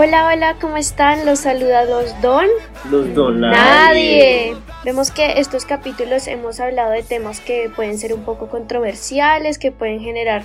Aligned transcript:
Hola, 0.00 0.28
hola, 0.28 0.56
¿cómo 0.60 0.76
están? 0.76 1.26
Los 1.26 1.40
saluda 1.40 1.84
los 1.84 2.22
Don. 2.22 2.46
Los 2.88 3.12
don 3.16 3.40
Nadie. 3.40 4.54
Vemos 4.84 5.10
que 5.10 5.40
estos 5.40 5.64
capítulos 5.64 6.28
hemos 6.28 6.60
hablado 6.60 6.92
de 6.92 7.02
temas 7.02 7.40
que 7.40 7.68
pueden 7.74 7.98
ser 7.98 8.14
un 8.14 8.22
poco 8.22 8.48
controversiales, 8.48 9.58
que 9.58 9.72
pueden 9.72 9.98
generar 9.98 10.44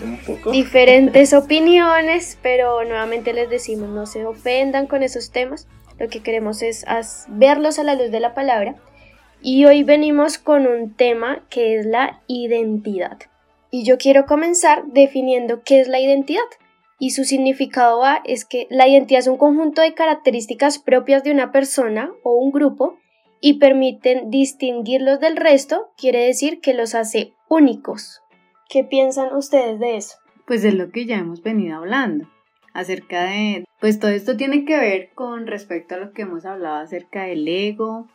diferentes 0.52 1.34
opiniones, 1.34 2.40
pero 2.42 2.84
nuevamente 2.84 3.32
les 3.32 3.48
decimos 3.48 3.90
no 3.90 4.08
se 4.08 4.26
ofendan 4.26 4.88
con 4.88 5.04
esos 5.04 5.30
temas. 5.30 5.68
Lo 6.00 6.08
que 6.08 6.24
queremos 6.24 6.64
es 6.64 6.84
verlos 7.28 7.78
a 7.78 7.84
la 7.84 7.94
luz 7.94 8.10
de 8.10 8.22
la 8.22 8.34
palabra. 8.34 8.74
Y 9.40 9.66
hoy 9.66 9.84
venimos 9.84 10.40
con 10.40 10.66
un 10.66 10.96
tema 10.96 11.44
que 11.52 11.78
es 11.78 11.86
la 11.86 12.22
identidad. 12.26 13.20
Y 13.70 13.86
yo 13.86 14.00
quiero 14.00 14.26
comenzar 14.26 14.84
definiendo 14.88 15.62
qué 15.62 15.80
es 15.80 15.88
la 15.88 16.00
identidad. 16.00 16.42
Y 17.04 17.10
su 17.10 17.26
significado 17.26 18.00
va 18.00 18.22
es 18.24 18.46
que 18.46 18.66
la 18.70 18.88
identidad 18.88 19.20
es 19.20 19.28
un 19.28 19.36
conjunto 19.36 19.82
de 19.82 19.94
características 19.94 20.80
propias 20.80 21.22
de 21.22 21.34
una 21.34 21.52
persona 21.52 22.14
o 22.24 22.38
un 22.38 22.50
grupo 22.54 22.98
y 23.42 23.56
permiten 23.56 24.30
distinguirlos 24.30 25.20
del 25.20 25.36
resto, 25.36 25.92
quiere 25.98 26.20
decir 26.26 26.62
que 26.62 26.74
los 26.74 26.96
hace 26.96 27.34
únicos. 27.50 28.22
¿Qué 28.70 28.86
piensan 28.86 29.36
ustedes 29.36 29.82
de 29.82 29.98
eso? 29.98 30.16
Pues 30.48 30.64
es 30.64 30.76
lo 30.76 30.92
que 30.92 31.06
ya 31.06 31.18
hemos 31.18 31.44
venido 31.44 31.76
hablando 31.76 32.30
acerca 32.74 33.26
de, 33.26 33.66
pues 33.82 34.00
todo 34.00 34.12
esto 34.12 34.38
tiene 34.38 34.64
que 34.64 34.80
ver 34.80 35.10
con 35.14 35.46
respecto 35.46 35.96
a 35.96 35.98
lo 35.98 36.14
que 36.14 36.22
hemos 36.22 36.46
hablado 36.46 36.78
acerca 36.78 37.24
del 37.24 37.46
ego, 37.50 38.08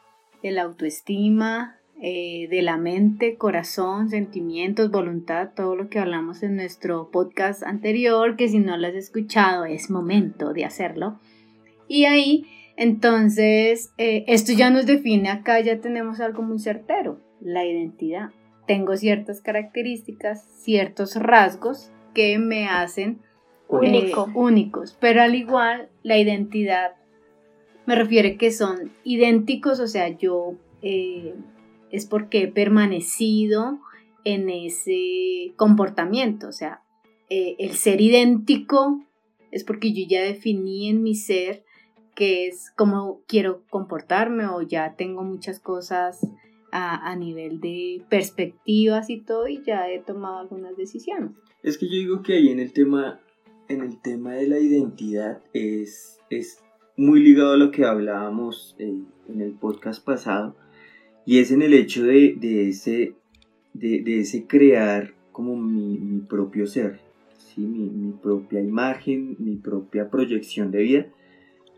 de 0.43 0.51
la 0.51 0.63
autoestima, 0.63 1.78
eh, 2.01 2.47
de 2.49 2.63
la 2.63 2.77
mente, 2.77 3.37
corazón, 3.37 4.09
sentimientos, 4.09 4.91
voluntad, 4.91 5.51
todo 5.57 5.75
lo 5.75 5.89
que 5.89 5.99
hablamos 5.99 6.45
en 6.45 6.55
nuestro 6.55 7.11
podcast 7.11 7.65
anterior, 7.65 8.37
que 8.37 8.49
si 8.49 8.61
no 8.61 8.77
lo 8.77 8.87
has 8.87 8.95
escuchado 8.95 9.65
es 9.65 9.91
momento 9.91 10.53
de 10.53 10.65
hacerlo. 10.65 11.19
Y 11.89 12.05
ahí, 12.05 12.47
entonces, 12.77 13.93
eh, 13.99 14.25
esto 14.29 14.53
ya 14.53 14.71
nos 14.71 14.87
define 14.87 15.31
acá, 15.31 15.59
ya 15.61 15.81
tenemos 15.81 16.21
algo 16.21 16.43
muy 16.43 16.61
certero, 16.61 17.19
la 17.41 17.65
identidad. 17.65 18.31
Tengo 18.69 18.97
ciertas 18.97 19.41
características, 19.41 20.45
ciertos 20.63 21.17
rasgos 21.17 21.91
que 22.15 22.39
me 22.39 22.69
hacen 22.69 23.23
Único. 23.69 24.29
eh, 24.29 24.33
únicos, 24.35 24.97
pero 25.01 25.23
al 25.23 25.35
igual 25.35 25.89
la 26.05 26.17
identidad 26.17 26.93
me 27.87 27.97
refiere 27.97 28.37
que 28.37 28.53
son 28.53 28.93
idénticos, 29.03 29.81
o 29.81 29.89
sea, 29.89 30.09
yo 30.09 30.55
eh, 30.83 31.35
es 31.91 32.07
porque 32.07 32.43
he 32.43 32.49
permanecido 32.49 33.79
en 34.25 34.51
ese 34.51 35.55
comportamiento, 35.57 36.49
o 36.49 36.53
sea, 36.53 36.83
eh, 37.31 37.57
el 37.59 37.73
ser 37.73 38.01
idéntico 38.01 39.03
es 39.51 39.65
porque 39.65 39.93
yo 39.93 40.05
ya 40.09 40.23
definí 40.23 40.89
en 40.89 41.03
mi 41.03 41.15
ser 41.15 41.65
que 42.15 42.49
es 42.49 42.73
cómo 42.77 43.23
quiero 43.27 43.63
comportarme 43.71 44.47
o 44.47 44.63
ya 44.63 44.97
tengo 44.97 45.23
muchas 45.23 45.61
cosas 45.61 46.27
a, 46.73 47.11
a 47.11 47.17
nivel 47.17 47.61
de 47.61 48.03
perspectivas 48.09 49.09
y 49.09 49.21
todo 49.21 49.47
y 49.47 49.63
ya 49.63 49.89
he 49.89 50.01
tomado 50.01 50.39
algunas 50.39 50.77
decisiones. 50.77 51.31
Es 51.63 51.79
que 51.79 51.87
yo 51.87 51.93
digo 51.93 52.23
que 52.23 52.35
ahí 52.35 52.49
en 52.49 52.61
el 52.61 52.73
tema, 52.73 53.21
en 53.69 53.83
el 53.83 54.01
tema 54.01 54.35
de 54.35 54.49
la 54.49 54.59
identidad 54.59 55.43
es, 55.53 56.21
es 56.29 56.63
muy 56.97 57.23
ligado 57.23 57.53
a 57.53 57.57
lo 57.57 57.71
que 57.71 57.85
hablábamos 57.85 58.75
eh, 58.79 59.01
en 59.29 59.41
el 59.41 59.53
podcast 59.53 60.05
pasado 60.05 60.57
y 61.29 61.41
es 61.41 61.51
en 61.51 61.61
el 61.61 61.75
hecho 61.75 62.05
de, 62.05 62.37
de 62.41 62.71
ese, 62.71 63.13
de, 63.75 64.01
de 64.01 64.21
ese 64.21 64.47
crear 64.47 65.13
como 65.31 65.59
mi, 65.59 66.23
propio 66.27 66.67
ser, 66.67 67.01
¿sí? 67.37 67.61
mi, 67.61 67.91
mi 67.91 68.13
propia 68.13 68.63
imagen, 68.63 69.37
mi 69.39 69.57
propia 69.57 70.09
proyección 70.09 70.71
de 70.71 70.83
vida, 70.83 71.07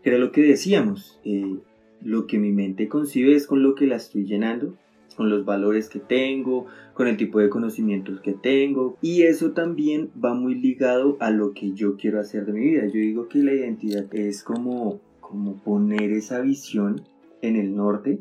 que 0.01 0.09
era 0.09 0.19
lo 0.19 0.31
que 0.31 0.41
decíamos, 0.41 1.19
eh, 1.25 1.57
lo 2.01 2.27
que 2.27 2.39
mi 2.39 2.53
mente 2.53 2.87
concibe 2.87 3.35
es 3.35 3.45
con 3.45 3.61
lo 3.61 3.75
que 3.75 3.87
la 3.87 3.97
estoy 3.97 4.23
llenando, 4.23 4.77
con 5.17 5.29
los 5.29 5.43
valores 5.43 5.89
que 5.89 5.99
tengo, 5.99 6.67
con 6.93 7.09
el 7.09 7.17
tipo 7.17 7.39
de 7.39 7.49
conocimientos 7.49 8.21
que 8.21 8.31
tengo 8.31 8.97
y 9.01 9.23
eso 9.23 9.51
también 9.51 10.11
va 10.23 10.33
muy 10.33 10.55
ligado 10.55 11.17
a 11.19 11.29
lo 11.29 11.51
que 11.51 11.73
yo 11.73 11.97
quiero 11.97 12.21
hacer 12.21 12.45
de 12.45 12.53
mi 12.53 12.61
vida. 12.61 12.85
Yo 12.85 13.01
digo 13.01 13.27
que 13.27 13.39
la 13.39 13.53
identidad 13.53 14.05
es 14.15 14.43
como, 14.43 15.01
como 15.19 15.61
poner 15.61 16.13
esa 16.13 16.39
visión 16.39 17.01
en 17.41 17.57
el 17.57 17.75
norte 17.75 18.19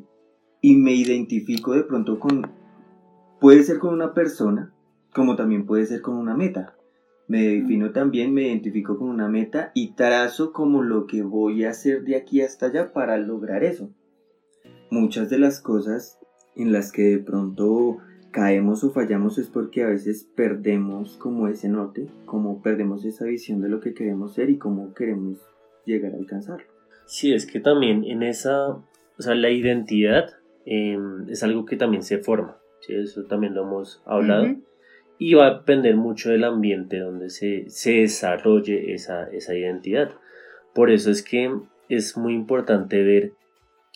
y 0.60 0.76
me 0.76 0.92
identifico 0.92 1.74
de 1.74 1.82
pronto 1.82 2.18
con, 2.18 2.50
puede 3.40 3.62
ser 3.62 3.78
con 3.78 3.94
una 3.94 4.14
persona 4.14 4.72
como 5.14 5.36
también 5.36 5.66
puede 5.66 5.86
ser 5.86 6.00
con 6.00 6.16
una 6.16 6.36
meta. 6.36 6.74
Me 7.26 7.42
defino 7.42 7.92
también, 7.92 8.34
me 8.34 8.42
identifico 8.42 8.98
con 8.98 9.08
una 9.08 9.28
meta 9.28 9.70
y 9.74 9.92
trazo 9.92 10.52
como 10.52 10.82
lo 10.82 11.06
que 11.06 11.22
voy 11.22 11.64
a 11.64 11.70
hacer 11.70 12.02
de 12.02 12.16
aquí 12.16 12.40
hasta 12.40 12.66
allá 12.66 12.92
para 12.92 13.16
lograr 13.18 13.62
eso. 13.62 13.90
Muchas 14.90 15.30
de 15.30 15.38
las 15.38 15.60
cosas 15.60 16.18
en 16.56 16.72
las 16.72 16.90
que 16.90 17.02
de 17.02 17.18
pronto 17.18 17.98
caemos 18.32 18.82
o 18.82 18.90
fallamos 18.90 19.38
es 19.38 19.46
porque 19.46 19.84
a 19.84 19.88
veces 19.88 20.28
perdemos 20.34 21.16
como 21.18 21.46
ese 21.46 21.68
norte, 21.68 22.08
como 22.26 22.62
perdemos 22.62 23.04
esa 23.04 23.24
visión 23.24 23.60
de 23.60 23.68
lo 23.68 23.80
que 23.80 23.94
queremos 23.94 24.34
ser 24.34 24.50
y 24.50 24.58
cómo 24.58 24.92
queremos 24.94 25.38
llegar 25.84 26.14
a 26.14 26.18
alcanzarlo. 26.18 26.66
Sí, 27.06 27.32
es 27.32 27.46
que 27.46 27.60
también 27.60 28.04
en 28.04 28.22
esa, 28.22 28.70
o 28.70 28.84
sea, 29.18 29.34
la 29.34 29.50
identidad 29.50 30.39
eh, 30.66 30.98
es 31.28 31.42
algo 31.42 31.64
que 31.64 31.76
también 31.76 32.02
se 32.02 32.18
forma, 32.18 32.58
¿sí? 32.80 32.94
eso 32.94 33.24
también 33.24 33.54
lo 33.54 33.62
hemos 33.62 34.02
hablado, 34.06 34.56
y 35.18 35.34
va 35.34 35.46
a 35.46 35.54
depender 35.58 35.96
mucho 35.96 36.30
del 36.30 36.44
ambiente 36.44 36.98
donde 36.98 37.30
se, 37.30 37.68
se 37.68 38.00
desarrolle 38.00 38.94
esa, 38.94 39.24
esa 39.30 39.54
identidad. 39.54 40.10
Por 40.74 40.90
eso 40.90 41.10
es 41.10 41.22
que 41.22 41.52
es 41.88 42.16
muy 42.16 42.34
importante 42.34 43.02
ver 43.02 43.32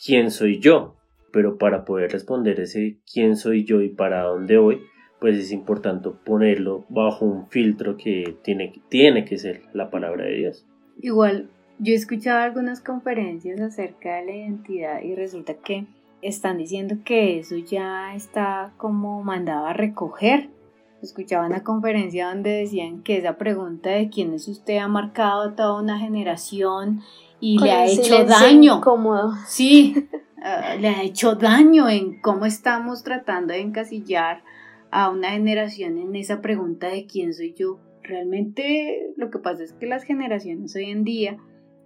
quién 0.04 0.30
soy 0.30 0.58
yo, 0.58 0.97
pero 1.32 1.56
para 1.56 1.84
poder 1.84 2.12
responder 2.12 2.60
ese 2.60 2.98
quién 3.10 3.36
soy 3.36 3.64
yo 3.64 3.81
y 3.81 3.88
para 3.88 4.22
dónde 4.22 4.58
voy, 4.58 4.82
pues 5.20 5.38
es 5.38 5.52
importante 5.52 6.10
ponerlo 6.25 6.84
bajo 6.91 7.25
un 7.25 7.48
filtro 7.48 7.96
que 7.96 8.36
tiene, 8.42 8.72
tiene 8.88 9.25
que 9.25 9.38
ser 9.38 9.62
la 9.72 9.91
palabra 9.91 10.26
de 10.26 10.34
Dios. 10.34 10.66
Igual, 11.00 11.48
yo 11.78 11.92
he 11.92 11.96
escuchado 11.96 12.41
algunas 12.41 12.81
conferencias 12.81 13.60
acerca 13.60 14.16
de 14.16 14.26
la 14.26 14.36
identidad 14.36 15.02
y 15.02 15.14
resulta 15.14 15.54
que 15.54 15.86
están 16.25 16.59
diciendo 16.59 16.97
que 17.05 17.39
eso 17.39 17.57
ya 17.57 18.15
está 18.15 18.73
como 18.77 19.23
mandado 19.23 19.67
a 19.67 19.73
recoger. 19.73 20.51
Escuchaba 21.03 21.47
una 21.47 21.62
conferencia 21.62 22.29
donde 22.29 22.51
decían 22.51 23.03
que 23.03 23.19
esa 23.19 23.37
pregunta 23.37 23.91
de 23.91 24.09
quién 24.09 24.33
es 24.33 24.49
usted 24.49 24.79
ha 24.79 24.89
marcado 24.89 25.43
a 25.43 25.55
toda 25.55 25.81
una 25.81 25.99
generación 25.99 27.01
y 27.41 27.57
Con 27.57 27.67
le 27.67 27.73
ha 27.73 27.87
hecho 27.87 28.25
daño. 28.25 28.79
incómodo. 28.79 29.35
Sí, 29.47 30.09
ah, 30.43 30.77
le 30.81 30.89
ha 30.89 31.03
hecho 31.03 31.35
daño 31.35 31.91
en 31.91 32.21
cómo 32.23 32.47
estamos 32.47 33.03
tratando 33.03 33.53
de 33.53 33.61
encasillar 33.61 34.43
a 34.91 35.11
una 35.11 35.31
generación 35.33 35.99
en 35.99 36.17
esa 36.17 36.41
pregunta 36.41 36.89
de 36.89 37.06
quién 37.06 37.35
soy 37.35 37.53
yo. 37.53 37.79
Realmente 38.03 39.12
lo 39.17 39.31
que 39.31 39.39
pasa 39.39 39.62
es 39.65 39.73
que 39.75 39.87
las 39.87 40.05
generaciones 40.05 40.75
hoy 40.77 40.91
en 40.91 41.05
día 41.05 41.37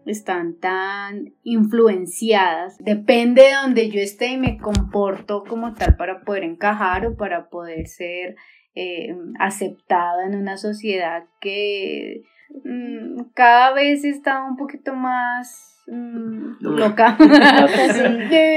están 0.07 0.55
tan 0.59 1.33
influenciadas. 1.45 2.79
Depende 2.79 3.43
de 3.43 3.55
donde 3.63 3.91
yo 3.91 4.01
esté 4.01 4.29
y 4.33 4.37
me 4.39 4.59
comporto 4.59 5.45
como 5.45 5.75
tal 5.75 5.97
para 5.97 6.21
poder 6.23 6.45
encajar 6.45 7.07
o 7.07 7.17
para 7.17 7.49
poder 7.49 7.87
ser 7.87 8.37
eh, 8.75 9.15
aceptada 9.39 10.25
en 10.27 10.35
una 10.37 10.57
sociedad 10.57 11.25
que 11.41 12.23
mm, 12.65 13.31
cada 13.35 13.73
vez 13.75 14.05
está 14.05 14.45
un 14.45 14.57
poquito 14.57 14.95
más 14.95 15.83
mm, 15.89 16.57
loca. 16.61 17.17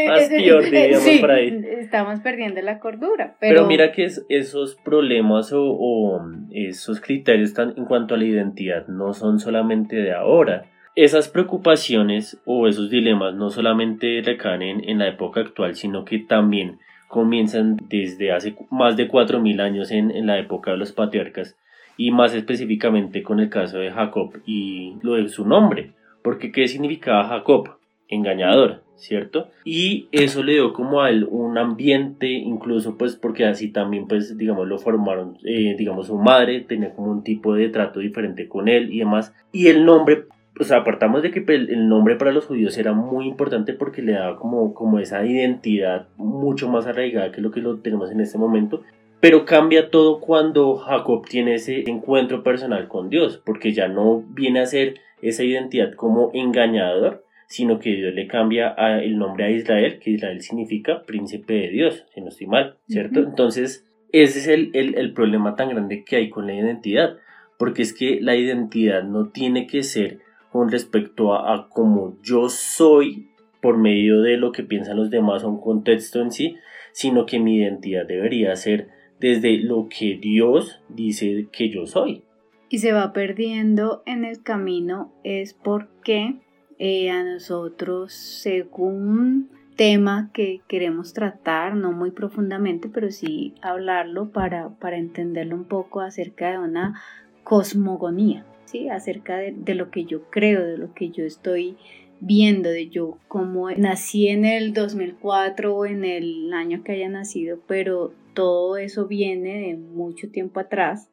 Más 0.07 0.29
peor, 0.29 0.63
diríamos 0.63 0.99
Sí, 1.03 1.17
por 1.19 1.31
ahí. 1.31 1.61
Estamos 1.79 2.19
perdiendo 2.19 2.61
la 2.61 2.79
cordura. 2.79 3.35
Pero, 3.39 3.55
Pero, 3.55 3.67
mira 3.67 3.91
que 3.91 4.05
es- 4.05 4.25
esos 4.29 4.75
problemas 4.75 5.51
o, 5.53 5.63
o 5.63 6.21
esos 6.51 6.99
criterios 7.01 7.49
están 7.49 7.73
en 7.77 7.85
cuanto 7.85 8.15
a 8.15 8.17
la 8.17 8.25
identidad 8.25 8.87
no 8.87 9.13
son 9.13 9.39
solamente 9.39 9.95
de 9.95 10.13
ahora. 10.13 10.65
Esas 10.95 11.29
preocupaciones 11.29 12.39
o 12.45 12.67
esos 12.67 12.89
dilemas 12.89 13.33
no 13.33 13.49
solamente 13.49 14.21
recaen 14.23 14.61
en, 14.61 14.99
la 14.99 15.07
época 15.07 15.41
actual, 15.41 15.75
sino 15.75 16.03
que 16.03 16.19
también 16.19 16.79
comienzan 17.07 17.77
desde 17.87 18.31
hace 18.31 18.55
más 18.69 18.97
de 18.97 19.09
4.000 19.09 19.61
años 19.61 19.91
en, 19.91 20.11
en 20.11 20.27
la 20.27 20.37
época 20.37 20.71
de 20.71 20.77
los 20.77 20.91
patriarcas 20.91 21.55
y 21.97 22.11
más 22.11 22.33
específicamente 22.33 23.23
con 23.23 23.39
el 23.39 23.49
caso 23.49 23.77
de 23.77 23.91
Jacob 23.91 24.33
y 24.45 24.95
lo 25.01 25.13
de 25.13 25.27
su 25.29 25.45
nombre. 25.45 25.91
Porque 26.21 26.51
¿qué 26.51 26.67
significaba 26.67 27.27
Jacob? 27.27 27.77
Engañador, 28.07 28.81
¿cierto? 28.95 29.49
Y 29.63 30.07
eso 30.11 30.43
le 30.43 30.53
dio 30.53 30.73
como 30.73 31.01
a 31.01 31.09
él 31.09 31.25
un 31.29 31.57
ambiente, 31.57 32.27
incluso 32.27 32.97
pues 32.97 33.15
porque 33.15 33.45
así 33.45 33.69
también 33.69 34.07
pues 34.07 34.37
digamos 34.37 34.67
lo 34.67 34.77
formaron, 34.77 35.37
eh, 35.45 35.75
digamos 35.77 36.07
su 36.07 36.17
madre 36.17 36.61
tenía 36.61 36.93
como 36.93 37.11
un 37.11 37.23
tipo 37.23 37.53
de 37.53 37.69
trato 37.69 37.99
diferente 37.99 38.47
con 38.49 38.67
él 38.67 38.93
y 38.93 38.99
demás. 38.99 39.33
Y 39.51 39.67
el 39.67 39.85
nombre, 39.85 40.25
o 40.61 40.63
sea, 40.63 40.77
apartamos 40.77 41.23
de 41.23 41.31
que 41.31 41.41
pues, 41.41 41.67
el 41.69 41.89
nombre 41.89 42.17
para 42.17 42.31
los 42.31 42.45
judíos 42.45 42.77
era 42.77 42.93
muy 42.93 43.27
importante 43.27 43.73
porque 43.73 44.03
le 44.03 44.13
daba 44.13 44.37
como, 44.37 44.75
como 44.75 44.99
esa 44.99 45.25
identidad 45.25 46.07
mucho 46.17 46.69
más 46.69 46.85
arraigada 46.85 47.31
que 47.31 47.41
lo 47.41 47.49
que 47.49 47.61
lo 47.61 47.79
tenemos 47.79 48.11
en 48.11 48.21
este 48.21 48.37
momento. 48.37 48.83
Pero 49.19 49.43
cambia 49.43 49.89
todo 49.89 50.19
cuando 50.19 50.75
Jacob 50.75 51.25
tiene 51.27 51.55
ese 51.55 51.89
encuentro 51.89 52.43
personal 52.43 52.87
con 52.87 53.09
Dios, 53.09 53.41
porque 53.43 53.73
ya 53.73 53.87
no 53.87 54.23
viene 54.29 54.59
a 54.59 54.67
ser 54.67 54.99
esa 55.23 55.43
identidad 55.43 55.93
como 55.95 56.29
engañador, 56.35 57.25
sino 57.47 57.79
que 57.79 57.95
Dios 57.95 58.13
le 58.13 58.27
cambia 58.27 58.69
el 59.01 59.17
nombre 59.17 59.45
a 59.45 59.49
Israel, 59.49 59.97
que 59.99 60.11
Israel 60.11 60.41
significa 60.41 61.01
príncipe 61.07 61.53
de 61.53 61.69
Dios, 61.69 62.05
si 62.13 62.21
no 62.21 62.27
estoy 62.27 62.47
mal, 62.47 62.77
¿cierto? 62.87 63.19
Entonces, 63.19 63.87
ese 64.11 64.39
es 64.39 64.47
el, 64.47 64.71
el, 64.73 65.13
problema 65.13 65.55
tan 65.55 65.69
grande 65.69 66.03
que 66.03 66.17
hay 66.17 66.29
con 66.29 66.45
la 66.45 66.53
identidad, 66.53 67.17
porque 67.57 67.81
es 67.81 67.93
que 67.93 68.19
la 68.21 68.35
identidad 68.35 69.03
no 69.03 69.29
tiene 69.29 69.65
que 69.65 69.81
ser 69.81 70.19
con 70.51 70.69
respecto 70.69 71.33
a, 71.33 71.53
a 71.53 71.69
cómo 71.69 72.17
yo 72.21 72.49
soy 72.49 73.29
por 73.61 73.77
medio 73.77 74.21
de 74.21 74.37
lo 74.37 74.51
que 74.51 74.63
piensan 74.63 74.97
los 74.97 75.09
demás 75.09 75.43
o 75.43 75.49
un 75.49 75.61
contexto 75.61 76.21
en 76.21 76.31
sí, 76.31 76.57
sino 76.91 77.25
que 77.25 77.39
mi 77.39 77.57
identidad 77.57 78.05
debería 78.05 78.55
ser 78.55 78.89
desde 79.19 79.57
lo 79.57 79.87
que 79.87 80.17
Dios 80.19 80.81
dice 80.89 81.47
que 81.51 81.69
yo 81.69 81.85
soy. 81.85 82.23
Y 82.69 82.79
se 82.79 82.91
va 82.91 83.13
perdiendo 83.13 84.01
en 84.05 84.25
el 84.25 84.41
camino 84.41 85.13
es 85.23 85.53
porque 85.53 86.35
eh, 86.79 87.11
a 87.11 87.23
nosotros 87.23 88.13
según 88.13 89.49
tema 89.75 90.31
que 90.33 90.61
queremos 90.67 91.13
tratar, 91.13 91.75
no 91.75 91.91
muy 91.91 92.11
profundamente, 92.11 92.89
pero 92.89 93.11
sí 93.11 93.53
hablarlo 93.61 94.29
para, 94.29 94.69
para 94.69 94.97
entenderlo 94.97 95.55
un 95.55 95.65
poco 95.65 96.01
acerca 96.01 96.51
de 96.51 96.59
una 96.59 96.99
cosmogonía, 97.43 98.45
acerca 98.89 99.37
de, 99.37 99.53
de, 99.55 99.75
lo 99.75 99.91
que 99.91 100.05
yo 100.05 100.29
creo, 100.29 100.65
de 100.65 100.77
lo 100.77 100.93
que 100.93 101.09
yo 101.09 101.23
estoy 101.25 101.77
viendo, 102.19 102.69
de 102.69 102.89
yo 102.89 103.17
como 103.27 103.71
nací 103.71 104.27
en 104.27 104.45
el 104.45 104.73
2004 104.73 105.75
o 105.75 105.85
en 105.85 106.05
el 106.05 106.53
año 106.53 106.83
que 106.83 106.93
haya 106.93 107.09
nacido, 107.09 107.59
pero 107.67 108.13
todo 108.33 108.77
eso 108.77 109.07
viene 109.07 109.67
de 109.67 109.75
mucho 109.75 110.29
tiempo 110.29 110.59
atrás 110.59 111.09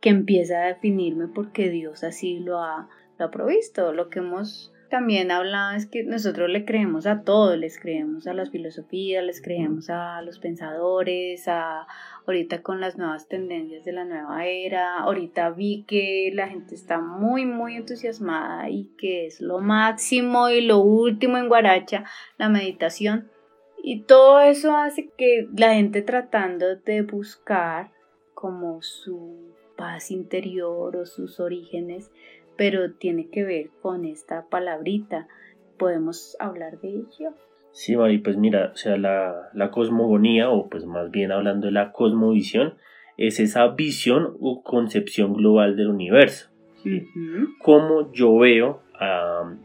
que 0.00 0.10
empieza 0.10 0.62
a 0.62 0.66
definirme 0.66 1.28
porque 1.28 1.70
Dios 1.70 2.04
así 2.04 2.38
lo 2.38 2.58
ha, 2.58 2.90
lo 3.18 3.24
ha 3.24 3.30
provisto, 3.30 3.94
lo 3.94 4.10
que 4.10 4.18
hemos 4.18 4.73
también 4.88 5.30
hablaba 5.30 5.76
es 5.76 5.86
que 5.86 6.04
nosotros 6.04 6.48
le 6.48 6.64
creemos 6.64 7.06
a 7.06 7.22
todo, 7.22 7.56
les 7.56 7.78
creemos 7.78 8.26
a 8.26 8.34
las 8.34 8.50
filosofías, 8.50 9.24
les 9.24 9.42
creemos 9.42 9.90
a 9.90 10.22
los 10.22 10.38
pensadores, 10.38 11.48
a 11.48 11.86
ahorita 12.26 12.62
con 12.62 12.80
las 12.80 12.96
nuevas 12.96 13.28
tendencias 13.28 13.84
de 13.84 13.92
la 13.92 14.04
nueva 14.04 14.46
era, 14.46 14.98
ahorita 15.00 15.50
vi 15.50 15.84
que 15.86 16.30
la 16.34 16.48
gente 16.48 16.74
está 16.74 17.00
muy 17.00 17.44
muy 17.44 17.76
entusiasmada 17.76 18.70
y 18.70 18.90
que 18.98 19.26
es 19.26 19.40
lo 19.40 19.58
máximo 19.58 20.48
y 20.48 20.60
lo 20.60 20.78
último 20.78 21.36
en 21.36 21.48
Guaracha, 21.48 22.04
la 22.38 22.48
meditación. 22.48 23.30
Y 23.82 24.02
todo 24.02 24.40
eso 24.40 24.76
hace 24.76 25.10
que 25.18 25.46
la 25.54 25.74
gente 25.74 26.00
tratando 26.00 26.76
de 26.76 27.02
buscar 27.02 27.90
como 28.32 28.80
su 28.80 29.54
paz 29.76 30.10
interior 30.10 30.96
o 30.96 31.06
sus 31.06 31.40
orígenes, 31.40 32.10
pero 32.56 32.92
tiene 32.92 33.28
que 33.30 33.44
ver 33.44 33.70
con 33.82 34.04
esta 34.04 34.46
palabrita. 34.48 35.28
¿Podemos 35.78 36.36
hablar 36.38 36.80
de 36.80 36.88
ello? 36.88 37.34
Sí, 37.72 37.96
Mari, 37.96 38.18
pues 38.18 38.36
mira, 38.36 38.70
o 38.72 38.76
sea, 38.76 38.96
la, 38.96 39.50
la 39.52 39.70
cosmogonía, 39.70 40.50
o 40.50 40.68
pues 40.68 40.86
más 40.86 41.10
bien 41.10 41.32
hablando 41.32 41.66
de 41.66 41.72
la 41.72 41.92
cosmovisión, 41.92 42.74
es 43.16 43.40
esa 43.40 43.66
visión 43.68 44.36
o 44.40 44.62
concepción 44.62 45.34
global 45.34 45.76
del 45.76 45.88
universo. 45.88 46.50
Cómo 47.60 48.12
yo 48.12 48.36
veo 48.36 48.82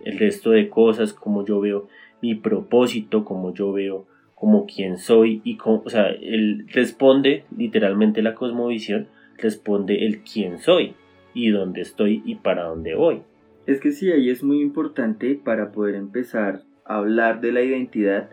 el 0.05 0.17
resto 0.17 0.51
de 0.51 0.69
cosas, 0.69 1.13
cómo 1.13 1.45
yo 1.45 1.59
veo 1.59 1.87
mi 2.21 2.35
propósito, 2.35 3.25
cómo 3.25 3.53
yo 3.53 3.73
veo 3.73 4.07
como 4.35 4.65
quién 4.65 4.97
soy 4.97 5.41
y 5.43 5.57
cómo, 5.57 5.83
o 5.85 5.89
sea, 5.89 6.07
él 6.07 6.65
responde 6.69 7.43
literalmente 7.55 8.21
la 8.21 8.35
cosmovisión, 8.35 9.09
responde 9.37 10.05
el 10.05 10.23
quién 10.23 10.59
soy 10.59 10.95
y 11.33 11.49
dónde 11.49 11.81
estoy 11.81 12.21
y 12.25 12.35
para 12.35 12.65
dónde 12.65 12.95
voy. 12.95 13.21
Es 13.65 13.79
que 13.79 13.91
sí, 13.91 14.11
ahí 14.11 14.29
es 14.29 14.43
muy 14.43 14.61
importante 14.61 15.35
para 15.35 15.71
poder 15.71 15.95
empezar 15.95 16.63
a 16.85 16.97
hablar 16.97 17.39
de 17.41 17.51
la 17.51 17.61
identidad, 17.61 18.29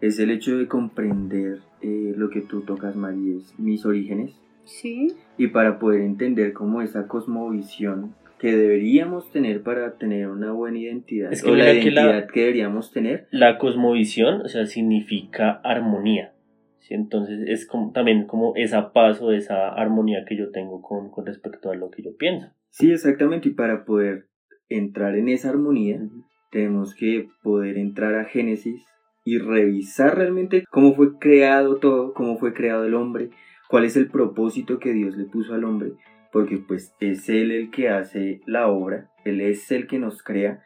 es 0.00 0.18
el 0.18 0.30
hecho 0.30 0.58
de 0.58 0.66
comprender 0.66 1.60
eh, 1.80 2.12
lo 2.16 2.30
que 2.30 2.40
tú 2.40 2.60
tocas, 2.60 2.94
María, 2.94 3.36
es 3.36 3.58
mis 3.58 3.84
orígenes. 3.86 4.34
Sí. 4.64 5.14
Y 5.38 5.48
para 5.48 5.78
poder 5.78 6.02
entender 6.02 6.52
cómo 6.52 6.82
esa 6.82 7.08
cosmovisión 7.08 8.14
que 8.38 8.54
deberíamos 8.54 9.32
tener 9.32 9.62
para 9.62 9.92
tener 9.96 10.28
una 10.28 10.52
buena 10.52 10.78
identidad, 10.78 11.32
es 11.32 11.42
que 11.42 11.50
o 11.50 11.56
la 11.56 11.72
identidad 11.72 12.26
que, 12.26 12.32
que 12.32 12.40
deberíamos 12.40 12.92
tener. 12.92 13.26
La 13.30 13.58
cosmovisión, 13.58 14.42
o 14.42 14.48
sea, 14.48 14.66
significa 14.66 15.60
armonía. 15.64 16.32
Entonces 16.94 17.40
es 17.46 17.66
como, 17.66 17.92
también 17.92 18.26
como 18.26 18.54
esa 18.56 18.92
paz 18.92 19.20
o 19.20 19.32
esa 19.32 19.68
armonía 19.68 20.24
que 20.26 20.36
yo 20.36 20.50
tengo 20.50 20.82
con, 20.82 21.10
con, 21.10 21.26
respecto 21.26 21.70
a 21.70 21.76
lo 21.76 21.90
que 21.90 22.02
yo 22.02 22.16
pienso. 22.16 22.48
Sí, 22.70 22.90
exactamente, 22.92 23.48
y 23.48 23.52
para 23.52 23.84
poder 23.84 24.26
entrar 24.68 25.16
en 25.16 25.28
esa 25.28 25.50
armonía 25.50 26.00
tenemos 26.50 26.94
que 26.94 27.28
poder 27.42 27.78
entrar 27.78 28.14
a 28.14 28.24
Génesis 28.24 28.86
y 29.24 29.38
revisar 29.38 30.16
realmente 30.16 30.64
cómo 30.70 30.94
fue 30.94 31.18
creado 31.18 31.76
todo, 31.76 32.14
cómo 32.14 32.38
fue 32.38 32.54
creado 32.54 32.84
el 32.84 32.94
hombre, 32.94 33.30
cuál 33.68 33.84
es 33.84 33.96
el 33.96 34.08
propósito 34.08 34.78
que 34.78 34.92
Dios 34.92 35.16
le 35.16 35.24
puso 35.24 35.54
al 35.54 35.64
hombre, 35.64 35.92
porque 36.32 36.56
pues 36.56 36.94
es 37.00 37.28
Él 37.28 37.50
el 37.50 37.70
que 37.70 37.90
hace 37.90 38.40
la 38.46 38.68
obra, 38.68 39.10
Él 39.24 39.40
es 39.40 39.70
el 39.70 39.86
que 39.86 39.98
nos 39.98 40.22
crea 40.22 40.62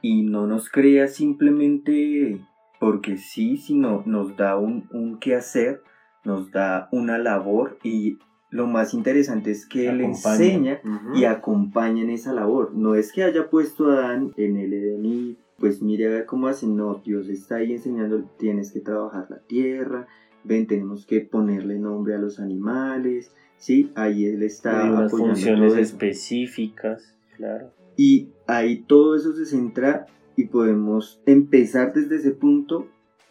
y 0.00 0.22
no 0.22 0.46
nos 0.46 0.68
crea 0.68 1.08
simplemente 1.08 2.38
porque 2.84 3.16
sí, 3.16 3.56
sino 3.56 4.02
nos 4.04 4.36
da 4.36 4.58
un, 4.58 4.90
un 4.92 5.18
hacer, 5.34 5.80
nos 6.22 6.50
da 6.50 6.90
una 6.92 7.16
labor 7.16 7.78
y 7.82 8.18
lo 8.50 8.66
más 8.66 8.92
interesante 8.92 9.52
es 9.52 9.64
que 9.64 9.88
él 9.88 10.02
enseña 10.02 10.82
y 11.14 11.24
acompaña 11.24 12.02
en 12.02 12.10
esa 12.10 12.34
labor. 12.34 12.74
No 12.74 12.94
es 12.94 13.10
que 13.10 13.22
haya 13.22 13.48
puesto 13.48 13.88
a 13.88 13.94
Adán 13.94 14.34
en 14.36 14.58
el 14.58 14.74
Edén 14.74 15.06
y 15.06 15.38
pues 15.58 15.80
mire 15.80 16.08
a 16.08 16.10
ver 16.10 16.26
cómo 16.26 16.46
hacen, 16.46 16.76
no, 16.76 17.00
Dios 17.02 17.30
está 17.30 17.56
ahí 17.56 17.72
enseñando, 17.72 18.22
tienes 18.38 18.70
que 18.70 18.80
trabajar 18.80 19.28
la 19.30 19.38
tierra, 19.38 20.06
ven, 20.44 20.66
tenemos 20.66 21.06
que 21.06 21.22
ponerle 21.22 21.78
nombre 21.78 22.14
a 22.14 22.18
los 22.18 22.38
animales, 22.38 23.32
sí, 23.56 23.92
ahí 23.94 24.26
él 24.26 24.42
está 24.42 24.84
Hay 24.84 24.90
unas 24.90 25.10
funciones 25.10 25.74
específicas, 25.78 27.16
claro. 27.38 27.72
Y 27.96 28.28
ahí 28.46 28.82
todo 28.82 29.16
eso 29.16 29.32
se 29.32 29.46
centra 29.46 30.04
y 30.36 30.46
podemos 30.46 31.20
empezar 31.26 31.92
desde 31.92 32.16
ese 32.16 32.30
punto 32.32 32.88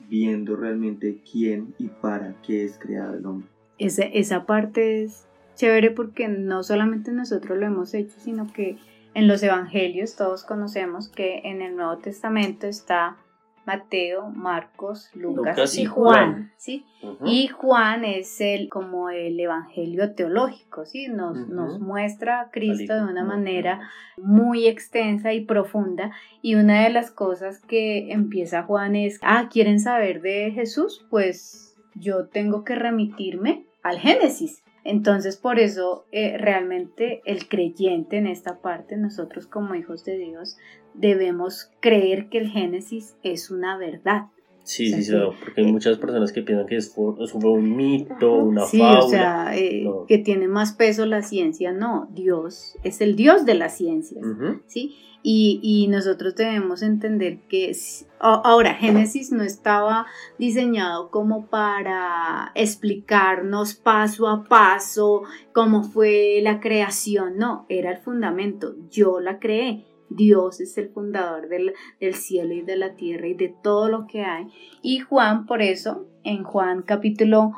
viendo 0.10 0.56
realmente 0.56 1.22
quién 1.30 1.74
y 1.80 1.88
para 1.88 2.36
qué 2.46 2.64
es 2.64 2.78
creado 2.78 3.16
el 3.16 3.26
hombre. 3.26 3.48
Esa, 3.78 4.04
esa 4.04 4.46
parte 4.46 5.04
es 5.04 5.28
chévere 5.56 5.92
porque 5.92 6.28
no 6.28 6.64
solamente 6.64 7.12
nosotros 7.12 7.58
lo 7.58 7.66
hemos 7.66 7.94
hecho, 7.94 8.16
sino 8.20 8.52
que 8.52 8.78
en 9.14 9.28
los 9.28 9.44
evangelios 9.44 10.16
todos 10.16 10.44
conocemos 10.44 11.08
que 11.08 11.42
en 11.44 11.62
el 11.62 11.76
Nuevo 11.76 11.98
Testamento 11.98 12.68
está 12.68 13.18
Mateo, 13.66 14.30
Marcos, 14.30 15.10
Lucas, 15.14 15.78
y 15.78 15.86
Juan, 15.86 16.52
¿sí? 16.58 16.86
Y 17.26 17.48
Juan 17.48 18.04
es 18.04 18.42
el 18.42 18.70
como 18.70 19.10
el 19.10 19.40
evangelio 19.40 20.14
teológico, 20.14 20.86
¿sí? 20.86 21.08
Nos, 21.08 21.48
nos 21.48 21.80
muestra 21.80 22.42
a 22.42 22.52
Cristo 22.52 22.94
de 22.94 23.04
una 23.04 23.24
manera 23.24 23.90
muy 24.18 24.68
extensa 24.68 25.34
y 25.34 25.46
profunda 25.46 26.12
y 26.42 26.56
una 26.56 26.84
de 26.84 26.90
las 26.90 27.12
cosas 27.12 27.60
que 27.60 28.12
empieza 28.12 28.64
Juan 28.64 28.96
es, 28.96 29.20
ah, 29.22 29.50
¿quieren 29.52 29.80
saber 29.80 30.22
de 30.22 30.52
Jesús? 30.52 31.06
Pues 31.10 31.76
yo 31.96 32.28
tengo 32.28 32.64
que 32.64 32.76
remitirme 32.76 33.66
al 33.82 34.00
Génesis. 34.00 34.63
Entonces, 34.84 35.38
por 35.38 35.60
eso 35.60 36.06
eh, 36.12 36.38
realmente 36.38 37.22
el 37.26 37.48
creyente 37.48 38.18
en 38.18 38.28
esta 38.28 38.62
parte, 38.62 38.98
nosotros 38.98 39.48
como 39.48 39.76
hijos 39.76 40.04
de 40.04 40.18
Dios, 40.18 40.58
debemos 40.94 41.72
creer 41.80 42.30
que 42.30 42.40
el 42.40 42.50
Génesis 42.50 43.16
es 43.24 43.50
una 43.50 43.78
verdad. 43.78 44.28
Sí, 44.64 44.94
sí, 44.94 45.04
sí, 45.04 45.14
porque 45.44 45.62
hay 45.62 45.72
muchas 45.72 45.98
personas 45.98 46.32
que 46.32 46.42
piensan 46.42 46.66
que 46.68 46.78
es, 46.78 46.94
un 46.96 47.76
mito, 47.76 48.34
una 48.34 48.66
sí, 48.66 48.82
o 48.82 49.10
sea, 49.10 49.56
eh, 49.58 49.86
que 50.08 50.18
tiene 50.20 50.48
más 50.48 50.72
peso 50.74 51.06
la 51.06 51.22
ciencia. 51.22 51.74
No, 51.74 52.08
Dios 52.14 52.78
es 52.84 53.02
el 53.02 53.18
Dios 53.18 53.46
de 53.46 53.56
las 53.56 53.78
ciencias, 53.78 54.26
¿sí? 54.68 54.96
Y, 55.26 55.60
y, 55.64 55.88
nosotros 55.88 56.36
debemos 56.36 56.82
entender 56.82 57.40
que 57.48 57.74
ahora 58.20 58.74
Génesis 58.74 59.32
no 59.32 59.42
estaba 59.44 60.06
diseñado 60.38 61.12
como 61.12 61.48
para 61.48 62.52
explicarnos 62.56 63.74
paso 63.74 64.28
a 64.28 64.44
paso 64.44 65.24
cómo 65.54 65.84
fue 65.84 66.42
la 66.44 66.60
creación, 66.60 67.38
no, 67.38 67.66
era 67.70 67.92
el 67.92 68.00
fundamento, 68.00 68.76
yo 68.90 69.22
la 69.22 69.40
creé 69.40 69.86
Dios 70.16 70.62
es 70.62 70.78
el 70.78 70.90
fundador 70.90 71.50
del, 71.50 71.74
del 72.00 72.14
cielo 72.14 72.54
y 72.54 72.62
de 72.62 72.76
la 72.76 72.96
tierra 72.96 73.28
y 73.28 73.34
de 73.34 73.54
todo 73.64 73.90
lo 73.90 74.08
que 74.08 74.22
hay. 74.22 74.48
Y 74.82 75.00
Juan, 75.00 75.46
por 75.46 75.62
eso, 75.62 76.08
en 76.24 76.44
Juan 76.44 76.84
capítulo 76.84 77.52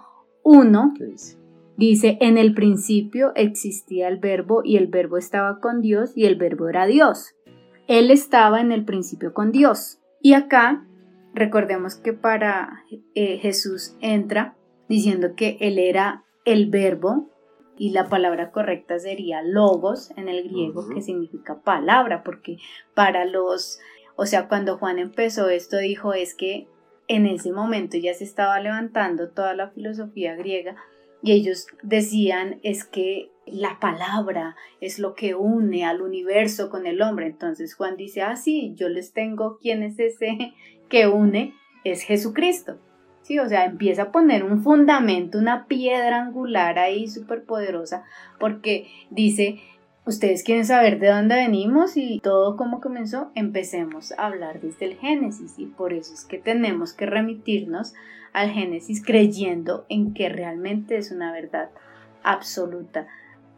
1, 0.44 0.94
¿Qué 0.98 1.06
dice? 1.06 1.38
Dice, 1.78 2.18
en 2.22 2.38
el 2.38 2.54
principio 2.54 3.34
existía 3.36 4.08
el 4.08 4.18
verbo 4.18 4.62
y 4.64 4.78
el 4.78 4.88
verbo 4.88 5.18
estaba 5.18 5.60
con 5.60 5.82
Dios 5.82 6.14
y 6.16 6.26
el 6.26 6.38
verbo 6.38 6.70
era 6.70 6.86
Dios. 6.86 7.36
Él 7.88 8.12
estaba 8.12 8.62
en 8.62 8.72
el 8.72 8.86
principio 8.86 9.34
con 9.34 9.52
Dios. 9.52 10.00
Y 10.22 10.34
acá 10.34 10.86
recordemos 11.34 11.96
que 11.96 12.14
para 12.14 12.86
eh, 13.14 13.38
Jesús 13.40 13.98
entra 14.00 14.56
diciendo 14.88 15.36
que 15.36 15.58
él 15.60 15.78
era 15.78 16.24
el 16.46 16.70
verbo 16.70 17.30
y 17.78 17.92
la 17.92 18.08
palabra 18.08 18.52
correcta 18.52 19.00
sería 19.00 19.42
logos 19.42 20.12
en 20.18 20.30
el 20.30 20.44
griego 20.48 20.88
que 20.90 21.02
significa 21.02 21.62
palabra 21.62 22.24
porque 22.24 22.58
para 22.94 23.26
los, 23.26 23.80
o 24.16 24.26
sea, 24.26 24.48
cuando 24.48 24.78
Juan 24.78 25.00
empezó 25.00 25.50
esto 25.50 25.78
dijo 25.78 26.14
es 26.14 26.36
que 26.36 26.68
en 27.08 27.26
ese 27.28 27.52
momento 27.52 27.98
ya 27.98 28.14
se 28.14 28.24
estaba 28.24 28.60
levantando 28.60 29.30
toda 29.30 29.54
la 29.54 29.70
filosofía 29.70 30.36
griega 30.36 30.76
y 31.22 31.32
ellos 31.32 31.68
decían 31.82 32.60
es 32.64 32.86
que 32.86 33.32
la 33.46 33.80
palabra 33.80 34.56
es 34.82 35.00
lo 35.00 35.14
que 35.14 35.36
une 35.36 35.86
al 35.86 36.02
universo 36.02 36.70
con 36.70 36.86
el 36.86 37.02
hombre. 37.02 37.28
Entonces 37.28 37.76
Juan 37.76 37.96
dice, 37.96 38.22
ah, 38.22 38.36
sí, 38.36 38.74
yo 38.76 38.90
les 38.90 39.14
tengo 39.14 39.58
quién 39.60 39.84
es 39.84 40.00
ese 40.00 40.54
que 40.90 41.08
une, 41.08 41.56
es 41.84 42.04
Jesucristo. 42.04 42.80
Sí, 43.26 43.40
o 43.40 43.50
sea, 43.50 43.66
empieza 43.66 44.04
a 44.04 44.12
poner 44.12 44.44
un 44.44 44.62
fundamento, 44.62 45.40
una 45.40 45.66
piedra 45.66 46.22
angular 46.22 46.78
ahí 46.78 47.08
súper 47.08 47.44
poderosa, 47.44 48.04
porque 48.40 48.88
dice, 49.10 49.62
ustedes 50.06 50.44
quieren 50.44 50.64
saber 50.64 51.00
de 51.00 51.08
dónde 51.08 51.34
venimos 51.34 51.98
y 51.98 52.20
todo 52.20 52.56
cómo 52.56 52.82
comenzó, 52.82 53.32
empecemos 53.34 54.12
a 54.12 54.28
hablar 54.28 54.62
desde 54.62 54.86
el 54.86 54.98
Génesis 54.98 55.58
y 55.58 55.66
por 55.66 55.92
eso 55.94 56.14
es 56.14 56.24
que 56.24 56.38
tenemos 56.38 56.94
que 56.94 57.08
remitirnos 57.08 57.96
al 58.32 58.52
Génesis 58.52 59.04
creyendo 59.04 59.88
en 59.90 60.14
que 60.14 60.30
realmente 60.30 60.96
es 60.96 61.12
una 61.12 61.32
verdad 61.32 61.72
absoluta. 62.22 63.08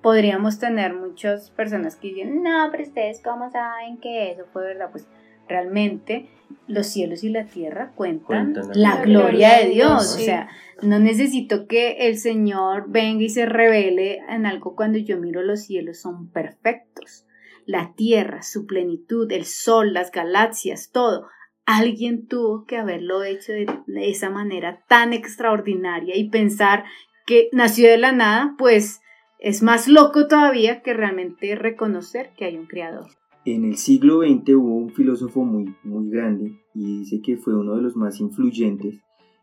Podríamos 0.02 0.60
tener 0.60 0.94
muchas 0.94 1.50
personas 1.50 1.98
que 1.98 2.08
dicen, 2.08 2.42
no, 2.42 2.70
pero 2.72 2.84
ustedes 2.84 3.20
cómo 3.22 3.52
saben 3.52 3.98
que 3.98 4.32
eso 4.32 4.46
fue 4.54 4.64
verdad, 4.64 4.92
pues 4.92 5.06
realmente 5.48 6.30
los 6.68 6.88
cielos 6.88 7.24
y 7.24 7.30
la 7.30 7.46
tierra 7.46 7.92
cuentan, 7.96 8.54
Cuentan 8.54 8.70
la 8.74 8.96
la 8.96 9.02
gloria 9.02 9.58
de 9.58 9.70
Dios, 9.70 10.16
sí. 10.16 10.22
o 10.22 10.26
sea, 10.26 10.50
no 10.82 11.00
necesito 11.00 11.68
que 11.68 12.08
el 12.08 12.18
Señor 12.18 12.86
venga 12.88 13.24
y 13.24 13.30
se 13.30 13.46
revele 13.46 14.20
en 14.30 14.46
algo 14.46 14.76
cuando 14.76 14.98
yo 14.98 15.18
miro 15.18 15.42
los 15.42 15.64
cielos, 15.64 16.00
son 16.00 16.30
perfectos. 16.32 17.26
La 17.66 17.94
tierra, 17.96 18.44
su 18.44 18.66
plenitud, 18.66 19.30
el 19.32 19.46
sol, 19.46 19.94
las 19.94 20.12
galaxias, 20.12 20.92
todo. 20.92 21.28
Alguien 21.66 22.28
tuvo 22.28 22.66
que 22.66 22.78
haberlo 22.78 23.24
hecho 23.24 23.52
de, 23.52 23.66
de 23.88 24.10
esa 24.10 24.30
manera 24.30 24.84
tan 24.88 25.12
extraordinaria 25.12 26.16
y 26.16 26.30
pensar 26.30 26.86
que 27.26 27.50
nació 27.52 27.90
de 27.90 27.98
la 27.98 28.14
nada, 28.14 28.56
pues 28.58 29.02
es 29.40 29.62
más 29.62 29.88
loco 29.88 30.28
todavía 30.28 30.82
que 30.82 30.94
realmente 30.94 31.56
reconocer 31.56 32.32
que 32.38 32.46
hay 32.46 32.58
un 32.58 32.68
creador. 32.68 33.08
En 33.50 33.64
el 33.64 33.78
siglo 33.78 34.24
XX 34.24 34.56
hubo 34.56 34.76
un 34.76 34.90
filósofo 34.90 35.46
muy, 35.46 35.74
muy 35.84 36.10
grande 36.10 36.60
y 36.74 37.00
dice 37.00 37.22
que 37.22 37.38
fue 37.38 37.56
uno 37.58 37.76
de 37.78 37.82
los 37.82 37.96
más 37.96 38.20
influyentes 38.20 38.96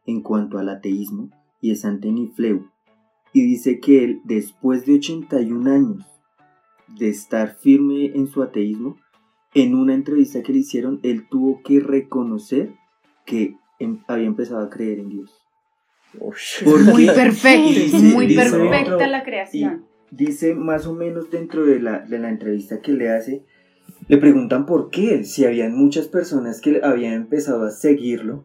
en 0.04 0.20
cuanto 0.20 0.58
al 0.58 0.68
ateísmo 0.68 1.30
y 1.62 1.70
es 1.70 1.86
Anthony 1.86 2.30
Flew. 2.36 2.68
Y 3.32 3.40
dice 3.42 3.80
que 3.80 4.04
él, 4.04 4.20
después 4.24 4.84
de 4.84 4.96
81 4.96 5.70
años 5.72 6.04
de 6.98 7.08
estar 7.08 7.56
firme 7.56 8.06
en 8.14 8.26
su 8.26 8.42
ateísmo, 8.42 8.98
en 9.54 9.74
una 9.74 9.94
entrevista 9.94 10.42
que 10.42 10.52
le 10.52 10.58
hicieron, 10.58 11.00
él 11.02 11.26
tuvo 11.30 11.62
que 11.62 11.80
reconocer 11.80 12.74
que 13.24 13.56
em- 13.78 14.00
había 14.06 14.26
empezado 14.26 14.60
a 14.60 14.68
creer 14.68 14.98
en 14.98 15.08
Dios. 15.08 15.32
Ush. 16.20 16.62
¿Por 16.62 16.84
Muy 16.84 17.06
perfecto, 17.06 17.70
dice- 17.70 17.96
muy 18.14 18.26
dice 18.26 18.42
perfecta 18.42 18.76
dentro- 18.76 19.06
la 19.06 19.24
creación. 19.24 19.86
Dice 20.10 20.54
más 20.54 20.86
o 20.86 20.94
menos 20.94 21.30
dentro 21.30 21.64
de 21.64 21.80
la, 21.80 22.00
de 22.00 22.18
la 22.18 22.28
entrevista 22.28 22.80
que 22.82 22.92
le 22.92 23.08
hace, 23.10 23.44
le 24.06 24.18
preguntan 24.18 24.66
por 24.66 24.90
qué, 24.90 25.24
si 25.24 25.44
habían 25.44 25.74
muchas 25.74 26.08
personas 26.08 26.60
que 26.60 26.80
habían 26.82 27.14
empezado 27.14 27.64
a 27.64 27.70
seguirlo, 27.70 28.44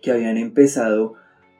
que 0.00 0.12
habían 0.12 0.36
empezado 0.36 1.14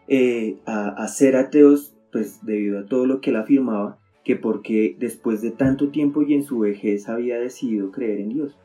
eh, 0.06 0.58
a, 0.66 1.06
ser 1.08 1.36
ateos, 1.36 1.96
pues 2.12 2.44
debido 2.44 2.78
a 2.78 2.86
todo 2.86 3.06
lo 3.06 3.20
que 3.20 3.30
él 3.30 3.36
afirmaba, 3.36 3.98
que 4.24 4.36
porque 4.36 4.96
después 4.98 5.42
de 5.42 5.50
tanto 5.50 5.90
tiempo 5.90 6.22
y 6.22 6.34
en 6.34 6.44
su 6.44 6.60
vejez 6.60 7.08
había 7.08 7.38
decidido 7.38 7.90
creer 7.90 8.20
en 8.20 8.28
Dios. 8.28 8.56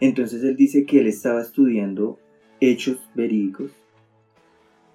Entonces 0.00 0.42
él 0.42 0.56
dice 0.56 0.84
que 0.84 1.00
él 1.00 1.06
estaba 1.06 1.40
estudiando 1.40 2.18
hechos 2.60 2.98
verídicos 3.14 3.72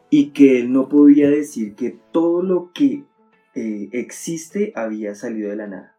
y 0.10 0.30
que 0.30 0.60
él 0.60 0.72
no 0.72 0.90
podía 0.90 1.30
decir 1.30 1.76
que 1.76 1.98
todo 2.12 2.44
lo 2.44 2.72
que 2.74 3.04
eh, 3.56 3.90
existe 3.92 4.72
había 4.76 5.16
salido 5.16 5.50
de 5.50 5.56
la 5.56 5.68
nada. 5.68 5.97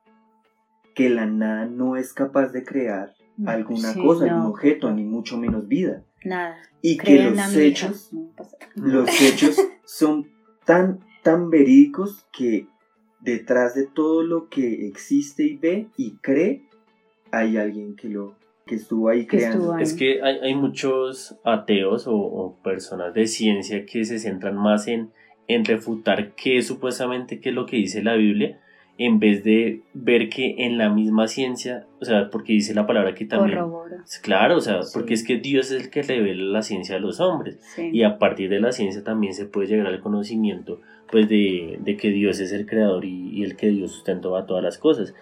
Que 0.99 1.09
la 1.11 1.27
nada 1.27 1.67
no 1.67 1.97
es 1.97 2.13
capaz 2.13 2.49
de 2.49 2.65
crear 2.65 3.15
alguna 3.47 3.93
Sí, 3.93 4.01
cosa, 4.03 4.27
no. 4.27 4.33
algún 4.35 4.51
objeto, 4.51 4.91
ni 4.93 5.05
mucho 5.05 5.39
menos 5.39 5.69
vida. 5.69 6.03
Nada. 6.25 6.57
Y 6.83 6.97
que 6.99 7.31
los 7.31 7.57
hechos, 7.57 8.11
los 8.75 9.09
hechos 9.23 9.57
son 9.85 10.27
tan, 10.67 10.99
tan 11.23 11.51
verídicos 11.51 12.27
que 12.33 12.67
detrás 13.21 13.75
de 13.75 13.87
todo 13.87 14.23
lo 14.25 14.49
que 14.49 14.87
existe 14.89 15.45
y 15.45 15.57
ve 15.57 15.87
y 15.97 16.17
cree, 16.19 16.63
hay 17.31 17.57
alguien 17.57 17.95
que 17.97 18.09
lo 18.09 18.35
que 18.67 18.75
estuvo 18.75 19.09
ahí 19.09 19.21
Que 19.27 19.39
creando. 19.39 19.59
estuvo 19.59 19.75
ahí. 19.75 19.83
Es 19.83 19.95
que 19.95 20.21
hay, 20.23 20.39
hay 20.43 20.55
muchos 20.55 21.37
ateos 21.45 22.07
o, 22.09 22.15
o 22.17 22.57
personas 22.63 23.15
de 23.15 23.27
ciencia 23.27 23.87
que 23.87 24.05
se 24.05 24.19
centran 24.19 24.57
más 24.57 24.89
en, 24.89 25.11
en 25.47 25.65
refutar 25.65 26.35
qué 26.35 26.59
es 26.59 26.67
supuestamente 26.67 27.41
qué 27.41 27.51
es 27.51 27.55
lo 27.55 27.67
que 27.67 27.77
dice 27.77 28.03
la 28.03 28.15
Biblia, 28.15 28.61
en 28.99 29.19
vez 29.21 29.45
de 29.45 29.81
ver 29.95 30.29
que 30.29 30.57
en 30.59 30.77
la 30.77 30.91
misma 30.91 31.29
ciencia, 31.29 31.87
o 32.01 32.05
sea, 32.05 32.29
porque 32.31 32.53
dice 32.53 32.75
la 32.75 32.87
palabra 32.87 33.15
que 33.15 33.25
también... 33.25 33.59
Corrobora. 33.59 34.05
Claro, 34.23 34.57
o 34.57 34.61
sea, 34.61 34.83
Sí. 34.83 34.91
porque 34.95 35.15
es 35.15 35.25
que 35.25 35.37
Dios 35.39 35.71
es 35.71 35.83
el 35.85 35.91
que 35.91 36.03
revela 36.03 36.45
la 36.45 36.63
ciencia 36.63 36.97
a 36.97 36.99
los 36.99 37.21
hombres. 37.21 37.59
Sí. 37.77 37.91
Y 37.93 38.03
a 38.03 38.19
partir 38.19 38.51
de 38.51 38.61
la 38.61 38.73
ciencia 38.73 39.03
también 39.05 39.35
se 39.35 39.47
puede 39.47 39.69
llegar 39.69 39.87
al 39.87 40.01
conocimiento 40.01 40.81
pues 41.11 41.29
de, 41.29 41.79
de 41.81 41.97
que 41.97 42.11
Dios 42.11 42.39
es 42.41 42.53
el 42.53 42.67
creador 42.67 43.05
y, 43.07 43.31
y 43.33 43.43
el 43.43 43.57
que 43.57 43.69
Dios 43.69 43.93
sustentó 43.93 44.37
a 44.37 44.45
todas 44.47 44.63
las 44.63 44.77
cosas. 44.77 45.15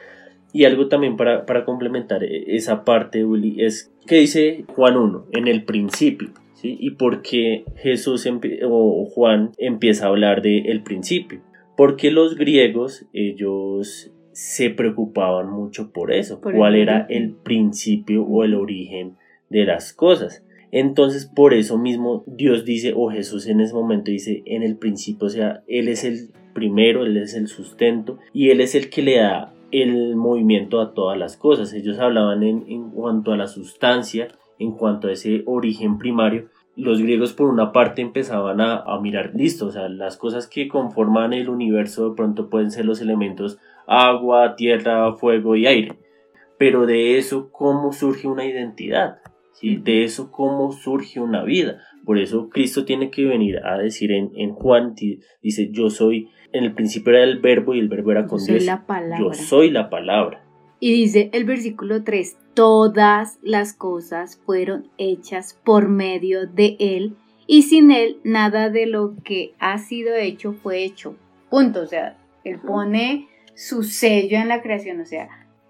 Y 0.52 0.64
algo 0.64 0.88
también 0.88 1.16
para, 1.16 1.44
para 1.46 1.64
complementar 1.64 2.24
eh, 2.24 2.44
esa 2.56 2.82
parte, 2.84 3.24
Willy, 3.24 3.62
es 3.62 3.92
que 4.06 4.16
dice 4.16 4.64
Juan 4.74 4.96
1, 4.96 5.26
en 5.32 5.48
el 5.48 5.64
principio, 5.64 6.30
¿sí? 6.54 6.76
Y 6.80 6.92
por 6.92 7.22
qué 7.22 7.64
Jesús 7.76 8.26
o 8.64 9.04
Juan 9.06 9.50
empieza 9.58 10.06
a 10.06 10.08
hablar 10.08 10.40
de 10.42 10.58
el 10.70 10.82
principio. 10.82 11.40
Porque 11.76 12.10
los 12.10 12.36
griegos, 12.36 13.06
ellos 13.12 14.12
se 14.32 14.70
preocupaban 14.70 15.50
mucho 15.50 15.92
por 15.92 16.12
eso, 16.12 16.40
Por 16.40 16.52
el 16.52 16.58
cuál 16.58 16.74
era 16.74 17.06
el 17.08 17.32
principio 17.32 18.24
o 18.24 18.44
el 18.44 18.54
origen 18.54 19.16
de 19.48 19.64
las 19.64 19.92
cosas. 19.92 20.44
Entonces, 20.72 21.26
por 21.26 21.54
eso 21.54 21.78
mismo 21.78 22.24
Dios 22.26 22.64
dice, 22.64 22.92
o 22.94 23.10
Jesús 23.10 23.46
en 23.46 23.60
ese 23.60 23.72
momento 23.72 24.10
dice, 24.10 24.42
en 24.44 24.62
el 24.62 24.76
principio, 24.76 25.26
o 25.26 25.30
sea, 25.30 25.62
Él 25.66 25.88
es 25.88 26.04
el 26.04 26.30
primero, 26.52 27.04
Él 27.04 27.16
es 27.16 27.34
el 27.34 27.48
sustento 27.48 28.18
y 28.32 28.50
Él 28.50 28.60
es 28.60 28.74
el 28.74 28.90
que 28.90 29.02
le 29.02 29.16
da 29.18 29.54
el 29.70 30.16
movimiento 30.16 30.80
a 30.80 30.92
todas 30.92 31.18
las 31.18 31.36
cosas. 31.36 31.72
Ellos 31.72 31.98
hablaban 31.98 32.42
en, 32.42 32.64
en 32.68 32.90
cuanto 32.90 33.32
a 33.32 33.36
la 33.36 33.46
sustancia, 33.46 34.28
en 34.58 34.72
cuanto 34.72 35.08
a 35.08 35.12
ese 35.12 35.42
origen 35.46 35.98
primario. 35.98 36.48
Los 36.76 37.00
griegos 37.00 37.32
por 37.32 37.48
una 37.48 37.72
parte 37.72 38.02
empezaban 38.02 38.60
a, 38.60 38.76
a 38.82 39.00
mirar, 39.00 39.32
listo, 39.34 39.66
o 39.66 39.70
sea, 39.70 39.88
las 39.88 40.16
cosas 40.18 40.46
que 40.46 40.68
conforman 40.68 41.32
el 41.32 41.48
universo 41.48 42.10
de 42.10 42.14
pronto 42.16 42.50
pueden 42.50 42.70
ser 42.70 42.84
los 42.84 43.00
elementos 43.00 43.58
agua, 43.86 44.56
tierra, 44.56 45.12
fuego 45.14 45.56
y 45.56 45.66
aire. 45.66 45.96
Pero 46.58 46.86
de 46.86 47.16
eso, 47.18 47.50
¿cómo 47.50 47.92
surge 47.92 48.28
una 48.28 48.44
identidad? 48.44 49.18
¿sí? 49.52 49.76
De 49.76 50.04
eso 50.04 50.30
cómo 50.30 50.72
surge 50.72 51.20
una 51.20 51.44
vida. 51.44 51.78
Por 52.04 52.18
eso 52.18 52.50
Cristo 52.50 52.84
tiene 52.84 53.10
que 53.10 53.24
venir 53.24 53.58
a 53.64 53.78
decir 53.78 54.12
en, 54.12 54.30
en 54.36 54.52
Juan, 54.52 54.94
di- 54.94 55.20
dice, 55.42 55.70
yo 55.72 55.88
soy, 55.90 56.28
en 56.52 56.64
el 56.64 56.72
principio 56.74 57.12
era 57.14 57.24
el 57.24 57.38
verbo 57.40 57.74
y 57.74 57.78
el 57.80 57.88
verbo 57.88 58.12
era 58.12 58.22
Yo 58.22 58.28
con 58.28 58.40
soy 58.40 58.54
Dios. 58.54 58.66
la 58.66 58.86
palabra. 58.86 59.18
Yo 59.18 59.32
soy 59.34 59.70
la 59.70 59.88
palabra. 59.90 60.42
Y 60.78 60.92
dice 60.92 61.30
el 61.32 61.44
versículo 61.44 62.04
3, 62.04 62.36
todas 62.54 63.38
las 63.42 63.72
cosas 63.72 64.40
fueron 64.44 64.90
hechas 64.98 65.58
por 65.64 65.88
medio 65.88 66.46
de 66.46 66.76
Él 66.78 67.16
y 67.46 67.62
sin 67.62 67.90
Él 67.90 68.18
nada 68.24 68.70
de 68.70 68.86
lo 68.86 69.14
que 69.24 69.54
ha 69.58 69.78
sido 69.78 70.14
hecho 70.14 70.52
fue 70.52 70.84
hecho. 70.84 71.16
Punto. 71.48 71.82
O 71.82 71.86
sea, 71.86 72.18
Él 72.44 72.58
pone 72.58 73.28
su 73.54 73.82
sello 73.82 74.38
en 74.38 74.48
la 74.48 74.62
creación. 74.62 75.00
O 75.00 75.06
sea, 75.06 75.28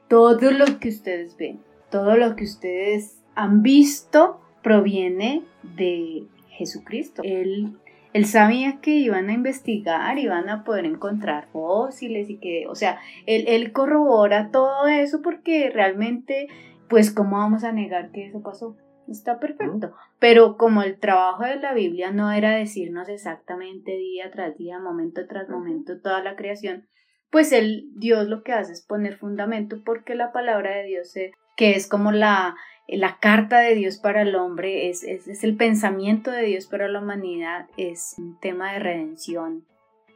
todo 0.09 0.51
lo 0.51 0.79
que 0.81 0.89
ustedes 0.89 1.37
ven, 1.37 1.61
todo 1.91 2.17
lo 2.17 2.37
que 2.37 2.45
ustedes 2.45 3.21
han 3.35 3.63
visto 3.63 4.41
proviene 4.63 5.43
de 5.77 6.25
Jesucristo. 6.49 7.23
Él, 7.25 7.77
él 8.17 8.25
sabía 8.25 8.81
que 8.81 8.93
iban 8.93 9.29
a 9.29 9.35
investigar, 9.35 10.19
iban 10.19 10.49
a 10.49 10.65
poder 10.65 10.85
encontrar 10.85 11.49
fósiles 11.53 12.31
y 12.31 12.39
que, 12.39 12.67
o 12.69 12.75
sea, 12.75 12.99
él, 13.27 13.45
él 13.49 13.73
corrobora 13.73 14.51
todo 14.51 14.87
eso 14.87 15.23
porque 15.23 15.71
realmente 15.71 16.49
pues 16.89 17.11
¿cómo 17.13 17.39
vamos 17.39 17.65
a 17.65 17.73
negar 17.73 18.11
que 18.13 18.27
eso 18.27 18.43
pasó? 18.43 18.77
Está 19.09 19.39
perfecto. 19.39 19.95
Pero 20.19 20.57
como 20.57 20.83
el 20.83 20.99
trabajo 20.99 21.45
de 21.45 21.57
la 21.57 21.75
Biblia 21.75 22.11
no 22.11 22.33
era 22.33 22.57
decirnos 22.57 23.09
exactamente 23.09 23.97
día 23.97 24.31
tras 24.31 24.57
día, 24.57 24.79
momento 24.79 25.27
tras 25.29 25.49
momento, 25.49 26.01
toda 26.01 26.23
la 26.23 26.37
creación, 26.37 26.89
pues 27.31 27.53
el 27.53 27.91
Dios 27.95 28.27
lo 28.27 28.43
que 28.43 28.53
hace 28.53 28.73
es 28.73 28.85
poner 28.85 29.17
fundamento 29.17 29.83
porque 29.85 30.15
la 30.15 30.33
palabra 30.33 30.77
de 30.77 30.85
Dios, 30.85 31.15
que 31.57 31.73
es 31.73 31.87
como 31.89 32.13
la, 32.13 32.57
la 32.89 33.19
carta 33.19 33.61
de 33.61 33.75
Dios 33.75 33.99
para 33.99 34.23
el 34.23 34.35
hombre, 34.37 34.89
es, 34.89 35.03
es, 35.03 35.43
el 35.43 35.57
pensamiento 35.57 36.31
de 36.31 36.43
Dios 36.43 36.67
para 36.67 36.89
la 36.89 37.01
humanidad, 37.01 37.67
es 37.77 38.15
un 38.19 38.39
tema 38.39 38.73
de 38.73 38.79
redención 38.79 39.65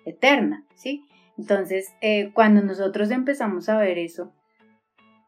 eterna, 0.05 0.65
¿sí? 0.75 1.05
Entonces, 1.37 1.93
eh, 2.01 2.31
cuando 2.33 2.63
nosotros 2.63 3.11
empezamos 3.11 3.69
a 3.69 3.79
ver 3.79 3.99
eso, 3.99 4.33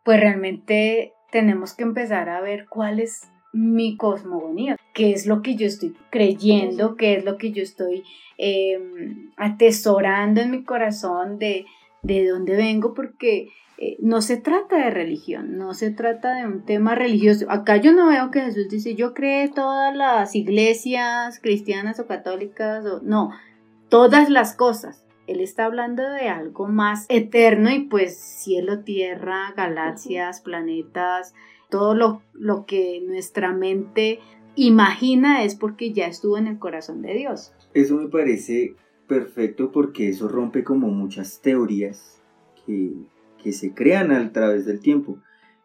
pues 0.04 0.20
realmente 0.20 1.12
tenemos 1.30 1.74
que 1.74 1.82
empezar 1.82 2.28
a 2.28 2.40
ver 2.40 2.66
cuál 2.68 3.00
es 3.00 3.28
mi 3.52 3.96
cosmogonía, 3.96 4.76
qué 4.94 5.12
es 5.12 5.26
lo 5.26 5.42
que 5.42 5.56
yo 5.56 5.66
estoy 5.66 5.94
creyendo, 6.10 6.96
qué 6.96 7.16
es 7.16 7.24
lo 7.24 7.38
que 7.38 7.52
yo 7.52 7.62
estoy 7.62 8.04
em, 8.38 9.30
atesorando 9.36 10.40
en 10.40 10.50
mi 10.50 10.64
corazón 10.64 11.38
de, 11.38 11.66
de 12.02 12.26
dónde 12.28 12.56
vengo, 12.56 12.94
porque 12.94 13.48
eh, 13.84 13.96
no 13.98 14.22
se 14.22 14.36
trata 14.36 14.76
de 14.76 14.90
religión, 14.90 15.58
no 15.58 15.74
se 15.74 15.90
trata 15.90 16.36
de 16.36 16.46
un 16.46 16.64
tema 16.64 16.94
religioso. 16.94 17.46
Acá 17.50 17.78
yo 17.78 17.92
no 17.92 18.06
veo 18.06 18.30
que 18.30 18.42
Jesús 18.42 18.68
dice, 18.68 18.94
yo 18.94 19.12
creo 19.12 19.50
todas 19.50 19.92
las 19.96 20.36
iglesias 20.36 21.40
cristianas 21.40 21.98
o 21.98 22.06
católicas, 22.06 22.86
o 22.86 23.00
no, 23.02 23.32
todas 23.88 24.30
las 24.30 24.54
cosas. 24.54 25.04
Él 25.26 25.40
está 25.40 25.64
hablando 25.64 26.04
de 26.04 26.28
algo 26.28 26.68
más 26.68 27.06
eterno 27.08 27.72
y 27.72 27.80
pues 27.80 28.16
cielo, 28.16 28.84
tierra, 28.84 29.52
galaxias, 29.56 30.42
planetas, 30.42 31.34
todo 31.68 31.96
lo, 31.96 32.22
lo 32.34 32.66
que 32.66 33.02
nuestra 33.04 33.52
mente 33.52 34.20
imagina 34.54 35.42
es 35.42 35.56
porque 35.56 35.92
ya 35.92 36.06
estuvo 36.06 36.38
en 36.38 36.46
el 36.46 36.60
corazón 36.60 37.02
de 37.02 37.14
Dios. 37.14 37.52
Eso 37.74 37.96
me 37.96 38.06
parece 38.06 38.76
perfecto 39.08 39.72
porque 39.72 40.08
eso 40.08 40.28
rompe 40.28 40.62
como 40.62 40.86
muchas 40.86 41.40
teorías 41.40 42.22
que, 42.64 42.92
se 43.50 43.74
crean 43.74 44.12
a 44.12 44.30
través 44.30 44.64
del 44.64 44.78
tiempo. 44.78 45.18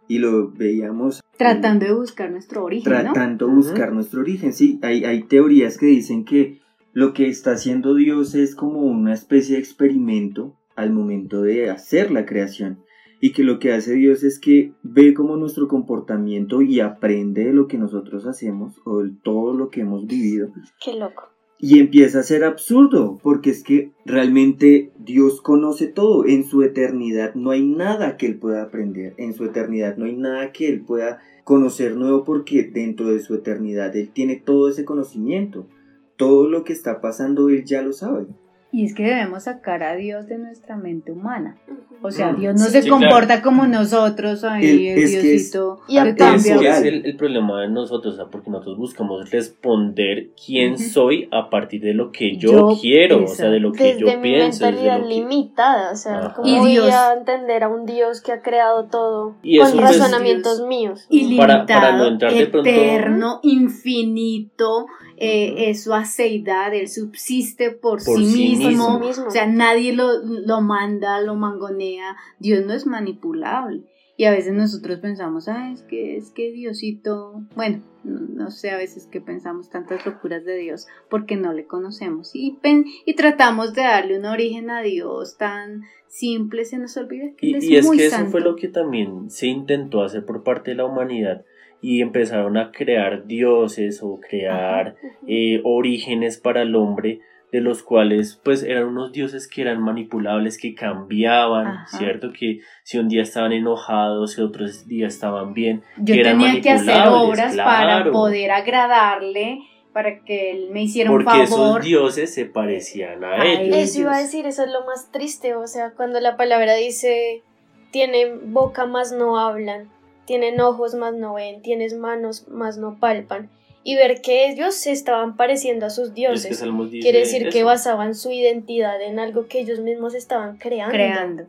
Y 0.07 0.17
lo 0.17 0.49
veíamos. 0.51 1.21
Tratando 1.37 1.85
de 1.85 1.93
buscar 1.93 2.31
nuestro 2.31 2.63
origen. 2.63 2.91
Tratando 2.91 3.45
de 3.45 3.53
buscar 3.53 3.93
nuestro 3.93 4.21
origen, 4.21 4.53
sí. 4.53 4.79
Hay, 4.81 5.05
hay 5.05 5.23
teorías 5.23 5.77
que 5.77 5.85
dicen 5.85 6.25
que 6.25 6.61
lo 6.93 7.13
que 7.13 7.27
está 7.27 7.51
haciendo 7.51 7.93
Dios 7.93 8.33
es 8.33 8.55
como 8.55 8.79
una 8.79 9.13
especie 9.13 9.55
de 9.55 9.61
experimento 9.61 10.57
al 10.75 10.91
momento 10.91 11.43
de 11.43 11.69
hacer 11.69 12.09
la 12.09 12.25
creación 12.25 12.79
y 13.19 13.33
que 13.33 13.43
lo 13.43 13.59
que 13.59 13.73
hace 13.73 13.93
Dios 13.93 14.23
es 14.23 14.39
que 14.39 14.73
ve 14.83 15.13
como 15.13 15.37
nuestro 15.37 15.67
comportamiento 15.67 16.61
y 16.61 16.79
aprende 16.79 17.45
de 17.45 17.53
lo 17.53 17.67
que 17.67 17.77
nosotros 17.77 18.25
hacemos 18.25 18.79
o 18.85 19.03
de 19.03 19.11
todo 19.23 19.53
lo 19.53 19.69
que 19.69 19.81
hemos 19.81 20.05
vivido. 20.05 20.49
Qué 20.83 20.93
loco. 20.93 21.29
Y 21.59 21.79
empieza 21.79 22.19
a 22.19 22.23
ser 22.23 22.43
absurdo, 22.43 23.19
porque 23.23 23.49
es 23.49 23.63
que 23.63 23.91
realmente 24.05 24.91
Dios 24.99 25.41
conoce 25.41 25.87
todo. 25.87 26.25
En 26.25 26.43
su 26.45 26.61
eternidad 26.61 27.33
no 27.33 27.51
hay 27.51 27.65
nada 27.65 28.15
que 28.17 28.27
Él 28.27 28.37
pueda 28.37 28.63
aprender. 28.63 29.15
En 29.17 29.33
su 29.33 29.45
eternidad 29.45 29.97
no 29.97 30.05
hay 30.05 30.15
nada 30.15 30.51
que 30.51 30.69
Él 30.69 30.81
pueda 30.81 31.19
conocer 31.43 31.95
nuevo 31.95 32.23
porque 32.23 32.63
dentro 32.63 33.07
de 33.07 33.19
su 33.19 33.33
eternidad 33.33 33.95
Él 33.95 34.09
tiene 34.13 34.35
todo 34.35 34.69
ese 34.69 34.85
conocimiento. 34.85 35.67
Todo 36.15 36.47
lo 36.47 36.63
que 36.63 36.73
está 36.73 37.01
pasando 37.01 37.49
Él 37.49 37.65
ya 37.65 37.81
lo 37.81 37.93
sabe. 37.93 38.27
Y 38.71 38.85
es 38.85 38.93
que 38.93 39.03
debemos 39.03 39.43
sacar 39.43 39.81
a 39.83 39.95
Dios 39.95 40.27
de 40.27 40.37
nuestra 40.37 40.75
mente 40.75 41.11
humana. 41.11 41.57
O 42.01 42.11
sea, 42.11 42.33
Dios 42.33 42.55
no 42.55 42.65
se 42.65 42.87
comporta 42.87 43.41
como 43.41 43.65
nosotros, 43.65 44.43
ahí 44.43 44.89
el, 44.89 45.09
Diosito. 45.09 45.79
y 45.87 45.97
es 45.97 46.83
el, 46.83 47.15
problema 47.17 47.61
de 47.61 47.69
nosotros, 47.69 48.19
porque 48.31 48.51
nosotros 48.51 48.77
buscamos 48.77 49.31
responder 49.31 50.29
quién 50.45 50.77
soy 50.77 51.27
a 51.31 51.49
partir 51.49 51.81
de 51.81 51.93
lo 51.93 52.11
que 52.11 52.37
yo, 52.37 52.77
quiero, 52.79 53.23
o 53.23 53.27
sea, 53.27 53.49
de 53.49 53.59
lo 53.59 53.71
que 53.71 53.97
yo 53.97 54.07
mi 54.07 54.17
pienso. 54.17 54.65
mentalidad 54.65 55.03
limitada, 55.07 55.91
o 55.91 55.95
sea, 55.95 56.33
¿cómo 56.35 56.59
voy 56.59 56.77
a 56.77 57.13
entender 57.13 57.63
a 57.63 57.69
un 57.69 57.85
Dios 57.85 58.21
que 58.21 58.31
ha 58.31 58.41
creado 58.41 58.85
todo 58.85 59.35
con 59.41 59.77
razonamientos 59.79 60.65
míos? 60.67 61.07
Ilimitado, 61.09 61.65
para, 61.65 61.97
no 61.97 62.05
entrar 62.05 62.31
de 62.31 62.43
eterno, 62.43 63.39
infinito, 63.41 64.85
eh, 65.17 65.69
es 65.69 65.83
su 65.83 65.93
aceidad, 65.93 66.73
él 66.73 66.87
subsiste 66.87 67.71
por, 67.71 68.01
sí, 68.01 68.55
mismo, 68.55 68.99
o 68.99 69.31
sea, 69.31 69.47
nadie 69.47 69.93
lo, 69.93 70.23
lo 70.23 70.61
manda, 70.61 71.19
lo 71.21 71.35
mangonea, 71.35 72.15
Dios 72.39 72.65
no 72.65 72.73
es 72.73 72.85
manipulable. 72.85 73.83
Y 74.19 74.25
a 74.25 74.31
veces 74.31 74.53
nosotros 74.53 74.99
pensamos, 74.99 75.47
ah, 75.47 75.71
es 75.71 75.83
que, 75.83 76.17
es 76.17 76.31
que 76.31 76.51
Diosito, 76.51 77.43
bueno, 77.55 77.83
no, 78.03 78.49
sé 78.49 78.71
a 78.71 78.77
veces 78.77 79.05
que 79.05 79.21
pensamos 79.21 79.69
tantas 79.69 80.03
locuras 80.07 80.43
de 80.43 80.55
Dios 80.57 80.87
porque 81.07 81.35
no 81.35 81.53
le 81.53 81.67
conocemos. 81.67 82.31
Y, 82.33 82.57
y 83.05 83.13
tratamos 83.15 83.75
de 83.75 83.83
darle 83.83 84.17
un 84.17 84.25
origen 84.25 84.71
a 84.71 84.81
Dios 84.81 85.37
tan 85.37 85.83
simple, 86.07 86.65
se 86.65 86.79
nos 86.79 86.97
olvida 86.97 87.27
que 87.37 87.47
y, 87.47 87.53
es, 87.55 87.63
y 87.65 87.75
es 87.75 87.91
que 87.91 88.05
eso 88.07 88.25
fue 88.27 88.41
lo 88.41 88.55
que 88.55 88.67
también 88.69 89.29
se 89.29 89.47
intentó 89.47 90.01
hacer 90.01 90.25
por 90.25 90.43
parte 90.43 90.71
de 90.71 90.77
la 90.77 90.85
humanidad 90.85 91.45
y 91.81 92.01
empezaron 92.01 92.57
a 92.57 92.71
crear 92.71 93.25
dioses 93.25 94.01
o 94.01 94.19
crear 94.19 94.95
eh, 95.27 95.61
orígenes 95.63 96.37
para 96.37 96.63
el 96.63 96.75
hombre 96.75 97.21
de 97.51 97.61
los 97.61 97.81
cuales 97.81 98.39
pues 98.43 98.63
eran 98.63 98.85
unos 98.85 99.13
dioses 99.13 99.47
que 99.47 99.61
eran 99.61 99.81
manipulables, 99.81 100.57
que 100.57 100.75
cambiaban, 100.75 101.87
¿cierto? 101.87 102.33
Que 102.37 102.59
si 102.83 102.97
un 102.97 103.07
día 103.07 103.21
estaban 103.21 103.53
enojados, 103.53 104.33
si 104.33 104.41
otros 104.41 104.87
días 104.87 105.13
estaban 105.13 105.53
bien. 105.53 105.81
Yo 105.97 106.15
que 106.15 106.23
tenía 106.23 106.59
que 106.59 106.71
hacer 106.71 107.07
obras 107.07 107.55
para 107.55 108.11
poder 108.11 108.51
agradarle, 108.51 109.59
para 109.93 110.19
que 110.25 110.51
él 110.51 110.69
me 110.71 110.83
hiciera 110.83 111.09
un 111.09 111.23
favor. 111.23 111.47
Porque 111.47 111.55
esos 111.55 111.81
dioses 111.81 112.33
se 112.33 112.45
parecían 112.45 113.23
a, 113.23 113.45
ellos. 113.45 113.77
Eso 113.77 114.01
iba 114.01 114.15
a 114.15 114.19
decir, 114.19 114.45
eso 114.45 114.65
es 114.65 114.71
lo 114.71 114.85
más 114.85 115.11
triste, 115.11 115.55
o 115.55 115.67
sea, 115.67 115.91
cuando 115.91 116.19
la 116.19 116.35
palabra 116.35 116.75
dice, 116.75 117.43
tienen 117.91 118.53
boca 118.53 118.85
más 118.85 119.13
no 119.13 119.39
hablan 119.39 119.89
tienen 120.27 120.61
ojos 120.61 120.93
más 120.93 121.15
no 121.15 121.33
ven, 121.33 121.63
tienes 121.63 121.97
manos 121.97 122.47
más 122.49 122.77
no 122.77 122.99
palpan, 122.99 123.49
y 123.83 123.95
ver 123.95 124.21
que 124.21 124.49
ellos 124.49 124.75
se 124.75 124.91
estaban 124.91 125.37
pareciendo 125.37 125.85
a 125.85 125.89
sus 125.89 126.13
dioses. 126.13 126.61
Quiere 126.91 127.19
decir 127.19 127.49
que 127.49 127.63
basaban 127.63 128.13
su 128.13 128.31
identidad 128.31 129.01
en 129.01 129.17
algo 129.17 129.47
que 129.47 129.61
ellos 129.61 129.79
mismos 129.79 130.13
estaban 130.13 130.57
creando. 130.57 130.93
Creando, 130.93 131.43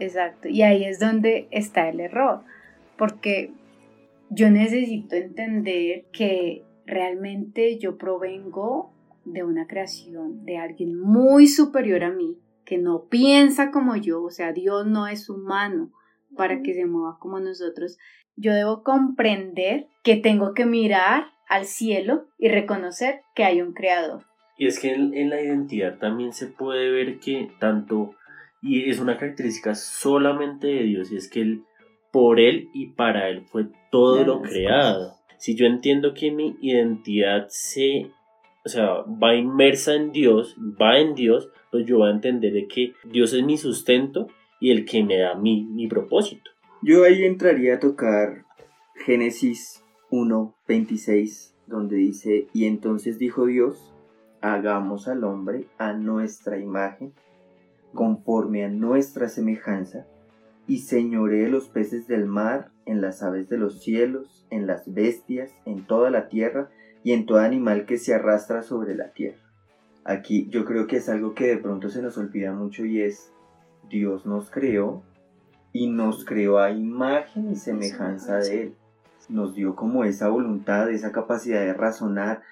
exacto. 0.00 0.48
Y 0.48 0.62
ahí 0.62 0.84
es 0.84 0.98
donde 0.98 1.46
está 1.50 1.90
el 1.90 2.00
error, 2.00 2.40
porque 2.96 3.52
yo 4.30 4.50
necesito 4.50 5.14
entender 5.14 6.06
que 6.10 6.62
realmente 6.86 7.78
yo 7.78 7.98
provengo 7.98 8.90
de 9.26 9.44
una 9.44 9.66
creación 9.66 10.46
de 10.46 10.56
alguien 10.56 10.98
muy 10.98 11.46
superior 11.46 12.02
a 12.02 12.10
mí, 12.10 12.38
que 12.64 12.78
no 12.78 13.04
piensa 13.04 13.70
como 13.70 13.94
yo, 13.96 14.22
o 14.22 14.30
sea, 14.30 14.52
Dios 14.52 14.86
no 14.86 15.06
es 15.06 15.28
humano, 15.28 15.92
para 16.34 16.62
que 16.62 16.74
se 16.74 16.86
mueva 16.86 17.18
como 17.18 17.40
nosotros, 17.40 17.98
yo 18.36 18.52
debo 18.52 18.82
comprender 18.82 19.86
que 20.02 20.16
tengo 20.16 20.54
que 20.54 20.66
mirar 20.66 21.26
al 21.48 21.64
cielo 21.66 22.26
y 22.38 22.48
reconocer 22.48 23.20
que 23.34 23.44
hay 23.44 23.62
un 23.62 23.72
creador. 23.72 24.24
Y 24.56 24.66
es 24.66 24.78
que 24.78 24.92
en, 24.92 25.30
la 25.30 25.40
identidad 25.40 25.98
también 25.98 26.32
se 26.32 26.46
puede 26.46 26.90
ver 26.90 27.18
que 27.18 27.50
tanto, 27.58 28.14
y 28.62 28.88
es 28.88 29.00
una 29.00 29.18
característica 29.18 29.74
solamente 29.74 30.68
de 30.68 30.82
Dios, 30.84 31.12
y 31.12 31.16
es 31.16 31.28
que 31.28 31.40
él, 31.42 31.64
por 32.12 32.38
Él 32.38 32.68
y 32.72 32.90
para 32.90 33.28
Él 33.28 33.42
fue 33.46 33.66
todo 33.90 34.24
lo 34.24 34.42
creado. 34.42 35.14
Si 35.36 35.56
yo 35.56 35.66
entiendo 35.66 36.14
que 36.14 36.30
mi 36.30 36.56
identidad 36.60 37.46
se, 37.48 38.10
o 38.64 38.68
sea, 38.68 39.02
va 39.02 39.34
inmersa 39.34 39.94
en 39.94 40.12
Dios, 40.12 40.56
va 40.80 40.98
en 40.98 41.14
Dios, 41.14 41.50
pues 41.72 41.86
yo 41.86 41.98
voy 41.98 42.08
a 42.08 42.12
entender 42.12 42.52
de 42.52 42.68
que 42.68 42.92
Dios 43.04 43.32
es 43.32 43.42
mi 43.42 43.58
sustento 43.58 44.28
y 44.64 44.70
el 44.70 44.86
que 44.86 45.04
me 45.04 45.18
da 45.18 45.34
mi, 45.34 45.66
mi 45.66 45.88
propósito. 45.88 46.50
Yo 46.80 47.04
ahí 47.04 47.24
entraría 47.24 47.74
a 47.74 47.80
tocar 47.80 48.46
Génesis 48.94 49.84
1, 50.08 50.54
26, 50.66 51.54
donde 51.66 51.96
dice, 51.96 52.48
y 52.54 52.64
entonces 52.64 53.18
dijo 53.18 53.44
Dios, 53.44 53.94
hagamos 54.40 55.06
al 55.06 55.22
hombre 55.24 55.66
a 55.76 55.92
nuestra 55.92 56.58
imagen, 56.58 57.12
conforme 57.92 58.64
a 58.64 58.70
nuestra 58.70 59.28
semejanza, 59.28 60.06
y 60.66 60.78
señoree 60.78 61.50
los 61.50 61.68
peces 61.68 62.08
del 62.08 62.24
mar, 62.24 62.70
en 62.86 63.02
las 63.02 63.22
aves 63.22 63.50
de 63.50 63.58
los 63.58 63.82
cielos, 63.82 64.46
en 64.48 64.66
las 64.66 64.94
bestias, 64.94 65.52
en 65.66 65.86
toda 65.86 66.08
la 66.08 66.28
tierra, 66.28 66.70
y 67.02 67.12
en 67.12 67.26
todo 67.26 67.40
animal 67.40 67.84
que 67.84 67.98
se 67.98 68.14
arrastra 68.14 68.62
sobre 68.62 68.94
la 68.94 69.12
tierra. 69.12 69.44
Aquí 70.06 70.48
yo 70.48 70.64
creo 70.64 70.86
que 70.86 70.96
es 70.96 71.10
algo 71.10 71.34
que 71.34 71.48
de 71.48 71.58
pronto 71.58 71.90
se 71.90 72.00
nos 72.00 72.16
olvida 72.16 72.54
mucho 72.54 72.86
y 72.86 73.02
es 73.02 73.30
Dios 73.88 74.26
nos 74.26 74.50
creó 74.50 75.02
y 75.72 75.88
nos 75.88 76.24
creó 76.24 76.58
a 76.58 76.70
imagen 76.70 77.50
y 77.50 77.56
semejanza 77.56 78.38
de 78.38 78.62
Él. 78.62 78.74
Nos 79.28 79.54
dio 79.54 79.74
como 79.74 80.04
esa 80.04 80.28
voluntad, 80.28 80.90
esa 80.90 81.10
capacidad 81.10 81.60
de 81.60 81.72
razonar, 81.72 82.42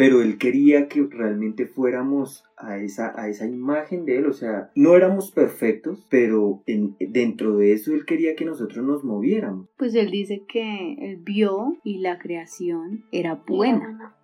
pero 0.00 0.22
él 0.22 0.38
quería 0.38 0.88
que 0.88 1.06
realmente 1.10 1.66
fuéramos 1.66 2.44
a 2.56 2.78
esa, 2.78 3.12
a 3.20 3.28
esa 3.28 3.44
imagen 3.44 4.06
de 4.06 4.16
él, 4.16 4.28
o 4.28 4.32
sea, 4.32 4.70
no 4.74 4.96
éramos 4.96 5.30
perfectos, 5.30 6.06
pero 6.08 6.62
en, 6.64 6.96
dentro 6.98 7.58
de 7.58 7.74
eso 7.74 7.92
él 7.92 8.06
quería 8.06 8.34
que 8.34 8.46
nosotros 8.46 8.82
nos 8.82 9.04
moviéramos. 9.04 9.68
Pues 9.76 9.94
él 9.94 10.10
dice 10.10 10.44
que 10.48 10.94
él 10.94 11.18
vio 11.22 11.76
y 11.84 11.98
la 11.98 12.18
creación 12.18 13.04
era 13.12 13.34
buena. 13.46 14.14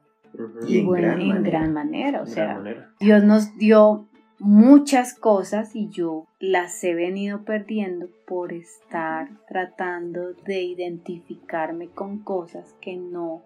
Y, 0.66 0.82
buena 0.82 1.12
en 1.12 1.42
gran 1.42 1.74
manera, 1.74 2.22
o 2.22 2.26
sea, 2.26 2.62
Dios 2.98 3.24
nos 3.24 3.58
dio 3.58 4.08
muchas 4.38 5.14
cosas 5.14 5.74
y 5.74 5.88
yo 5.88 6.26
las 6.38 6.82
he 6.84 6.94
venido 6.94 7.44
perdiendo 7.44 8.08
por 8.26 8.52
estar 8.52 9.28
tratando 9.48 10.32
de 10.44 10.62
identificarme 10.62 11.88
con 11.88 12.18
cosas 12.18 12.74
que 12.80 12.96
no 12.96 13.42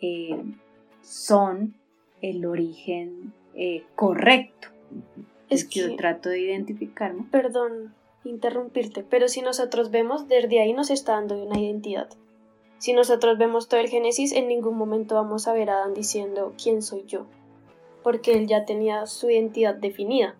eh, 0.00 0.42
son 1.02 1.74
el 2.20 2.44
origen 2.44 3.32
eh, 3.54 3.84
correcto. 3.96 4.68
Es 5.48 5.64
que 5.64 5.80
yo 5.80 5.96
trato 5.96 6.28
de 6.28 6.40
identificarme. 6.40 7.24
Perdón 7.30 7.94
interrumpirte, 8.24 9.02
pero 9.02 9.28
si 9.28 9.40
nosotros 9.40 9.90
vemos, 9.90 10.28
desde 10.28 10.60
ahí 10.60 10.72
nos 10.72 10.90
está 10.90 11.12
dando 11.12 11.42
una 11.42 11.58
identidad. 11.58 12.08
Si 12.78 12.92
nosotros 12.92 13.38
vemos 13.38 13.68
todo 13.68 13.80
el 13.80 13.88
Génesis, 13.88 14.32
en 14.32 14.48
ningún 14.48 14.76
momento 14.76 15.14
vamos 15.14 15.48
a 15.48 15.52
ver 15.52 15.70
a 15.70 15.78
Adán 15.78 15.94
diciendo 15.94 16.54
quién 16.62 16.82
soy 16.82 17.04
yo, 17.06 17.26
porque 18.02 18.32
él 18.32 18.46
ya 18.46 18.64
tenía 18.64 19.06
su 19.06 19.30
identidad 19.30 19.74
definida. 19.74 20.36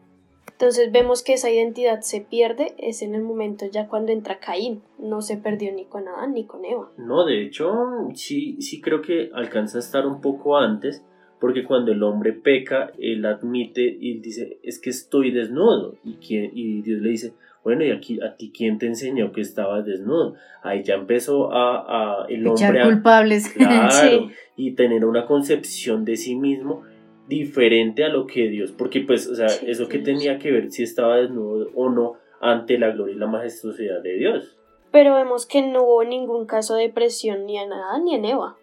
Entonces 0.60 0.92
vemos 0.92 1.22
que 1.22 1.32
esa 1.32 1.50
identidad 1.50 2.02
se 2.02 2.20
pierde 2.20 2.74
es 2.76 3.00
en 3.00 3.14
el 3.14 3.22
momento 3.22 3.64
ya 3.72 3.88
cuando 3.88 4.12
entra 4.12 4.40
Caín. 4.40 4.82
No 4.98 5.22
se 5.22 5.38
perdió 5.38 5.72
ni 5.72 5.86
con 5.86 6.06
Adán 6.06 6.34
ni 6.34 6.44
con 6.44 6.66
Eva. 6.66 6.90
No, 6.98 7.24
de 7.24 7.42
hecho, 7.42 7.72
sí, 8.14 8.60
sí 8.60 8.82
creo 8.82 9.00
que 9.00 9.30
alcanza 9.32 9.78
a 9.78 9.80
estar 9.80 10.06
un 10.06 10.20
poco 10.20 10.58
antes, 10.58 11.02
porque 11.40 11.64
cuando 11.64 11.92
el 11.92 12.02
hombre 12.02 12.34
peca, 12.34 12.92
él 12.98 13.24
admite 13.24 13.80
y 13.80 14.20
dice, 14.20 14.58
es 14.62 14.78
que 14.78 14.90
estoy 14.90 15.30
desnudo. 15.30 15.94
Y, 16.04 16.18
y 16.28 16.82
Dios 16.82 17.00
le 17.00 17.08
dice, 17.08 17.32
bueno, 17.62 17.84
¿y 17.84 17.90
aquí 17.90 18.20
a 18.22 18.36
ti 18.36 18.52
quién 18.54 18.78
te 18.78 18.86
enseñó 18.86 19.32
que 19.32 19.40
estabas 19.40 19.84
desnudo? 19.84 20.34
Ahí 20.62 20.82
ya 20.82 20.94
empezó 20.94 21.50
a, 21.52 22.26
el 22.28 22.46
hombre 22.46 22.80
a... 22.80 22.84
culpables. 22.84 23.48
Claro, 23.54 24.28
y 24.56 24.72
tener 24.72 25.04
una 25.04 25.26
concepción 25.26 26.04
de 26.04 26.16
sí 26.16 26.36
mismo 26.36 26.82
diferente 27.30 28.04
a 28.04 28.08
lo 28.08 28.26
que 28.26 28.48
Dios, 28.48 28.72
porque 28.72 29.00
pues, 29.00 29.26
o 29.28 29.34
sea, 29.34 29.46
eso 29.46 29.88
que 29.88 30.00
tenía 30.00 30.38
que 30.38 30.50
ver 30.50 30.70
si 30.70 30.82
estaba 30.82 31.16
desnudo 31.16 31.70
o 31.74 31.88
no 31.88 32.16
ante 32.40 32.76
la 32.76 32.90
gloria 32.90 33.14
y 33.14 33.18
la 33.18 33.28
majestuosidad 33.28 34.02
de 34.02 34.14
Dios. 34.14 34.58
Pero 34.90 35.14
vemos 35.14 35.46
que 35.46 35.62
no 35.62 35.84
hubo 35.84 36.04
ningún 36.04 36.46
caso 36.46 36.74
de 36.74 36.82
depresión 36.82 37.46
ni 37.46 37.56
en 37.56 37.72
Adán 37.72 38.04
ni 38.04 38.16
en 38.16 38.24
Eva. 38.24 38.56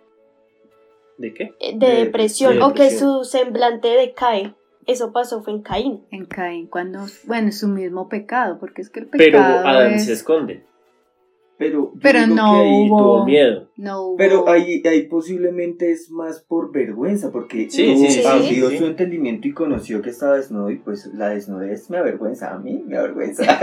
¿De 1.18 1.34
qué? 1.34 1.54
Eh, 1.62 1.78
de, 1.78 1.88
depresión, 2.04 2.62
o 2.62 2.74
que 2.74 2.92
su 2.92 3.24
semblante 3.24 3.88
decae. 3.88 4.54
Eso 4.86 5.12
pasó 5.12 5.42
fue 5.42 5.54
en 5.54 5.62
Caín. 5.62 6.06
En 6.12 6.26
Caín, 6.26 6.68
cuando, 6.68 7.00
bueno, 7.26 7.52
su 7.52 7.68
mismo 7.68 8.10
pecado, 8.10 8.58
porque 8.60 8.82
es 8.82 8.90
que 8.90 9.00
el 9.00 9.08
pecado 9.08 9.32
Pero 9.32 9.68
Adán 9.68 10.00
se 10.00 10.14
esconde. 10.14 10.64
Pero, 11.58 11.91
pero 12.00 12.28
no 12.28 12.63
hubo, 12.63 13.26
miedo. 13.26 13.67
No 13.78 14.13
Pero 14.15 14.48
ahí, 14.48 14.84
ahí 14.86 15.08
posiblemente 15.08 15.91
es 15.91 16.12
más 16.12 16.41
por 16.41 16.72
vergüenza, 16.72 17.32
porque 17.32 17.67
sí, 17.70 18.10
sí, 18.10 18.24
abrió 18.24 18.70
su 18.70 18.86
entendimiento 18.86 19.48
y 19.48 19.54
conoció 19.54 20.04
que 20.04 20.12
estaba 20.12 20.36
desnudo 20.36 20.70
y 20.70 20.78
pues 20.78 21.08
la 21.15 21.30
desnudez 21.30 21.89
me 21.89 21.98
avergüenza 21.98 22.54
a 22.54 22.60
mí, 22.60 22.84
me 22.86 22.98
avergüenza. 22.98 23.43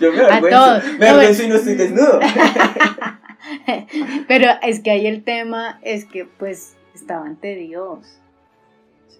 Yo 0.00 0.12
me 0.12 0.22
avergüenza. 0.22 0.82
Me 0.98 1.08
avergüenzo 1.08 1.44
y 1.44 1.48
no 1.48 1.54
estoy 1.54 1.74
desnudo. 1.74 2.18
pero 4.28 4.48
es 4.62 4.80
que 4.80 4.90
ahí 4.90 5.06
el 5.06 5.22
tema 5.22 5.78
es 5.82 6.06
que 6.06 6.24
pues 6.24 6.76
estaba 6.94 7.26
ante 7.26 7.54
Dios. 7.54 8.20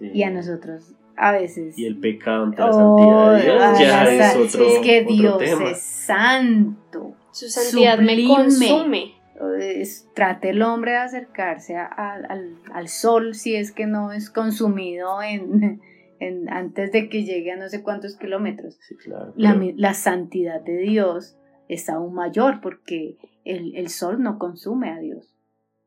Y 0.01 0.23
a 0.23 0.29
nosotros 0.29 0.93
a 1.15 1.31
veces. 1.31 1.77
Y 1.77 1.85
el 1.85 1.97
pecado 1.97 2.43
ante 2.43 2.61
la 2.61 2.73
santidad 2.73 3.35
de 3.35 3.43
Dios 3.43 3.79
ya 3.79 4.03
es 4.03 4.35
otro 4.35 4.67
Es 4.67 4.79
que 4.79 5.05
Dios 5.05 5.41
es 5.41 5.81
santo. 5.81 7.13
Su 7.35 7.49
santidad 7.49 7.99
me 7.99 8.25
consume. 8.25 9.15
trate 10.13 10.51
el 10.51 10.61
hombre 10.61 10.91
de 10.91 10.97
acercarse 10.99 11.75
al, 11.75 12.87
sol 12.87 13.35
si 13.35 13.55
es 13.55 13.73
que 13.73 13.87
no 13.87 14.13
es 14.13 14.29
consumido 14.29 15.21
en, 15.21 15.81
antes 16.49 16.93
de 16.93 17.09
que 17.09 17.25
llegue 17.25 17.51
a 17.51 17.57
no 17.57 17.67
sé 17.67 17.83
cuántos 17.83 18.15
kilómetros. 18.15 18.79
la, 19.35 19.93
santidad 19.93 20.61
de 20.61 20.77
Dios 20.77 21.35
es 21.67 21.89
aún 21.89 22.13
mayor 22.13 22.61
porque 22.61 23.17
el, 23.43 23.89
sol 23.89 24.23
no 24.23 24.39
consume 24.39 24.89
a 24.89 24.99
Dios. 24.99 25.35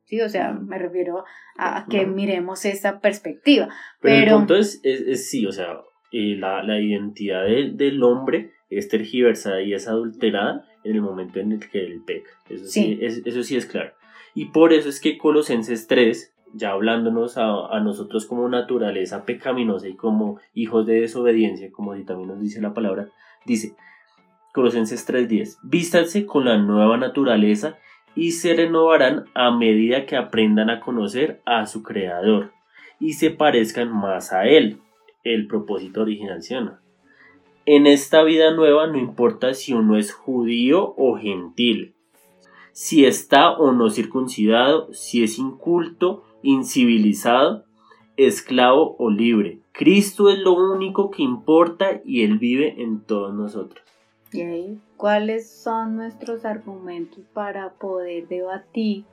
Sí, 0.05 0.21
o 0.21 0.29
sea, 0.29 0.53
me 0.53 0.79
refiero 0.79 1.25
a, 1.57 1.87
que 1.89 2.05
miremos 2.05 2.67
esa 2.67 3.01
perspectiva. 3.01 3.71
Pero, 4.03 4.33
el 4.33 4.37
punto 4.37 4.55
es, 4.55 4.81
es, 4.83 5.31
sí, 5.31 5.47
o 5.47 5.53
sea, 5.53 5.81
la, 6.13 6.63
la 6.63 6.79
identidad 6.79 7.45
del 7.47 8.03
hombre 8.03 8.53
es 8.69 8.89
tergiversada 8.89 9.63
y 9.63 9.73
es 9.73 9.89
adulterada 9.89 10.67
en 10.85 10.95
el 10.95 11.03
momento 11.03 11.41
en 11.41 11.53
el 11.53 11.71
que 11.71 11.85
él 11.85 12.03
peca. 12.07 12.31
Eso 12.49 12.67
sí, 12.67 12.99
es, 13.01 13.23
eso 13.25 13.43
sí 13.43 13.57
es 13.57 13.67
claro. 13.67 13.93
Y 14.35 14.47
por 14.47 14.73
eso 14.73 14.89
es 14.89 15.01
que 15.01 15.19
Colosenses 15.19 15.87
3, 15.87 16.35
ya 16.55 16.71
hablándonos 16.71 17.37
a, 17.39 17.81
nosotros 17.81 18.27
como 18.27 18.49
naturaleza 18.49 19.25
pecaminosa 19.25 19.89
y 19.89 19.95
como 19.95 20.39
hijos 20.55 20.87
de 20.87 21.01
desobediencia, 21.01 21.71
como 21.73 21.95
también 22.05 22.29
nos 22.29 22.41
dice 22.41 22.61
la 22.61 22.75
palabra, 22.75 23.09
dice 23.45 23.75
Colosenses 24.53 25.07
3:10, 25.09 25.59
vístanse 25.63 26.27
con 26.27 26.45
la 26.45 26.59
nueva 26.59 26.97
naturaleza 26.97 27.79
y 28.15 28.33
se 28.33 28.55
renovarán 28.55 29.27
a 29.35 29.51
medida 29.51 30.07
que 30.07 30.17
aprendan 30.17 30.71
a 30.71 30.81
conocer 30.81 31.41
a 31.45 31.67
su 31.67 31.83
creador 31.83 32.53
y 32.99 33.13
se 33.15 33.31
parezcan 33.31 33.93
más 33.93 34.33
a 34.33 34.47
él. 34.47 34.79
El 35.25 35.47
propósito 35.47 36.03
original, 36.03 36.43
¿sí 36.43 36.55
en 37.71 37.87
esta 37.87 38.23
vida 38.23 38.51
nueva 38.51 38.87
no 38.87 38.97
importa 38.97 39.53
si 39.53 39.75
uno 39.75 39.99
es 39.99 40.11
judío 40.11 40.95
o 40.97 41.19
gentil, 41.19 41.95
si 42.73 43.05
está 43.05 43.51
o 43.51 43.73
no 43.73 43.91
circuncidado, 43.91 44.91
si 44.95 45.23
es 45.23 45.39
inculto, 45.39 46.25
incivilizado, 46.43 47.67
esclavo 48.17 48.97
o 48.99 49.11
libre. 49.11 49.61
Cristo 49.73 50.31
es 50.31 50.39
lo 50.39 50.55
único 50.55 51.11
que 51.11 51.23
importa 51.23 52.01
y 52.07 52.23
Él 52.23 52.39
vive 52.39 52.81
en 52.81 53.03
todos 53.03 53.35
nosotros. 53.35 53.85
¿Y 54.33 54.41
ahí 54.41 54.81
cuáles 54.97 55.51
son 55.51 55.95
nuestros 55.95 56.47
argumentos 56.47 57.23
para 57.35 57.75
poder 57.75 58.29
debatir 58.29 59.05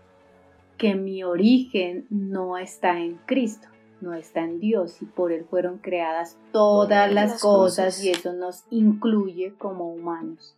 que 0.77 0.95
mi 0.95 1.25
origen 1.25 2.07
no 2.09 2.57
está 2.57 3.01
en 3.01 3.19
Cristo? 3.25 3.67
No 4.01 4.13
está 4.13 4.43
en 4.43 4.59
Dios 4.59 5.01
y 5.01 5.05
por 5.05 5.31
Él 5.31 5.45
fueron 5.49 5.77
creadas 5.77 6.37
todas, 6.51 7.11
las, 7.11 7.41
cosas, 7.41 8.03
y 8.03 8.09
eso 8.09 8.33
nos 8.33 8.63
incluye 8.69 9.53
como 9.57 9.91
humanos, 9.91 10.55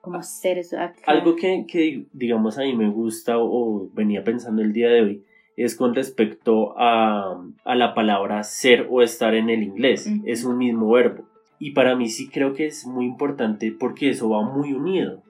como 0.00 0.22
seres. 0.22 0.74
Algo 1.06 1.36
que, 1.36 1.64
que, 1.66 2.06
digamos 2.12 2.58
a 2.58 2.62
mí 2.62 2.74
me 2.74 2.90
gusta 2.90 3.38
o, 3.38 3.88
venía 3.92 4.24
pensando 4.24 4.62
el 4.62 4.72
día 4.72 4.88
de 4.88 5.02
hoy 5.02 5.24
es 5.56 5.74
con 5.74 5.94
respecto 5.94 6.78
a, 6.78 7.44
a 7.64 7.74
la 7.74 7.94
palabra 7.94 8.44
ser 8.44 8.86
o 8.90 9.02
estar 9.02 9.34
en 9.34 9.50
el 9.50 9.64
inglés, 9.64 10.08
es 10.24 10.44
un 10.44 10.56
mismo 10.56 10.90
verbo. 10.90 11.24
Y 11.58 11.72
para 11.72 11.96
mí 11.96 12.08
sí 12.08 12.28
creo 12.28 12.54
que 12.54 12.66
es 12.66 12.86
muy 12.86 13.06
importante 13.06 13.72
porque 13.72 14.10
eso 14.10 14.30
va 14.30 14.42
muy 14.42 14.72
unido. 14.72 15.20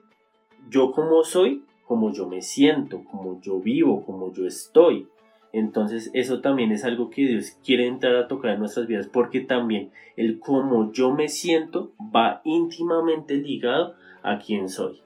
Yo 0.69 0.91
como 0.91 1.23
soy, 1.23 1.63
como 1.87 2.13
yo 2.13 2.27
me 2.27 2.43
siento, 2.43 3.03
como 3.05 3.41
yo 3.41 3.59
vivo, 3.59 4.05
como 4.05 4.31
yo 4.31 4.45
estoy. 4.45 5.07
Entonces 5.51 6.11
eso 6.13 6.41
también 6.41 6.71
es 6.71 6.83
algo 6.83 7.09
que 7.09 7.25
Dios 7.25 7.57
quiere 7.63 7.87
entrar 7.87 8.15
a 8.15 8.27
tocar 8.27 8.51
en 8.51 8.59
nuestras 8.59 8.87
vidas 8.87 9.07
porque 9.07 9.39
también 9.39 9.91
el 10.15 10.39
cómo 10.39 10.91
yo 10.91 11.11
me 11.11 11.27
siento 11.27 11.91
va 12.15 12.41
íntimamente 12.43 13.35
ligado 13.35 13.95
a 14.21 14.37
quién 14.39 14.69
soy. 14.69 15.01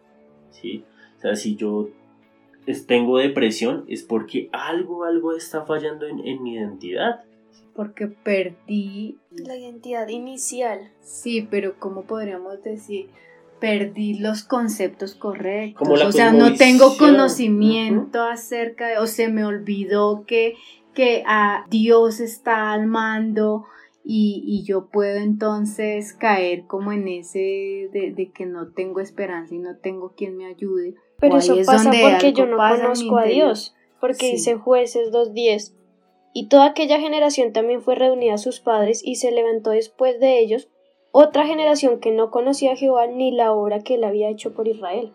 ¿sí? 0.51 0.83
O 1.17 1.21
sea, 1.21 1.35
si 1.35 1.55
yo 1.55 1.89
tengo 2.87 3.17
depresión 3.19 3.85
es 3.87 4.03
porque 4.03 4.49
algo, 4.51 5.05
algo 5.05 5.33
está 5.33 5.65
fallando 5.65 6.05
en, 6.07 6.19
en 6.25 6.43
mi 6.43 6.55
identidad. 6.55 7.23
Porque 7.73 8.07
perdí 8.07 9.17
la 9.31 9.57
identidad 9.57 10.07
inicial. 10.09 10.91
Sí, 11.01 11.47
pero 11.49 11.79
¿cómo 11.79 12.03
podríamos 12.03 12.61
decir? 12.61 13.07
Perdí 13.63 14.15
los 14.15 14.43
conceptos 14.43 15.15
correctos. 15.15 15.87
o 15.87 16.11
sea, 16.11 16.33
no 16.33 16.53
tengo 16.55 16.97
conocimiento 16.97 18.21
acerca 18.21 18.89
de, 18.89 18.97
o 18.97 19.07
se 19.07 19.29
me 19.29 19.45
olvidó 19.45 20.25
que, 20.27 20.55
que 20.93 21.23
a 21.25 21.65
Dios 21.69 22.19
está 22.19 22.73
al 22.73 22.87
mando 22.87 23.63
y, 24.03 24.63
yo 24.65 24.89
puedo 24.89 25.17
entonces 25.17 26.11
caer 26.11 26.67
como 26.67 26.91
en 26.91 27.07
ese 27.07 27.39
de, 27.93 28.31
que 28.35 28.45
no 28.45 28.73
tengo 28.73 28.99
esperanza 28.99 29.55
y 29.55 29.59
no 29.59 29.77
tengo 29.77 30.11
quien 30.13 30.35
me 30.35 30.45
ayude. 30.45 30.95
Pero 31.21 31.37
eso 31.37 31.55
pasa 31.65 31.89
porque 31.89 32.33
yo 32.33 32.45
no 32.45 32.57
conozco 32.57 33.17
a 33.17 33.23
Dios, 33.23 33.73
porque 34.01 34.29
dice 34.33 34.55
jueces 34.55 35.09
2.10. 35.13 35.73
Y 36.33 36.49
toda 36.49 36.65
aquella 36.65 36.99
generación 36.99 37.53
también 37.53 37.81
fue 37.81 37.95
reunida 37.95 38.33
a 38.33 38.39
sus 38.39 38.59
padres 38.59 39.01
y 39.05 39.15
se 39.15 39.31
levantó 39.31 39.69
después 39.69 40.19
de 40.19 40.39
ellos 40.39 40.67
otra 41.15 41.45
generación 41.45 41.99
que 41.99 42.11
no 42.11 42.31
conocía 42.31 42.73
a 42.73 42.75
Jehová 42.75 43.05
ni 43.05 43.31
la 43.31 43.53
obra 43.53 43.83
que 43.83 43.95
él 43.95 44.03
había 44.03 44.29
hecho 44.29 44.53
por 44.53 44.67
Israel. 44.67 45.13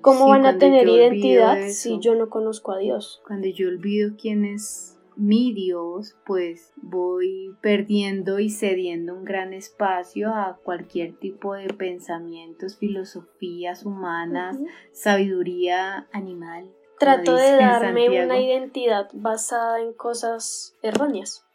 ¿Cómo 0.00 0.28
van 0.28 0.46
a 0.46 0.58
tener 0.58 0.88
identidad 0.88 1.58
si 1.70 1.98
yo 1.98 2.14
no 2.14 2.30
conozco 2.30 2.70
a 2.70 2.78
Dios? 2.78 3.20
Cuando 3.26 3.48
yo 3.48 3.68
olvido 3.68 4.12
quién 4.16 4.44
es 4.44 4.96
mi 5.16 5.52
Dios, 5.52 6.16
pues 6.24 6.72
voy 6.76 7.52
perdiendo 7.60 8.38
y 8.38 8.48
cediendo 8.48 9.12
un 9.12 9.24
gran 9.24 9.52
espacio 9.54 10.28
a 10.28 10.60
cualquier 10.62 11.18
tipo 11.18 11.54
de 11.54 11.66
pensamientos, 11.66 12.76
filosofías 12.76 13.84
humanas, 13.84 14.56
sabiduría 14.92 16.06
animal. 16.12 16.72
Trato 17.00 17.34
de 17.34 17.50
darme 17.56 18.24
una 18.24 18.40
identidad 18.40 19.08
basada 19.12 19.80
en 19.80 19.92
cosas 19.94 20.76
erróneas. 20.80 21.47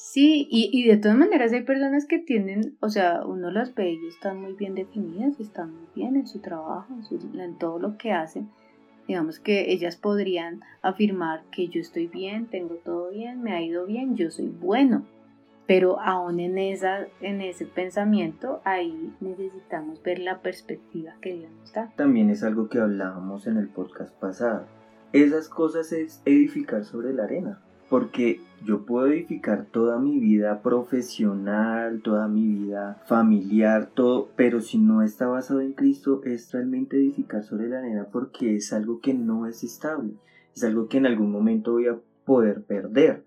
Sí, 0.00 0.46
y, 0.48 0.70
y, 0.72 0.86
de 0.86 0.96
todas 0.96 1.18
maneras 1.18 1.52
hay 1.52 1.64
personas 1.64 2.06
que 2.06 2.20
tienen, 2.20 2.76
o 2.78 2.88
sea, 2.88 3.26
uno 3.26 3.50
las 3.50 3.74
ve 3.74 3.94
y 3.94 4.06
están 4.06 4.40
muy 4.40 4.52
bien 4.52 4.76
definidas, 4.76 5.40
están 5.40 5.74
muy 5.74 5.88
bien 5.92 6.14
en 6.14 6.28
su 6.28 6.38
trabajo, 6.38 6.94
en, 7.34 7.58
todo 7.58 7.80
lo 7.80 7.98
que 7.98 8.12
hacen. 8.12 8.48
Digamos 9.08 9.40
que 9.40 9.72
ellas 9.72 9.96
podrían 9.96 10.60
afirmar 10.82 11.42
que 11.50 11.66
yo 11.66 11.80
estoy 11.80 12.06
bien, 12.06 12.46
tengo 12.46 12.76
todo 12.76 13.10
bien, 13.10 13.42
me 13.42 13.50
ha 13.50 13.60
ido 13.60 13.86
bien, 13.86 14.14
yo 14.14 14.30
soy 14.30 14.46
bueno. 14.46 15.04
Pero 15.66 15.98
aún 16.00 16.38
en, 16.38 16.58
esa, 16.58 17.08
en 17.20 17.40
ese 17.40 17.66
pensamiento, 17.66 18.62
ahí 18.64 19.12
necesitamos 19.20 20.00
ver 20.04 20.20
la 20.20 20.42
perspectiva 20.42 21.16
que 21.20 21.34
Dios 21.34 21.50
nos 21.58 21.72
da. 21.72 21.92
También 21.96 22.30
es 22.30 22.44
algo 22.44 22.68
que 22.68 22.78
hablábamos 22.78 23.48
en 23.48 23.56
el 23.56 23.68
podcast 23.68 24.14
pasado. 24.20 24.64
Esas 25.12 25.48
cosas 25.48 25.90
es 25.90 26.22
edificar 26.24 26.84
sobre 26.84 27.12
la 27.12 27.24
arena 27.24 27.60
porque 27.88 28.40
yo 28.64 28.84
puedo 28.84 29.06
edificar 29.06 29.66
toda 29.66 29.98
mi 29.98 30.18
vida 30.18 30.62
profesional, 30.62 32.02
toda 32.02 32.28
mi 32.28 32.46
vida 32.46 33.02
familiar, 33.06 33.90
todo, 33.94 34.30
pero 34.36 34.60
si 34.60 34.78
no 34.78 35.02
está 35.02 35.26
basado 35.28 35.60
en 35.60 35.72
Cristo 35.72 36.22
es 36.24 36.52
realmente 36.52 36.96
edificar 36.96 37.44
sobre 37.44 37.68
la 37.68 37.78
arena 37.78 38.08
porque 38.10 38.56
es 38.56 38.72
algo 38.72 39.00
que 39.00 39.14
no 39.14 39.46
es 39.46 39.62
estable, 39.62 40.14
es 40.54 40.64
algo 40.64 40.88
que 40.88 40.98
en 40.98 41.06
algún 41.06 41.30
momento 41.30 41.72
voy 41.72 41.86
a 41.86 41.98
poder 42.24 42.64
perder. 42.64 43.24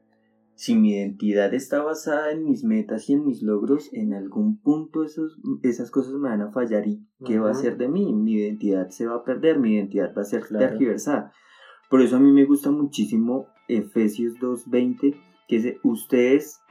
Si 0.54 0.76
mi 0.76 0.94
identidad 0.94 1.54
está 1.56 1.82
basada 1.82 2.32
en 2.32 2.44
mis 2.44 2.64
metas 2.64 3.10
y 3.10 3.14
en 3.14 3.26
mis 3.26 3.42
logros, 3.42 3.90
en 3.94 4.14
algún 4.14 4.60
punto 4.60 5.04
esos, 5.04 5.40
esas 5.64 5.90
cosas 5.90 6.14
me 6.14 6.30
van 6.30 6.42
a 6.42 6.52
fallar 6.52 6.86
y 6.88 7.04
¿qué 7.26 7.40
va 7.40 7.50
a 7.50 7.56
ser 7.56 7.78
de 7.78 7.88
mí? 7.88 8.14
Mi 8.14 8.34
identidad 8.34 8.90
se 8.90 9.08
va 9.08 9.16
a 9.16 9.24
perder, 9.24 9.58
mi 9.58 9.74
identidad 9.74 10.14
va 10.16 10.22
a 10.22 10.26
ser 10.26 10.44
tergiversada. 10.46 11.32
Por 11.90 12.02
eso 12.02 12.18
a 12.18 12.20
mí 12.20 12.32
me 12.32 12.46
gusta 12.46 12.70
muchísimo 12.70 13.48
Efesios 13.72 14.36
2.20, 14.40 15.16
que 15.48 15.56
dice, 15.56 15.80
ustedes 15.84 16.62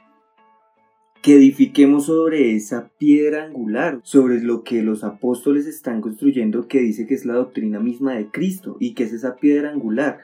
que 1.21 1.35
edifiquemos 1.35 2.07
sobre 2.07 2.55
esa 2.55 2.89
piedra 2.97 3.43
angular, 3.43 3.99
sobre 4.03 4.41
lo 4.41 4.63
que 4.63 4.81
los 4.81 5.03
apóstoles 5.03 5.67
están 5.67 6.01
construyendo, 6.01 6.67
que 6.67 6.79
dice 6.79 7.05
que 7.05 7.13
es 7.13 7.25
la 7.25 7.35
doctrina 7.35 7.79
misma 7.79 8.15
de 8.15 8.27
Cristo 8.31 8.77
y 8.79 8.93
que 8.93 9.03
es 9.03 9.13
esa 9.13 9.35
piedra 9.35 9.69
angular. 9.69 10.19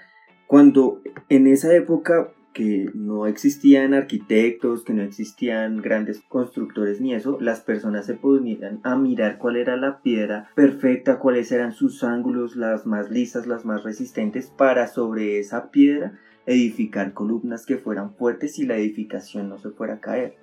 Cuando 0.48 1.02
en 1.30 1.46
esa 1.46 1.76
época 1.76 2.34
que 2.54 2.90
no 2.96 3.28
existían 3.28 3.94
arquitectos, 3.94 4.84
que 4.84 4.94
no 4.94 5.04
existían 5.04 5.78
grandes 5.84 6.22
constructores 6.28 7.00
ni 7.00 7.14
eso, 7.14 7.38
las 7.40 7.62
personas 7.62 8.08
se 8.08 8.16
ponían 8.16 8.80
a 8.82 8.96
mirar 8.98 9.38
cuál 9.38 9.58
era 9.58 9.78
la 9.78 10.02
piedra 10.02 10.50
perfecta, 10.56 11.20
cuáles 11.20 11.52
eran 11.52 11.74
sus 11.74 12.04
ángulos, 12.04 12.56
las 12.56 12.88
más 12.88 13.12
lisas, 13.12 13.46
las 13.46 13.64
más 13.66 13.84
resistentes, 13.84 14.48
para 14.48 14.88
sobre 14.88 15.38
esa 15.38 15.70
piedra 15.70 16.18
edificar 16.48 17.14
columnas 17.14 17.66
que 17.66 17.78
fueran 17.78 18.16
fuertes 18.16 18.58
y 18.58 18.66
la 18.66 18.78
edificación 18.78 19.50
no 19.50 19.60
se 19.60 19.70
fuera 19.70 19.96
a 19.96 20.00
caer. 20.00 20.36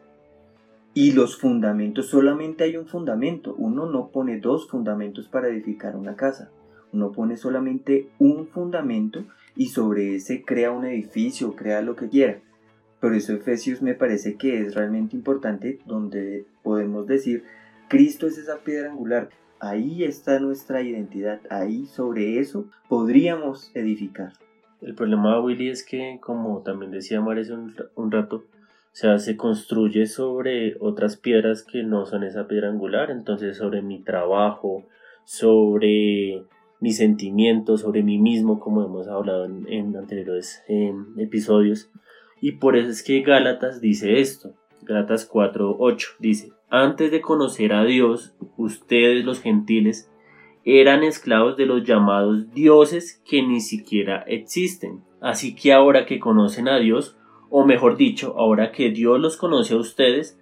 Y 0.92 1.12
los 1.12 1.36
fundamentos, 1.36 2.06
solamente 2.06 2.62
hay 2.62 2.76
un 2.76 2.86
fundamento, 2.86 3.56
uno 3.58 3.86
no 3.86 4.10
pone 4.10 4.38
dos 4.38 4.68
fundamentos 4.68 5.26
para 5.26 5.48
edificar 5.48 5.96
una 5.96 6.14
casa, 6.14 6.50
uno 6.92 7.10
pone 7.10 7.36
solamente 7.36 8.10
un 8.20 8.46
fundamento 8.46 9.24
y 9.56 9.70
sobre 9.70 10.14
ese 10.14 10.44
crea 10.44 10.70
un 10.70 10.84
edificio, 10.84 11.56
crea 11.56 11.82
lo 11.82 11.96
que 11.96 12.08
quiera. 12.08 12.38
Por 13.00 13.14
eso 13.14 13.32
Efesios 13.32 13.82
me 13.82 13.94
parece 13.94 14.36
que 14.36 14.60
es 14.60 14.74
realmente 14.74 15.16
importante 15.16 15.80
donde 15.84 16.46
podemos 16.62 17.08
decir, 17.08 17.42
Cristo 17.88 18.28
es 18.28 18.38
esa 18.38 18.58
piedra 18.58 18.90
angular, 18.90 19.30
ahí 19.58 20.04
está 20.04 20.38
nuestra 20.38 20.82
identidad, 20.82 21.40
ahí 21.50 21.86
sobre 21.86 22.38
eso 22.38 22.66
podríamos 22.88 23.72
edificar. 23.74 24.32
El 24.84 24.94
problema, 24.94 25.40
Willy, 25.40 25.70
es 25.70 25.82
que, 25.82 26.18
como 26.20 26.60
también 26.60 26.90
decía 26.92 27.20
un, 27.20 27.74
un 27.94 28.12
rato, 28.12 28.36
o 28.36 28.96
sea, 28.96 29.18
se 29.18 29.36
construye 29.36 30.06
sobre 30.06 30.76
otras 30.78 31.16
piedras 31.16 31.62
que 31.62 31.82
no 31.82 32.04
son 32.04 32.22
esa 32.22 32.46
piedra 32.46 32.68
angular, 32.68 33.10
entonces 33.10 33.56
sobre 33.56 33.80
mi 33.80 34.02
trabajo, 34.02 34.84
sobre 35.24 36.44
mis 36.80 36.98
sentimientos, 36.98 37.80
sobre 37.80 38.02
mí 38.02 38.18
mismo, 38.18 38.60
como 38.60 38.84
hemos 38.84 39.08
hablado 39.08 39.46
en, 39.46 39.96
anteriores 39.96 40.62
em, 40.68 41.18
episodios. 41.18 41.90
Y 42.42 42.52
por 42.52 42.76
eso 42.76 42.90
es 42.90 43.02
que 43.02 43.22
Gálatas 43.22 43.80
dice 43.80 44.20
esto. 44.20 44.52
Gálatas 44.82 45.30
4.8 45.30 46.16
dice, 46.18 46.52
antes 46.68 47.10
de 47.10 47.22
conocer 47.22 47.72
a 47.72 47.84
Dios, 47.84 48.34
ustedes 48.58 49.24
los 49.24 49.40
gentiles 49.40 50.10
eran 50.64 51.05
esclavos 51.05 51.57
de 51.57 51.66
los 51.66 51.85
llamados 51.85 52.53
dioses 52.53 53.22
que 53.29 53.42
ni 53.42 53.61
siquiera 53.61 54.24
existen. 54.27 55.03
Así 55.20 55.55
que 55.55 55.72
ahora 55.72 56.07
que 56.07 56.18
conocen 56.18 56.68
a 56.68 56.79
Dios, 56.79 57.16
o 57.50 57.64
mejor 57.64 57.96
dicho, 57.96 58.35
ahora 58.38 58.72
que 58.72 58.90
Dios 58.90 59.20
los 59.20 59.37
conoce 59.37 59.74
a 59.74 59.79
ustedes, 59.79 60.38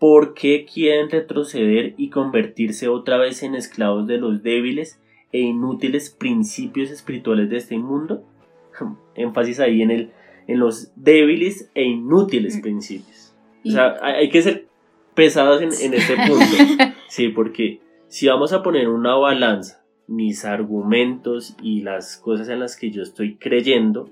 ¿por 0.00 0.34
qué 0.34 0.64
quieren 0.64 1.10
retroceder 1.10 1.94
y 1.96 2.10
convertirse 2.10 2.88
otra 2.88 3.18
vez 3.18 3.42
en 3.42 3.54
esclavos 3.54 4.06
de 4.06 4.18
los 4.18 4.42
débiles 4.42 5.00
e 5.32 5.40
inútiles 5.40 6.10
principios 6.10 6.90
espirituales 6.90 7.50
de 7.50 7.58
este 7.58 7.78
mundo? 7.78 8.24
Énfasis 9.14 9.60
ahí 9.60 9.82
en, 9.82 9.90
el, 9.90 10.10
en 10.46 10.58
los 10.58 10.92
débiles 10.96 11.70
e 11.74 11.84
inútiles 11.84 12.58
mm. 12.58 12.60
principios. 12.62 13.34
O 13.64 13.70
sea, 13.70 13.96
hay 14.00 14.28
que 14.30 14.42
ser 14.42 14.66
pesados 15.14 15.60
en, 15.60 15.70
en 15.86 15.94
este 15.94 16.14
punto. 16.28 16.94
Sí, 17.08 17.28
porque 17.28 17.80
si 18.08 18.28
vamos 18.28 18.52
a 18.52 18.62
poner 18.62 18.88
una 18.88 19.14
balanza 19.14 19.84
mis 20.08 20.44
argumentos 20.44 21.56
y 21.62 21.82
las 21.82 22.16
cosas 22.16 22.48
en 22.48 22.60
las 22.60 22.76
que 22.76 22.90
yo 22.90 23.02
estoy 23.02 23.36
creyendo, 23.36 24.08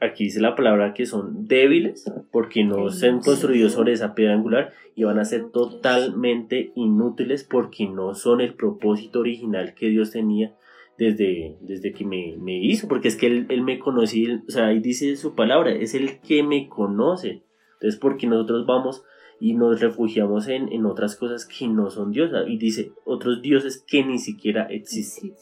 aquí 0.00 0.24
dice 0.24 0.40
la 0.40 0.54
palabra 0.54 0.94
que 0.94 1.06
son 1.06 1.46
débiles 1.46 2.10
porque 2.30 2.64
no 2.64 2.90
se 2.90 3.08
han 3.08 3.20
construido 3.20 3.68
sobre 3.68 3.92
esa 3.92 4.14
piedra 4.14 4.34
angular 4.34 4.72
y 4.94 5.04
van 5.04 5.18
a 5.18 5.24
ser 5.24 5.50
totalmente 5.50 6.72
inútiles 6.74 7.44
porque 7.44 7.88
no 7.88 8.14
son 8.14 8.40
el 8.40 8.54
propósito 8.54 9.20
original 9.20 9.74
que 9.74 9.88
Dios 9.88 10.10
tenía 10.10 10.54
desde, 10.98 11.56
desde 11.60 11.92
que 11.92 12.04
me, 12.04 12.58
hizo, 12.58 12.86
porque 12.86 13.08
es 13.08 13.16
que 13.16 13.26
él, 13.26 13.46
él 13.48 13.62
me 13.62 13.78
conoce, 13.78 14.40
o 14.46 14.50
sea, 14.50 14.66
ahí 14.66 14.78
dice 14.78 15.16
su 15.16 15.34
palabra, 15.34 15.72
es 15.72 15.94
el 15.94 16.20
que 16.20 16.42
me 16.42 16.68
conoce. 16.68 17.42
Entonces, 17.74 17.98
porque 17.98 18.28
nosotros 18.28 18.66
vamos 18.66 19.02
y 19.42 19.54
nos 19.54 19.80
refugiamos 19.80 20.46
en, 20.46 20.72
en 20.72 20.86
otras 20.86 21.16
cosas 21.16 21.46
que 21.46 21.66
no 21.66 21.90
son 21.90 22.12
diosas. 22.12 22.44
Y 22.46 22.58
dice, 22.58 22.92
otros 23.04 23.42
dioses 23.42 23.84
que 23.84 24.04
ni 24.04 24.20
siquiera 24.20 24.68
existen. 24.70 25.34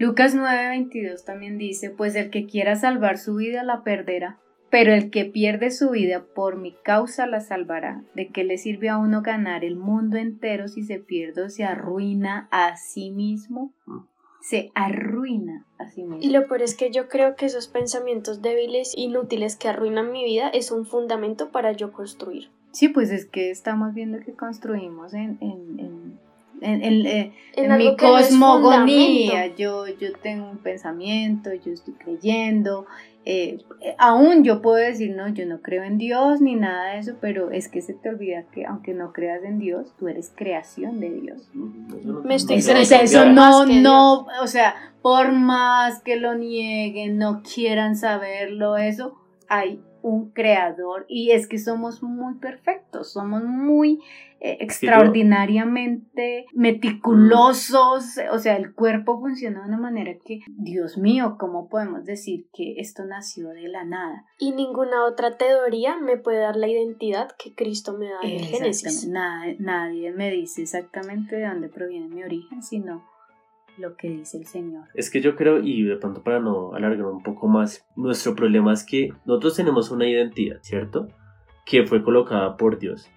Lucas 0.00 0.34
9:22 0.34 1.24
también 1.24 1.56
dice, 1.56 1.90
pues 1.90 2.16
el 2.16 2.30
que 2.30 2.46
quiera 2.46 2.74
salvar 2.74 3.18
su 3.18 3.36
vida 3.36 3.62
la 3.62 3.84
perderá, 3.84 4.40
pero 4.68 4.92
el 4.92 5.10
que 5.10 5.26
pierde 5.26 5.70
su 5.70 5.90
vida 5.90 6.24
por 6.34 6.56
mi 6.56 6.74
causa 6.82 7.28
la 7.28 7.38
salvará. 7.38 8.02
¿De 8.16 8.30
qué 8.30 8.42
le 8.42 8.58
sirve 8.58 8.88
a 8.88 8.98
uno 8.98 9.22
ganar 9.22 9.64
el 9.64 9.76
mundo 9.76 10.16
entero 10.16 10.66
si 10.66 10.82
se 10.82 10.98
pierde 10.98 11.42
o 11.42 11.50
se 11.50 11.62
arruina 11.62 12.48
a 12.50 12.76
sí 12.76 13.12
mismo? 13.12 13.72
Mm. 13.86 13.98
Se 14.40 14.72
arruina 14.74 15.66
a 15.78 15.88
sí 15.88 16.02
mismo. 16.02 16.18
Y 16.20 16.30
lo 16.30 16.48
peor 16.48 16.62
es 16.62 16.74
que 16.74 16.90
yo 16.90 17.06
creo 17.06 17.36
que 17.36 17.46
esos 17.46 17.68
pensamientos 17.68 18.42
débiles, 18.42 18.92
inútiles 18.96 19.54
que 19.54 19.68
arruinan 19.68 20.10
mi 20.10 20.24
vida, 20.24 20.48
es 20.48 20.72
un 20.72 20.84
fundamento 20.84 21.52
para 21.52 21.70
yo 21.70 21.92
construir. 21.92 22.48
Sí, 22.72 22.88
pues 22.88 23.10
es 23.10 23.26
que 23.26 23.50
estamos 23.50 23.94
viendo 23.94 24.20
que 24.20 24.32
construimos 24.32 25.12
en, 25.14 25.38
en, 25.40 26.18
en, 26.60 26.82
en, 26.82 27.06
eh, 27.06 27.32
mi 27.56 27.96
cosmogonía. 27.96 29.54
yo, 29.56 29.86
yo 29.88 30.12
tengo 30.22 30.48
un 30.50 30.58
pensamiento, 30.58 31.50
yo 31.52 31.72
estoy 31.72 31.94
creyendo. 31.94 32.86
Eh, 33.26 33.58
aún 33.98 34.44
yo 34.44 34.62
puedo 34.62 34.76
decir, 34.76 35.14
no, 35.14 35.28
yo 35.28 35.44
no 35.46 35.60
creo 35.60 35.82
en 35.84 35.98
Dios 35.98 36.40
ni 36.40 36.54
nada 36.54 36.92
de 36.92 37.00
eso, 37.00 37.16
pero 37.20 37.50
es 37.50 37.68
que 37.68 37.82
se 37.82 37.92
te 37.92 38.08
olvida 38.08 38.44
que 38.50 38.64
aunque 38.64 38.94
no 38.94 39.12
creas 39.12 39.42
en 39.44 39.58
Dios, 39.58 39.92
tú 39.98 40.08
eres 40.08 40.32
creación 40.34 41.00
de 41.00 41.10
Dios. 41.10 41.50
Me 42.24 42.34
estoy 42.34 42.56
eso, 42.56 42.72
eso 42.72 43.26
no, 43.26 43.66
no, 43.66 44.26
o 44.42 44.46
sea, 44.46 44.74
por 45.02 45.32
más 45.32 46.00
que 46.02 46.16
lo 46.16 46.34
nieguen, 46.34 47.18
no 47.18 47.42
quieran 47.42 47.96
saberlo, 47.96 48.76
eso, 48.78 49.18
hay 49.48 49.80
un 50.02 50.30
creador 50.30 51.06
y 51.08 51.30
es 51.32 51.46
que 51.46 51.58
somos 51.58 52.02
muy 52.02 52.34
perfectos, 52.34 53.12
somos 53.12 53.44
muy 53.44 54.00
eh, 54.42 54.56
extraordinariamente 54.60 56.46
meticulosos, 56.54 58.18
o 58.32 58.38
sea, 58.38 58.56
el 58.56 58.74
cuerpo 58.74 59.20
funciona 59.20 59.60
de 59.60 59.68
una 59.68 59.76
manera 59.76 60.14
que, 60.24 60.40
Dios 60.48 60.96
mío, 60.96 61.36
¿cómo 61.38 61.68
podemos 61.68 62.06
decir 62.06 62.46
que 62.54 62.80
esto 62.80 63.04
nació 63.04 63.50
de 63.50 63.68
la 63.68 63.84
nada? 63.84 64.24
Y 64.38 64.52
ninguna 64.52 65.04
otra 65.04 65.36
teoría 65.36 65.98
me 65.98 66.16
puede 66.16 66.38
dar 66.38 66.56
la 66.56 66.68
identidad 66.68 67.32
que 67.36 67.54
Cristo 67.54 67.92
me 67.92 68.06
da 68.06 68.20
en 68.22 68.40
el 68.40 68.46
Génesis. 68.46 69.06
Nadie, 69.08 69.56
nadie 69.58 70.10
me 70.12 70.30
dice 70.30 70.62
exactamente 70.62 71.36
de 71.36 71.46
dónde 71.46 71.68
proviene 71.68 72.08
mi 72.08 72.22
origen, 72.22 72.62
sino 72.62 73.09
lo 73.80 73.96
que 73.96 74.08
dice 74.08 74.38
el 74.38 74.46
Señor. 74.46 74.84
Es 74.94 75.10
que 75.10 75.20
yo 75.20 75.34
creo, 75.34 75.58
y 75.58 75.82
de 75.82 75.96
pronto 75.96 76.22
para 76.22 76.40
no 76.40 76.74
alargar 76.74 77.06
un 77.06 77.22
poco 77.22 77.48
más, 77.48 77.86
nuestro 77.96 78.34
problema 78.34 78.72
es 78.72 78.84
que 78.84 79.12
nosotros 79.24 79.56
tenemos 79.56 79.90
una 79.90 80.06
identidad, 80.06 80.58
¿cierto? 80.62 81.08
Que 81.66 81.86
fue 81.86 82.02
colocada 82.02 82.56
por 82.56 82.78
Dios. 82.78 83.10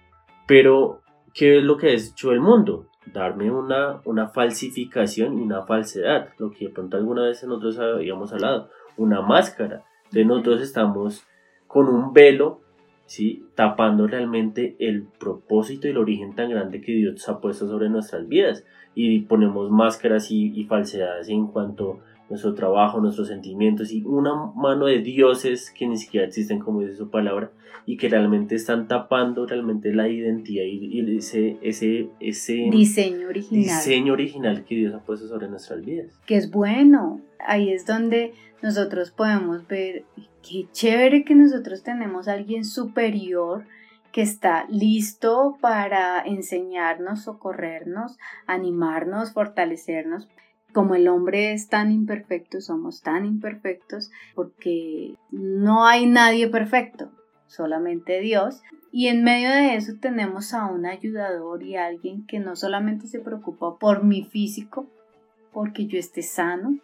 Pero, 0.46 1.00
¿qué 1.32 1.58
es 1.58 1.64
lo 1.64 1.76
que 1.76 1.88
ha 1.88 1.92
hecho 1.92 2.32
el 2.32 2.40
mundo? 2.40 2.88
Darme 3.12 3.50
una, 3.50 4.00
una 4.04 4.28
falsificación 4.28 5.38
y 5.38 5.42
una 5.42 5.62
falsedad, 5.62 6.30
lo 6.38 6.50
que 6.50 6.66
de 6.66 6.72
pronto 6.72 6.96
alguna 6.96 7.22
vez 7.22 7.44
nosotros 7.44 7.78
habíamos 7.78 8.32
hablado, 8.32 8.70
una 8.96 9.20
máscara. 9.20 9.84
De 10.10 10.24
nosotros 10.24 10.62
estamos 10.62 11.24
con 11.66 11.88
un 11.88 12.12
velo 12.12 12.63
¿sí? 13.06 13.44
tapando 13.54 14.06
realmente 14.06 14.76
el 14.78 15.04
propósito 15.04 15.86
y 15.86 15.90
el 15.90 15.98
origen 15.98 16.34
tan 16.34 16.50
grande 16.50 16.80
que 16.80 16.92
Dios 16.92 17.28
ha 17.28 17.40
puesto 17.40 17.66
sobre 17.66 17.88
nuestras 17.88 18.28
vidas 18.28 18.64
y 18.94 19.20
ponemos 19.20 19.70
máscaras 19.70 20.30
y, 20.30 20.64
falsedades 20.64 21.28
en 21.28 21.46
cuanto 21.48 22.00
a 22.13 22.13
nuestro 22.28 22.54
trabajo, 22.54 23.00
nuestros 23.00 23.28
sentimientos 23.28 23.92
y 23.92 24.02
una 24.04 24.34
mano 24.54 24.86
de 24.86 25.00
dioses 25.00 25.70
que 25.70 25.86
ni 25.86 25.96
siquiera 25.96 26.26
existen 26.26 26.58
como 26.58 26.80
dice 26.80 26.96
su 26.96 27.10
palabra 27.10 27.50
y 27.86 27.96
que 27.96 28.08
realmente 28.08 28.54
están 28.54 28.88
tapando 28.88 29.46
realmente 29.46 29.92
la 29.92 30.08
identidad 30.08 30.64
y, 30.64 31.16
ese, 31.16 31.58
ese, 31.60 32.08
ese 32.20 32.68
diseño 32.70 33.28
original. 33.28 33.62
diseño 33.62 34.12
original 34.14 34.64
que 34.64 34.74
Dios 34.74 34.94
ha 34.94 35.00
puesto 35.00 35.28
sobre 35.28 35.48
nuestras 35.48 35.84
vidas. 35.84 36.18
Que 36.26 36.36
es 36.36 36.50
bueno, 36.50 37.20
ahí 37.46 37.70
es 37.70 37.84
donde 37.86 38.32
nosotros 38.62 39.10
podemos 39.10 39.66
ver 39.68 40.04
qué 40.42 40.66
chévere 40.72 41.24
que 41.24 41.34
nosotros 41.34 41.82
tenemos 41.82 42.28
a 42.28 42.32
alguien 42.32 42.64
superior 42.64 43.66
que 44.14 44.22
está 44.22 44.64
listo 44.70 45.58
para 45.60 46.22
enseñarnos, 46.22 47.24
socorrernos, 47.24 48.16
animarnos, 48.46 49.32
fortalecernos. 49.32 50.28
Como 50.74 50.96
el 50.96 51.06
hombre 51.06 51.52
es 51.52 51.68
tan 51.68 51.92
imperfecto, 51.92 52.60
somos 52.60 53.00
tan 53.00 53.24
imperfectos 53.24 54.10
porque 54.34 55.14
no 55.30 55.86
hay 55.86 56.06
nadie 56.06 56.48
perfecto, 56.48 57.12
solamente 57.46 58.20
Dios. 58.20 58.60
Y 58.90 59.06
en 59.06 59.22
medio 59.22 59.50
de 59.50 59.76
eso 59.76 59.92
tenemos 60.00 60.52
a 60.52 60.66
un 60.66 60.84
ayudador 60.84 61.62
y 61.62 61.76
alguien 61.76 62.26
que 62.26 62.40
no 62.40 62.56
solamente 62.56 63.06
se 63.06 63.20
preocupa 63.20 63.78
por 63.78 64.02
mi 64.02 64.24
físico, 64.24 64.86
porque 65.52 65.86
yo 65.86 65.96
esté 65.96 66.22
sano, 66.22 66.78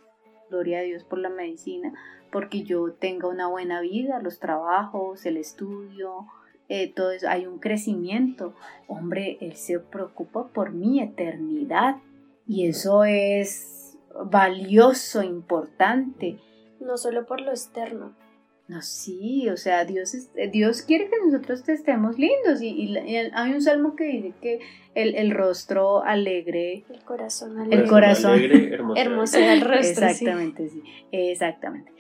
gloria 0.49 0.79
a 0.79 0.83
Dios 0.83 1.03
por 1.03 1.19
la 1.19 1.29
medicina, 1.29 1.93
porque 2.31 2.63
yo 2.63 2.93
tenga 2.93 3.27
una 3.27 3.49
buena 3.49 3.81
vida, 3.81 4.23
los 4.23 4.39
trabajos, 4.39 5.27
el 5.27 5.37
estudio, 5.37 6.27
eh, 6.69 6.93
todo 6.93 7.11
eso, 7.11 7.29
hay 7.29 7.47
un 7.47 7.59
crecimiento. 7.59 8.55
Hombre, 8.87 9.39
Él 9.41 9.57
se 9.57 9.81
preocupa 9.81 10.47
por 10.47 10.73
mi 10.73 11.01
eternidad 11.03 11.97
y 12.47 12.69
eso 12.69 13.03
es 13.05 13.80
valioso, 14.25 15.23
importante. 15.23 16.39
No 16.81 16.97
solo 16.97 17.27
por 17.27 17.41
lo 17.41 17.51
externo. 17.51 18.15
No, 18.71 18.83
sí, 18.83 19.49
o 19.49 19.57
sea, 19.57 19.85
Dios, 19.85 20.15
Dios 20.53 20.83
quiere 20.83 21.11
que 21.11 21.17
nosotros 21.25 21.69
estemos 21.69 22.17
lindos 22.21 22.63
y, 22.63 22.97
hay 23.35 23.53
un 23.53 23.61
salmo 23.61 23.97
que 23.97 24.05
dice 24.05 24.35
que 24.41 24.61
el, 24.95 25.33
rostro 25.33 26.05
alegre, 26.05 26.85
el 26.89 27.03
corazón 27.03 27.59
alegre, 27.59 27.83
el 27.83 27.89
corazón 27.89 28.33
alegre, 28.35 28.79
hermoso 28.95 29.39
el 29.39 29.61
rostro. 29.61 30.07
Exactamente, 30.07 30.69
sí, 30.69 30.83
exactamente. 31.11 31.91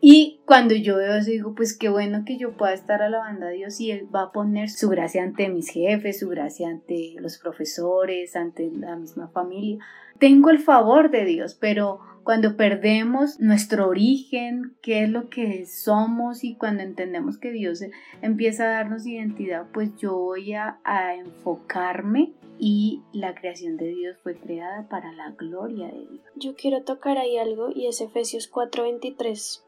Y 0.00 0.40
cuando 0.44 0.74
yo 0.74 0.96
veo 0.96 1.14
eso, 1.14 1.30
digo, 1.30 1.54
pues 1.54 1.76
qué 1.76 1.88
bueno 1.88 2.24
que 2.24 2.36
yo 2.36 2.56
pueda 2.56 2.72
estar 2.72 3.02
alabando 3.02 3.46
a 3.46 3.50
Dios 3.50 3.80
y 3.80 3.90
Él 3.90 4.08
va 4.14 4.22
a 4.22 4.32
poner 4.32 4.70
su 4.70 4.88
gracia 4.88 5.24
ante 5.24 5.48
mis 5.48 5.70
jefes, 5.70 6.20
su 6.20 6.28
gracia 6.28 6.68
ante 6.68 7.14
los 7.18 7.38
profesores, 7.38 8.36
ante 8.36 8.70
la 8.72 8.96
misma 8.96 9.28
familia. 9.28 9.84
Tengo 10.18 10.50
el 10.50 10.58
favor 10.58 11.10
de 11.10 11.24
Dios, 11.24 11.54
pero 11.54 12.00
cuando 12.28 12.56
perdemos 12.56 13.40
nuestro 13.40 13.88
origen, 13.88 14.76
qué 14.82 15.04
es 15.04 15.08
lo 15.08 15.30
que 15.30 15.64
somos 15.64 16.44
y 16.44 16.56
cuando 16.56 16.82
entendemos 16.82 17.38
que 17.38 17.50
Dios 17.50 17.82
empieza 18.20 18.64
a 18.64 18.72
darnos 18.72 19.06
identidad, 19.06 19.66
pues 19.72 19.96
yo 19.96 20.14
voy 20.14 20.52
a, 20.52 20.78
enfocarme 21.14 22.34
y 22.58 23.00
la 23.12 23.34
creación 23.34 23.78
de 23.78 23.86
Dios 23.86 24.18
fue 24.22 24.36
creada 24.36 24.88
para 24.90 25.10
la 25.12 25.30
gloria 25.30 25.86
de 25.86 26.06
Dios. 26.06 26.22
Yo 26.34 26.54
quiero 26.54 26.82
tocar 26.82 27.16
ahí 27.16 27.38
algo 27.38 27.70
y 27.74 27.86
es 27.86 28.00
Efesios 28.02 28.50
4:23 28.52 29.64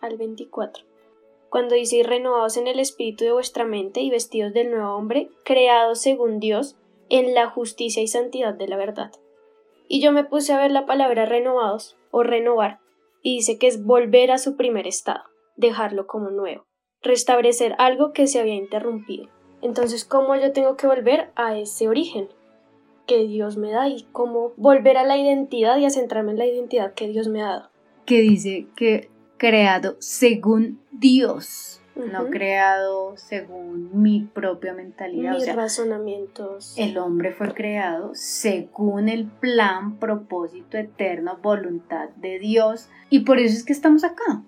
al 0.00 0.16
24. 0.16 0.84
Cuando 1.50 1.76
dice 1.76 2.02
renovados 2.02 2.56
en 2.56 2.66
el 2.66 2.80
espíritu 2.80 3.24
de 3.24 3.32
vuestra 3.32 3.64
mente 3.64 4.00
y 4.00 4.10
vestidos 4.10 4.52
del 4.54 4.72
nuevo 4.72 4.96
hombre, 4.96 5.28
creados 5.44 6.00
según 6.00 6.40
Dios, 6.40 6.76
en 7.10 7.32
la 7.32 7.48
justicia 7.48 8.02
y 8.02 8.08
santidad 8.08 8.54
de 8.54 8.66
la 8.66 8.76
verdad. 8.76 9.12
Y 9.94 10.00
yo 10.00 10.10
me 10.10 10.24
puse 10.24 10.54
a 10.54 10.58
ver 10.58 10.70
la 10.70 10.86
palabra 10.86 11.26
renovados 11.26 11.98
o 12.10 12.22
renovar, 12.22 12.80
y 13.22 13.36
dice 13.36 13.58
que 13.58 13.66
es 13.66 13.84
volver 13.84 14.30
a 14.30 14.38
su 14.38 14.56
primer 14.56 14.86
estado, 14.86 15.24
dejarlo 15.56 16.06
como 16.06 16.30
nuevo, 16.30 16.64
restablecer 17.02 17.74
algo 17.76 18.14
que 18.14 18.26
se 18.26 18.40
había 18.40 18.54
interrumpido. 18.54 19.28
Entonces, 19.60 20.06
¿cómo 20.06 20.34
yo 20.34 20.52
tengo 20.52 20.78
que 20.78 20.86
volver 20.86 21.30
a 21.36 21.58
ese 21.58 21.88
origen 21.88 22.30
que 23.06 23.26
Dios 23.26 23.58
me 23.58 23.70
da 23.70 23.86
y 23.86 24.06
cómo 24.12 24.54
volver 24.56 24.96
a 24.96 25.04
la 25.04 25.18
identidad 25.18 25.76
y 25.76 25.84
a 25.84 25.90
centrarme 25.90 26.32
en 26.32 26.38
la 26.38 26.46
identidad 26.46 26.94
que 26.94 27.08
Dios 27.08 27.28
me 27.28 27.42
ha 27.42 27.48
dado? 27.48 27.70
Que 28.06 28.22
dice 28.22 28.68
que 28.74 29.10
creado 29.36 29.96
según 29.98 30.80
Dios, 30.90 31.71
no 31.94 32.28
creado 32.28 33.16
según 33.16 33.90
mi 34.02 34.22
propia 34.22 34.72
mentalidad. 34.72 35.34
Mis 35.34 35.54
razonamientos. 35.54 36.74
El 36.78 36.98
hombre 36.98 37.32
fue 37.32 37.52
creado 37.52 38.12
según 38.14 39.08
el 39.08 39.26
plan, 39.26 39.98
propósito 39.98 40.78
eterno, 40.78 41.38
voluntad 41.42 42.08
de 42.16 42.38
Dios. 42.38 42.88
Y 43.10 43.20
por 43.20 43.38
eso 43.38 43.56
es 43.56 43.64
que 43.64 43.72
estamos 43.72 44.04
acá. 44.04 44.42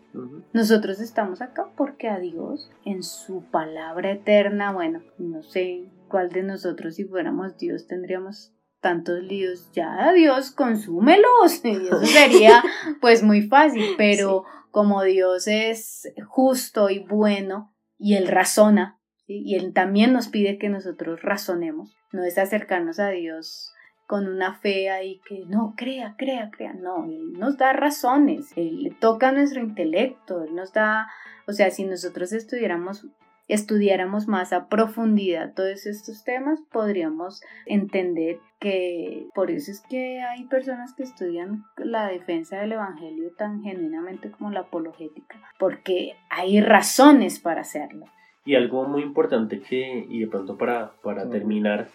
Nosotros 0.53 1.01
estamos 1.01 1.43
acá 1.43 1.69
porque 1.77 2.09
a 2.09 2.19
Dios, 2.19 2.71
en 2.85 3.03
su 3.03 3.43
palabra 3.51 4.13
eterna, 4.13 4.73
bueno, 4.73 5.03
no 5.19 5.43
sé 5.43 5.85
cuál 6.09 6.31
de 6.31 6.43
nosotros 6.43 6.95
si 6.95 7.05
fuéramos 7.05 7.59
Dios 7.59 7.87
tendríamos 7.87 8.53
tantos 8.85 9.23
líos, 9.23 9.71
ya 9.73 10.13
Dios, 10.13 10.51
consúmelos. 10.51 11.65
Y 11.65 11.71
eso 11.71 12.05
sería 12.05 12.63
pues 13.01 13.23
muy 13.23 13.41
fácil, 13.41 13.95
pero 13.97 14.45
como 14.71 15.03
Dios 15.03 15.49
es 15.49 16.13
justo 16.29 16.91
y 16.91 16.99
bueno 16.99 17.75
y 17.99 18.17
Él 18.17 18.29
razona, 18.29 19.01
y 19.27 19.55
Él 19.55 19.73
también 19.73 20.13
nos 20.13 20.29
pide 20.29 20.59
que 20.59 20.69
nosotros 20.69 21.23
razonemos, 21.23 21.97
no 22.13 22.25
es 22.25 22.37
acercarnos 22.37 22.99
a 22.99 23.09
Dios 23.09 23.73
con 24.07 24.29
una 24.29 24.59
fe 24.61 24.91
ahí 24.91 25.23
que 25.27 25.47
no, 25.47 25.73
crea, 25.79 26.15
crea, 26.19 26.51
crea, 26.51 26.75
no, 26.75 27.07
Él 27.07 27.33
nos 27.39 27.57
da 27.57 27.73
razones, 27.73 28.53
Él 28.55 28.95
toca 29.01 29.33
nuestro 29.33 29.63
intelecto, 29.63 30.45
Él 30.45 30.55
nos 30.55 30.75
da, 30.75 31.09
o 31.47 31.53
sea, 31.53 31.71
si 31.71 31.85
nosotros 31.85 32.35
estudiáramos 32.35 33.07
estudiáramos 33.49 34.27
más 34.27 34.53
a 34.53 34.69
profundidad 34.69 35.55
todos 35.55 35.87
estos 35.87 36.25
temas, 36.25 36.61
podríamos 36.73 37.43
entender 37.67 38.39
que 38.59 39.27
por 39.35 39.51
eso 39.51 39.71
es 39.71 39.83
que 39.89 40.21
hay 40.21 40.45
personas 40.45 40.95
que 40.95 41.03
estudian 41.03 41.65
la 41.77 42.09
defensa 42.09 42.59
del 42.59 42.73
Evangelio 42.73 43.33
tan 43.37 43.63
genuinamente 43.63 44.31
como 44.31 44.51
la 44.51 44.61
apologética, 44.61 45.39
porque 45.59 46.15
hay 46.31 46.61
razones 46.61 47.39
para 47.39 47.61
hacerlo. 47.61 48.07
Y 48.47 48.55
algo 48.57 48.87
muy 48.87 49.03
importante 49.03 49.61
que, 49.61 50.07
y 50.09 50.21
de 50.21 50.27
pronto 50.27 50.57
para, 50.57 50.93
para 51.03 51.29
terminar, 51.29 51.89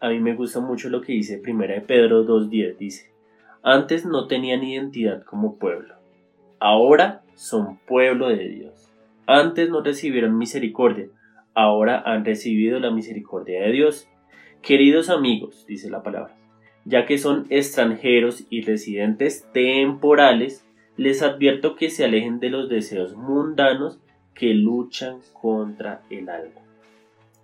a 0.00 0.08
mí 0.08 0.20
me 0.20 0.34
gusta 0.34 0.60
mucho 0.60 0.88
lo 0.88 1.00
que 1.00 1.12
dice 1.12 1.38
Primera 1.38 1.74
de 1.74 1.80
Pedro 1.80 2.26
2.10, 2.26 2.76
dice, 2.76 3.12
antes 3.62 4.06
no 4.06 4.26
tenían 4.26 4.62
identidad 4.62 5.22
como 5.24 5.56
pueblo, 5.56 5.94
ahora 6.60 7.22
son 7.34 7.78
pueblo 7.86 8.28
de 8.28 8.48
Dios 8.48 8.85
antes 9.26 9.68
no 9.68 9.82
recibieron 9.82 10.38
misericordia, 10.38 11.08
ahora 11.54 12.02
han 12.04 12.24
recibido 12.24 12.78
la 12.78 12.90
misericordia 12.90 13.62
de 13.62 13.72
Dios. 13.72 14.08
Queridos 14.62 15.10
amigos, 15.10 15.64
dice 15.66 15.90
la 15.90 16.02
palabra, 16.02 16.36
ya 16.84 17.06
que 17.06 17.18
son 17.18 17.46
extranjeros 17.50 18.44
y 18.50 18.62
residentes 18.62 19.48
temporales, 19.52 20.64
les 20.96 21.22
advierto 21.22 21.76
que 21.76 21.90
se 21.90 22.04
alejen 22.04 22.40
de 22.40 22.50
los 22.50 22.68
deseos 22.68 23.16
mundanos 23.16 24.00
que 24.34 24.54
luchan 24.54 25.18
contra 25.32 26.02
el 26.10 26.28
alma. 26.28 26.60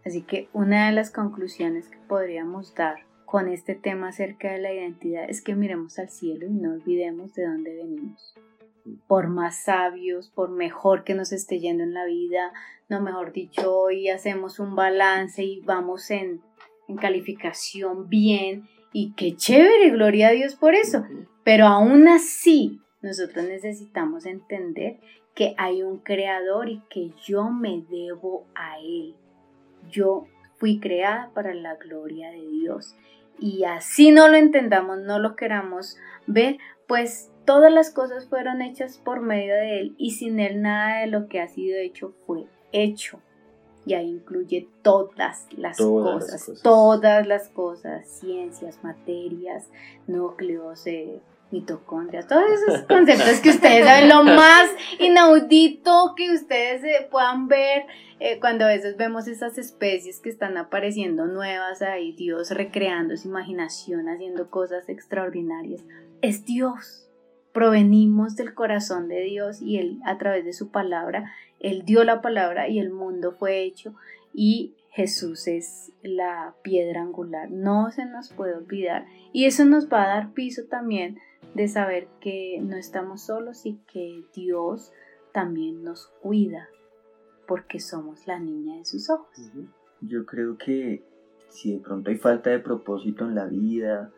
Así 0.04 0.22
que 0.22 0.48
una 0.52 0.86
de 0.86 0.92
las 0.92 1.10
conclusiones 1.10 1.88
que 1.88 1.98
podríamos 2.08 2.74
dar 2.74 2.96
con 3.24 3.48
este 3.48 3.74
tema 3.74 4.08
acerca 4.08 4.52
de 4.52 4.60
la 4.60 4.72
identidad 4.72 5.24
es 5.28 5.42
que 5.42 5.54
miremos 5.54 5.98
al 5.98 6.10
cielo 6.10 6.46
y 6.46 6.50
no 6.50 6.72
olvidemos 6.72 7.34
de 7.34 7.46
dónde 7.46 7.74
venimos 7.74 8.34
por 9.06 9.28
más 9.28 9.64
sabios, 9.64 10.30
por 10.30 10.50
mejor 10.50 11.04
que 11.04 11.14
nos 11.14 11.32
esté 11.32 11.60
yendo 11.60 11.82
en 11.82 11.94
la 11.94 12.04
vida, 12.04 12.52
no 12.88 13.00
mejor 13.00 13.32
dicho, 13.32 13.76
hoy 13.76 14.08
hacemos 14.08 14.58
un 14.58 14.74
balance 14.74 15.42
y 15.42 15.60
vamos 15.60 16.10
en, 16.10 16.40
en 16.88 16.96
calificación 16.96 18.08
bien 18.08 18.68
y 18.92 19.14
qué 19.14 19.36
chévere, 19.36 19.90
gloria 19.90 20.28
a 20.28 20.32
Dios 20.32 20.54
por 20.56 20.74
eso. 20.74 21.04
Pero 21.44 21.66
aún 21.66 22.08
así, 22.08 22.80
nosotros 23.00 23.44
necesitamos 23.46 24.26
entender 24.26 24.98
que 25.34 25.54
hay 25.56 25.82
un 25.82 25.98
creador 25.98 26.68
y 26.68 26.82
que 26.90 27.10
yo 27.24 27.50
me 27.50 27.84
debo 27.90 28.46
a 28.54 28.78
él. 28.78 29.14
Yo 29.90 30.26
fui 30.56 30.78
creada 30.78 31.30
para 31.34 31.54
la 31.54 31.76
gloria 31.76 32.30
de 32.30 32.46
Dios 32.46 32.94
y 33.38 33.64
así 33.64 34.12
no 34.12 34.28
lo 34.28 34.36
entendamos, 34.36 34.98
no 35.00 35.18
lo 35.18 35.34
queramos 35.34 35.96
ver, 36.28 36.58
pues 36.86 37.31
todas 37.44 37.72
las 37.72 37.90
cosas 37.90 38.26
fueron 38.28 38.62
hechas 38.62 38.98
por 38.98 39.20
medio 39.20 39.54
de 39.54 39.80
Él 39.80 39.94
y 39.98 40.12
sin 40.12 40.40
Él 40.40 40.62
nada 40.62 41.00
de 41.00 41.06
lo 41.06 41.28
que 41.28 41.40
ha 41.40 41.48
sido 41.48 41.78
hecho 41.78 42.14
fue 42.26 42.44
hecho. 42.72 43.20
Y 43.84 43.94
ahí 43.94 44.10
incluye 44.10 44.68
todas 44.82 45.48
las, 45.56 45.76
cosas, 45.76 46.60
todas 46.62 47.26
las 47.26 47.48
cosas, 47.48 48.06
ciencias, 48.06 48.78
materias, 48.84 49.68
núcleos, 50.06 50.86
eh, 50.86 51.20
mitocondrias, 51.52 52.26
todos 52.26 52.44
esos 52.50 52.82
conceptos 52.88 53.40
que 53.40 53.50
ustedes 53.50 53.84
saben, 53.84 54.08
lo 54.08 54.24
más 54.24 54.70
inaudito 54.98 56.14
que 56.16 56.32
ustedes 56.32 56.82
eh, 56.84 57.08
puedan 57.10 57.48
ver 57.48 57.86
eh, 58.20 58.38
cuando 58.40 58.64
a 58.64 58.68
veces 58.68 58.96
vemos 58.96 59.28
esas 59.28 59.58
especies 59.58 60.20
que 60.20 60.30
están 60.30 60.56
apareciendo 60.56 61.26
nuevas 61.26 61.82
ahí, 61.82 62.12
Dios 62.12 62.50
recreando 62.50 63.16
su 63.16 63.28
imaginación, 63.28 64.08
haciendo 64.08 64.50
cosas 64.50 64.88
extraordinarias, 64.88 65.82
es 66.22 66.44
Dios. 66.44 67.08
Provenimos 67.52 68.36
del 68.36 68.54
corazón 68.54 69.08
de 69.08 69.22
Dios 69.22 69.60
y 69.60 69.78
Él 69.78 70.00
a 70.04 70.18
través 70.18 70.44
de 70.44 70.52
su 70.52 70.70
palabra, 70.70 71.32
Él 71.60 71.84
dio 71.84 72.04
la 72.04 72.22
palabra 72.22 72.68
y 72.68 72.78
el 72.78 72.90
mundo 72.90 73.32
fue 73.32 73.62
hecho 73.62 73.94
y 74.32 74.74
Jesús 74.90 75.46
es 75.48 75.92
la 76.02 76.54
piedra 76.62 77.02
angular. 77.02 77.50
No 77.50 77.90
se 77.90 78.06
nos 78.06 78.30
puede 78.30 78.54
olvidar 78.54 79.06
y 79.32 79.44
eso 79.46 79.64
nos 79.64 79.90
va 79.90 80.04
a 80.04 80.08
dar 80.08 80.32
piso 80.32 80.62
también 80.68 81.18
de 81.54 81.68
saber 81.68 82.08
que 82.20 82.58
no 82.62 82.76
estamos 82.76 83.22
solos 83.22 83.66
y 83.66 83.78
que 83.92 84.22
Dios 84.34 84.92
también 85.32 85.82
nos 85.82 86.08
cuida 86.20 86.68
porque 87.46 87.80
somos 87.80 88.26
la 88.26 88.38
niña 88.38 88.78
de 88.78 88.84
sus 88.84 89.10
ojos. 89.10 89.36
Yo 90.00 90.24
creo 90.24 90.56
que 90.56 91.04
si 91.48 91.74
de 91.74 91.80
pronto 91.80 92.10
hay 92.10 92.16
falta 92.16 92.50
de 92.50 92.58
propósito 92.58 93.24
en 93.26 93.34
la 93.34 93.46
vida, 93.46 94.10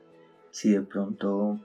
si 0.50 0.72
de 0.72 0.82
pronto 0.82 1.58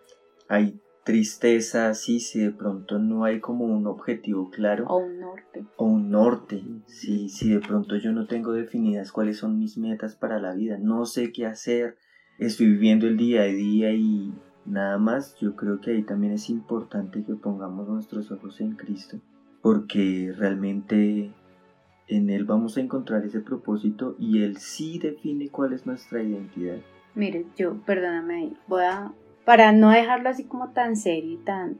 hay 0.47 0.79
tristeza, 1.03 1.93
sí, 1.93 2.19
si 2.19 2.39
de 2.39 2.51
pronto 2.51 2.99
no 2.99 3.23
hay 3.23 3.39
como 3.39 3.65
un 3.65 3.87
objetivo 3.87 4.49
claro. 4.49 4.85
O 4.87 4.97
un 4.97 5.19
norte. 5.19 5.65
O 5.77 5.85
un 5.85 6.09
norte, 6.09 6.63
sí, 6.85 7.29
si 7.29 7.49
de 7.49 7.59
pronto 7.59 7.95
yo 7.95 8.11
no 8.11 8.27
tengo 8.27 8.53
definidas 8.53 9.11
cuáles 9.11 9.37
son 9.37 9.57
mis 9.57 9.77
metas 9.77 10.15
para 10.15 10.39
la 10.39 10.53
vida, 10.53 10.77
no 10.79 11.05
sé 11.05 11.31
qué 11.31 11.45
hacer, 11.45 11.97
estoy 12.37 12.67
viviendo 12.67 13.07
el 13.07 13.17
día 13.17 13.41
a 13.41 13.45
día 13.45 13.91
y 13.91 14.33
Nada 14.69 14.99
más, 14.99 15.35
yo 15.39 15.55
creo 15.55 15.81
que 15.81 15.89
ahí 15.89 16.03
también 16.03 16.33
es 16.33 16.47
importante 16.47 17.23
que 17.23 17.33
pongamos 17.33 17.87
nuestros 17.89 18.31
ojos 18.31 18.61
en 18.61 18.75
Cristo, 18.75 19.19
porque 19.63 20.31
realmente 20.37 21.33
en 22.07 22.29
Él 22.29 22.45
vamos 22.45 22.77
a 22.77 22.81
encontrar 22.81 23.25
ese 23.25 23.39
propósito 23.39 24.15
y 24.19 24.43
Él 24.43 24.57
sí 24.57 24.99
define 24.99 25.49
cuál 25.49 25.73
es 25.73 25.87
nuestra 25.87 26.21
identidad. 26.21 26.77
Mire, 27.15 27.47
yo, 27.57 27.81
perdóname, 27.83 28.53
voy 28.67 28.83
a, 28.83 29.11
para 29.49 29.71
no 29.71 29.89
dejarlo 29.89 30.29
así 30.29 30.43
como 30.43 30.73
tan 30.73 30.95
serio 30.95 31.31
y 31.33 31.37
tan... 31.37 31.79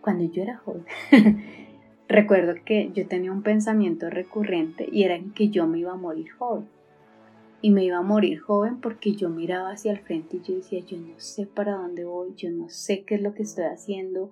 Cuando 0.00 0.24
yo 0.32 0.42
era 0.42 0.56
joven, 0.56 0.86
recuerdo 2.08 2.54
que 2.64 2.90
yo 2.94 3.06
tenía 3.06 3.32
un 3.32 3.42
pensamiento 3.42 4.08
recurrente 4.08 4.88
y 4.90 5.02
era 5.02 5.20
que 5.34 5.50
yo 5.50 5.66
me 5.66 5.80
iba 5.80 5.92
a 5.92 5.96
morir 5.96 6.30
joven 6.30 6.66
y 7.60 7.70
me 7.70 7.84
iba 7.84 7.98
a 7.98 8.02
morir 8.02 8.38
joven 8.40 8.80
porque 8.80 9.12
yo 9.12 9.28
miraba 9.28 9.72
hacia 9.72 9.92
el 9.92 9.98
frente 9.98 10.38
y 10.38 10.40
yo 10.40 10.54
decía, 10.54 10.80
yo 10.80 10.96
no 10.96 11.12
sé 11.18 11.44
para 11.44 11.72
dónde 11.72 12.06
voy, 12.06 12.32
yo 12.34 12.50
no 12.50 12.70
sé 12.70 13.04
qué 13.04 13.16
es 13.16 13.20
lo 13.20 13.34
que 13.34 13.42
estoy 13.42 13.64
haciendo. 13.64 14.30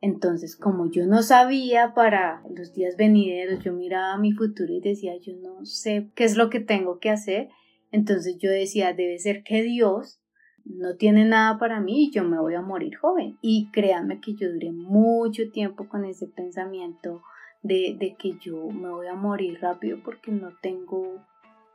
Entonces, 0.00 0.56
como 0.56 0.90
yo 0.90 1.04
no 1.04 1.22
sabía 1.22 1.92
para 1.92 2.42
los 2.48 2.72
días 2.72 2.96
venideros, 2.96 3.62
yo 3.62 3.74
miraba 3.74 4.16
mi 4.16 4.32
futuro 4.32 4.72
y 4.72 4.80
decía, 4.80 5.14
yo 5.18 5.34
no 5.34 5.66
sé 5.66 6.08
qué 6.14 6.24
es 6.24 6.38
lo 6.38 6.48
que 6.48 6.60
tengo 6.60 7.00
que 7.00 7.10
hacer. 7.10 7.50
Entonces 7.92 8.38
yo 8.38 8.48
decía, 8.50 8.94
debe 8.94 9.18
ser 9.18 9.42
que 9.42 9.62
Dios 9.62 10.22
no 10.66 10.96
tiene 10.96 11.24
nada 11.24 11.58
para 11.58 11.80
mí 11.80 12.04
y 12.04 12.10
yo 12.10 12.24
me 12.24 12.38
voy 12.38 12.54
a 12.54 12.60
morir 12.60 12.96
joven. 12.96 13.38
Y 13.40 13.70
créanme 13.70 14.20
que 14.20 14.34
yo 14.34 14.52
duré 14.52 14.72
mucho 14.72 15.50
tiempo 15.52 15.88
con 15.88 16.04
ese 16.04 16.26
pensamiento 16.26 17.22
de, 17.62 17.96
de 17.98 18.16
que 18.16 18.36
yo 18.38 18.68
me 18.68 18.90
voy 18.90 19.06
a 19.06 19.14
morir 19.14 19.58
rápido 19.60 19.98
porque 20.04 20.30
no 20.30 20.50
tengo 20.60 21.24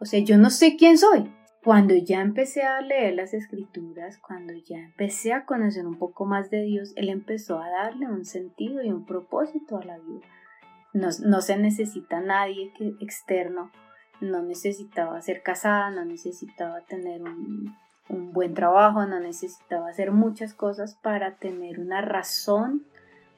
o 0.01 0.05
sea, 0.05 0.19
yo 0.19 0.35
no 0.39 0.49
sé 0.49 0.77
quién 0.77 0.97
soy. 0.97 1.31
Cuando 1.63 1.93
ya 1.93 2.21
empecé 2.21 2.63
a 2.63 2.81
leer 2.81 3.13
las 3.13 3.35
escrituras, 3.35 4.17
cuando 4.17 4.51
ya 4.53 4.79
empecé 4.79 5.31
a 5.31 5.45
conocer 5.45 5.85
un 5.85 5.99
poco 5.99 6.25
más 6.25 6.49
de 6.49 6.63
Dios, 6.63 6.91
Él 6.95 7.09
empezó 7.09 7.59
a 7.59 7.69
darle 7.69 8.07
un 8.07 8.25
sentido 8.25 8.81
y 8.81 8.89
un 8.89 9.05
propósito 9.05 9.77
a 9.77 9.85
la 9.85 9.99
vida. 9.99 10.25
No, 10.93 11.41
se 11.41 11.55
necesita 11.55 12.19
nadie 12.19 12.73
que, 12.75 12.95
externo, 12.99 13.71
no 14.21 14.41
necesitaba 14.41 15.21
ser 15.21 15.43
casada, 15.43 15.91
no 15.91 16.03
necesitaba 16.03 16.81
tener 16.81 17.21
un, 17.21 17.75
un 18.09 18.33
buen 18.33 18.53
trabajo, 18.53 19.05
no 19.05 19.19
necesitaba 19.19 19.89
hacer 19.89 20.11
muchas 20.11 20.53
cosas 20.53 20.95
para 20.95 21.35
tener 21.35 21.79
una 21.79 22.01
razón 22.01 22.83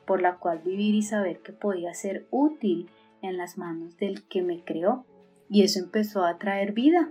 por 0.05 0.21
la 0.21 0.37
cual 0.37 0.59
vivir 0.59 0.95
y 0.95 1.01
saber 1.01 1.39
que 1.39 1.53
podía 1.53 1.93
ser 1.93 2.27
útil 2.31 2.89
en 3.21 3.37
las 3.37 3.57
manos 3.57 3.97
del 3.97 4.23
que 4.23 4.41
me 4.41 4.63
creó. 4.63 5.05
Y 5.49 5.63
eso 5.63 5.79
empezó 5.79 6.25
a 6.25 6.37
traer 6.37 6.73
vida. 6.73 7.09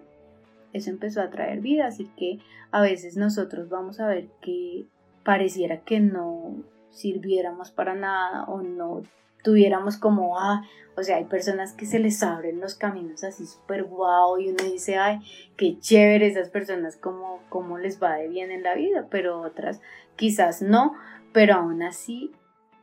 Eso 0.72 0.90
empezó 0.90 1.20
a 1.20 1.30
traer 1.30 1.60
vida. 1.60 1.86
Así 1.86 2.10
que 2.16 2.38
a 2.70 2.82
veces 2.82 3.16
nosotros 3.16 3.68
vamos 3.68 4.00
a 4.00 4.08
ver 4.08 4.28
que 4.40 4.86
pareciera 5.24 5.80
que 5.80 6.00
no 6.00 6.56
sirviéramos 6.90 7.70
para 7.70 7.94
nada 7.94 8.44
o 8.44 8.62
no 8.62 9.02
tuviéramos 9.42 9.96
como, 9.96 10.38
ah, 10.38 10.62
o 10.96 11.02
sea, 11.02 11.16
hay 11.16 11.24
personas 11.24 11.72
que 11.72 11.86
se 11.86 11.98
les 11.98 12.22
abren 12.22 12.60
los 12.60 12.74
caminos 12.74 13.24
así 13.24 13.46
súper 13.46 13.84
guau 13.84 14.38
y 14.38 14.48
uno 14.48 14.62
dice, 14.64 14.96
ay, 14.96 15.20
qué 15.56 15.78
chévere 15.78 16.26
esas 16.26 16.50
personas, 16.50 16.96
como 16.96 17.40
cómo 17.48 17.78
les 17.78 18.02
va 18.02 18.16
de 18.16 18.28
bien 18.28 18.50
en 18.50 18.62
la 18.62 18.74
vida, 18.74 19.08
pero 19.10 19.40
otras 19.40 19.80
quizás 20.16 20.62
no, 20.62 20.94
pero 21.32 21.54
aún 21.54 21.82
así 21.82 22.30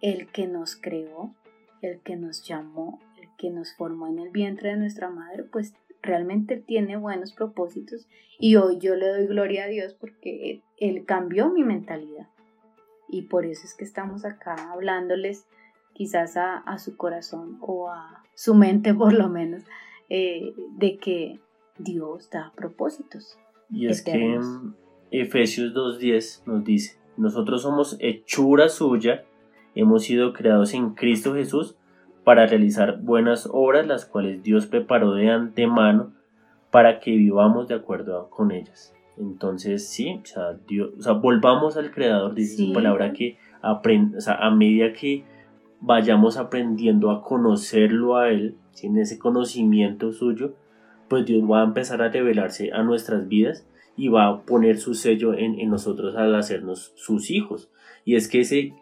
el 0.02 0.28
que 0.32 0.48
nos 0.48 0.76
creó, 0.76 1.34
el 1.82 2.00
que 2.00 2.16
nos 2.16 2.44
llamó, 2.44 3.00
que 3.40 3.50
nos 3.50 3.74
formó 3.74 4.08
en 4.08 4.20
el 4.20 4.30
vientre 4.30 4.70
de 4.70 4.78
nuestra 4.78 5.10
madre, 5.10 5.44
pues 5.44 5.74
realmente 6.02 6.58
tiene 6.58 6.98
buenos 6.98 7.34
propósitos 7.34 8.08
y 8.38 8.58
hoy 8.58 8.78
yo 8.80 8.96
le 8.96 9.08
doy 9.08 9.28
gloria 9.28 9.64
a 9.64 9.68
Dios 9.68 9.94
porque 9.94 10.62
Él, 10.78 11.06
cambió 11.06 11.50
mi 11.50 11.64
mentalidad. 11.64 12.28
Y 13.08 13.24
por 13.24 13.46
eso 13.46 13.66
es 13.66 13.74
que 13.74 13.86
estamos 13.86 14.24
acá 14.24 14.72
hablándoles 14.72 15.46
quizás 16.00 16.38
a, 16.38 16.78
su 16.78 16.96
corazón 16.96 17.58
o 17.60 17.90
a 17.90 18.24
su 18.34 18.56
mente 18.56 18.94
por 18.96 19.12
lo 19.12 19.28
menos, 19.28 19.64
eh, 20.08 20.54
de 20.78 20.98
que 20.98 21.42
Dios 21.78 22.30
da 22.30 22.54
propósitos. 22.56 23.38
Y 23.70 23.88
es 23.88 24.02
que 24.02 24.40
Efesios 25.12 25.74
2.10 25.74 26.46
nos 26.46 26.64
dice, 26.64 26.98
nosotros 27.18 27.64
somos 27.64 27.98
hechura 28.00 28.70
suya, 28.70 29.26
hemos 29.76 30.04
sido 30.04 30.32
creados 30.32 30.74
en 30.74 30.92
Cristo 30.92 31.34
Jesús 31.36 31.76
para 32.24 32.48
realizar 32.48 33.02
buenas 33.02 33.50
obras 33.52 33.86
las 33.86 34.06
cuales 34.06 34.42
Dios 34.42 34.68
preparó 34.68 35.16
de 35.16 35.30
antemano 35.30 36.14
para 36.72 37.02
que 37.02 37.12
vivamos 37.12 37.68
de 37.68 37.76
acuerdo 37.76 38.30
con 38.30 38.52
ellas. 38.52 38.96
Entonces, 39.18 39.86
sí, 39.86 40.22
o 40.24 40.26
sea, 40.26 40.54
Dios, 40.66 40.92
o 40.98 41.02
sea 41.02 41.12
volvamos 41.12 41.76
al 41.76 41.92
Creador, 41.92 42.36
dice 42.36 42.56
su 42.56 42.72
palabra, 42.72 43.12
que 43.12 43.38
aprend, 43.62 44.16
a 44.26 44.50
medida 44.50 44.94
que 44.94 45.26
vayamos 45.82 46.38
aprendiendo 46.38 47.12
a 47.12 47.24
conocerlo 47.24 48.18
a 48.18 48.30
Él, 48.30 48.56
sin 48.72 48.98
ese 48.98 49.20
conocimiento 49.20 50.12
suyo, 50.12 50.54
pues 51.08 51.26
Dios 51.26 51.44
va 51.50 51.62
a 51.62 51.66
empezar 51.66 52.02
a 52.02 52.10
revelarse 52.10 52.72
a 52.72 52.84
nuestras 52.84 53.28
vidas 53.28 53.66
y 53.96 54.08
va 54.08 54.28
a 54.28 54.42
poner 54.42 54.78
su 54.78 54.94
sello 54.94 55.34
en, 55.34 55.60
en 55.60 55.70
nosotros 55.70 56.16
al 56.16 56.36
hacernos 56.36 56.94
sus 56.96 57.32
hijos. 57.32 57.70
Y 58.06 58.16
es 58.16 58.28
que 58.28 58.42
ese 58.42 58.74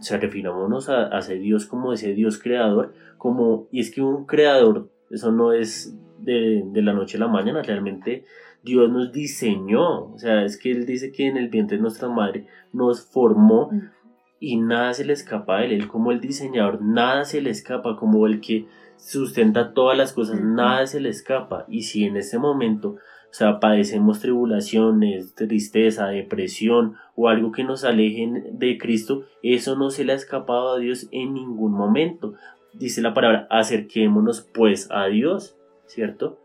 o 0.00 0.02
sea, 0.02 0.18
refinámonos 0.18 0.88
a, 0.88 1.14
a 1.14 1.18
ese 1.18 1.34
Dios 1.34 1.66
como 1.66 1.92
ese 1.92 2.14
Dios 2.14 2.38
creador, 2.38 2.94
como, 3.18 3.68
y 3.70 3.80
es 3.80 3.90
que 3.90 4.00
un 4.00 4.24
creador, 4.24 4.88
eso 5.10 5.30
no 5.30 5.52
es 5.52 5.94
de, 6.18 6.64
de, 6.64 6.82
la 6.82 6.94
noche 6.94 7.18
a 7.18 7.20
la 7.20 7.28
mañana, 7.28 7.62
realmente 7.62 8.24
Dios 8.62 8.90
nos 8.90 9.12
diseñó, 9.12 10.12
o 10.12 10.18
sea, 10.18 10.44
es 10.44 10.56
que 10.56 10.72
Él 10.72 10.86
dice 10.86 11.12
que 11.12 11.26
en 11.26 11.36
el 11.36 11.50
vientre 11.50 11.76
de 11.76 11.82
nuestra 11.82 12.08
madre 12.08 12.46
nos 12.72 13.04
formó 13.04 13.70
mm. 13.70 13.99
Y 14.40 14.56
nada 14.56 14.92
se 14.94 15.04
le 15.04 15.12
escapa 15.12 15.58
a 15.58 15.64
Él, 15.64 15.72
Él 15.72 15.86
como 15.86 16.10
el 16.10 16.20
diseñador, 16.20 16.82
nada 16.82 17.24
se 17.24 17.40
le 17.40 17.50
escapa, 17.50 17.96
como 17.96 18.26
el 18.26 18.40
que 18.40 18.66
sustenta 18.96 19.72
todas 19.72 19.96
las 19.96 20.12
cosas, 20.12 20.40
nada 20.40 20.86
se 20.86 21.00
le 21.00 21.10
escapa, 21.10 21.66
y 21.68 21.82
si 21.82 22.04
en 22.04 22.16
ese 22.16 22.38
momento 22.38 22.96
o 23.30 23.32
sea, 23.32 23.60
padecemos 23.60 24.18
tribulaciones, 24.18 25.36
tristeza, 25.36 26.08
depresión 26.08 26.96
o 27.14 27.28
algo 27.28 27.52
que 27.52 27.62
nos 27.62 27.84
alejen 27.84 28.58
de 28.58 28.76
Cristo, 28.76 29.22
eso 29.44 29.76
no 29.76 29.90
se 29.90 30.04
le 30.04 30.12
ha 30.12 30.16
escapado 30.16 30.74
a 30.74 30.78
Dios 30.80 31.06
en 31.12 31.34
ningún 31.34 31.72
momento. 31.72 32.34
Dice 32.72 33.00
la 33.00 33.14
palabra, 33.14 33.46
acerquémonos 33.48 34.40
pues 34.40 34.88
a 34.90 35.06
Dios, 35.06 35.56
¿cierto? 35.86 36.39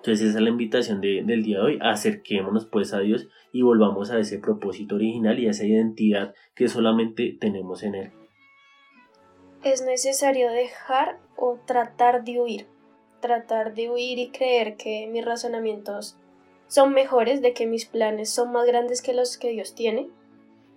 Entonces 0.00 0.28
esa 0.28 0.38
es 0.38 0.44
la 0.44 0.50
invitación 0.50 1.00
del 1.00 1.42
día 1.42 1.58
de 1.58 1.64
hoy, 1.64 1.78
acerquémonos 1.80 2.66
pues 2.66 2.92
a 2.94 3.00
Dios 3.00 3.28
y 3.52 3.62
volvamos 3.62 4.10
a 4.10 4.18
ese 4.18 4.38
propósito 4.38 4.94
original 4.96 5.38
y 5.38 5.46
a 5.46 5.50
esa 5.50 5.66
identidad 5.66 6.34
que 6.54 6.68
solamente 6.68 7.36
tenemos 7.38 7.82
en 7.82 7.94
Él. 7.94 8.12
Es 9.62 9.84
necesario 9.84 10.50
dejar 10.50 11.18
o 11.36 11.58
tratar 11.66 12.24
de 12.24 12.40
huir 12.40 12.66
tratar 13.20 13.74
de 13.74 13.90
huir 13.90 14.18
y 14.18 14.30
creer 14.30 14.76
que 14.76 15.06
mis 15.06 15.24
razonamientos 15.24 16.16
son 16.66 16.92
mejores, 16.92 17.42
de 17.42 17.52
que 17.52 17.66
mis 17.66 17.84
planes 17.86 18.30
son 18.30 18.52
más 18.52 18.66
grandes 18.66 19.02
que 19.02 19.12
los 19.12 19.38
que 19.38 19.50
Dios 19.50 19.74
tiene. 19.74 20.08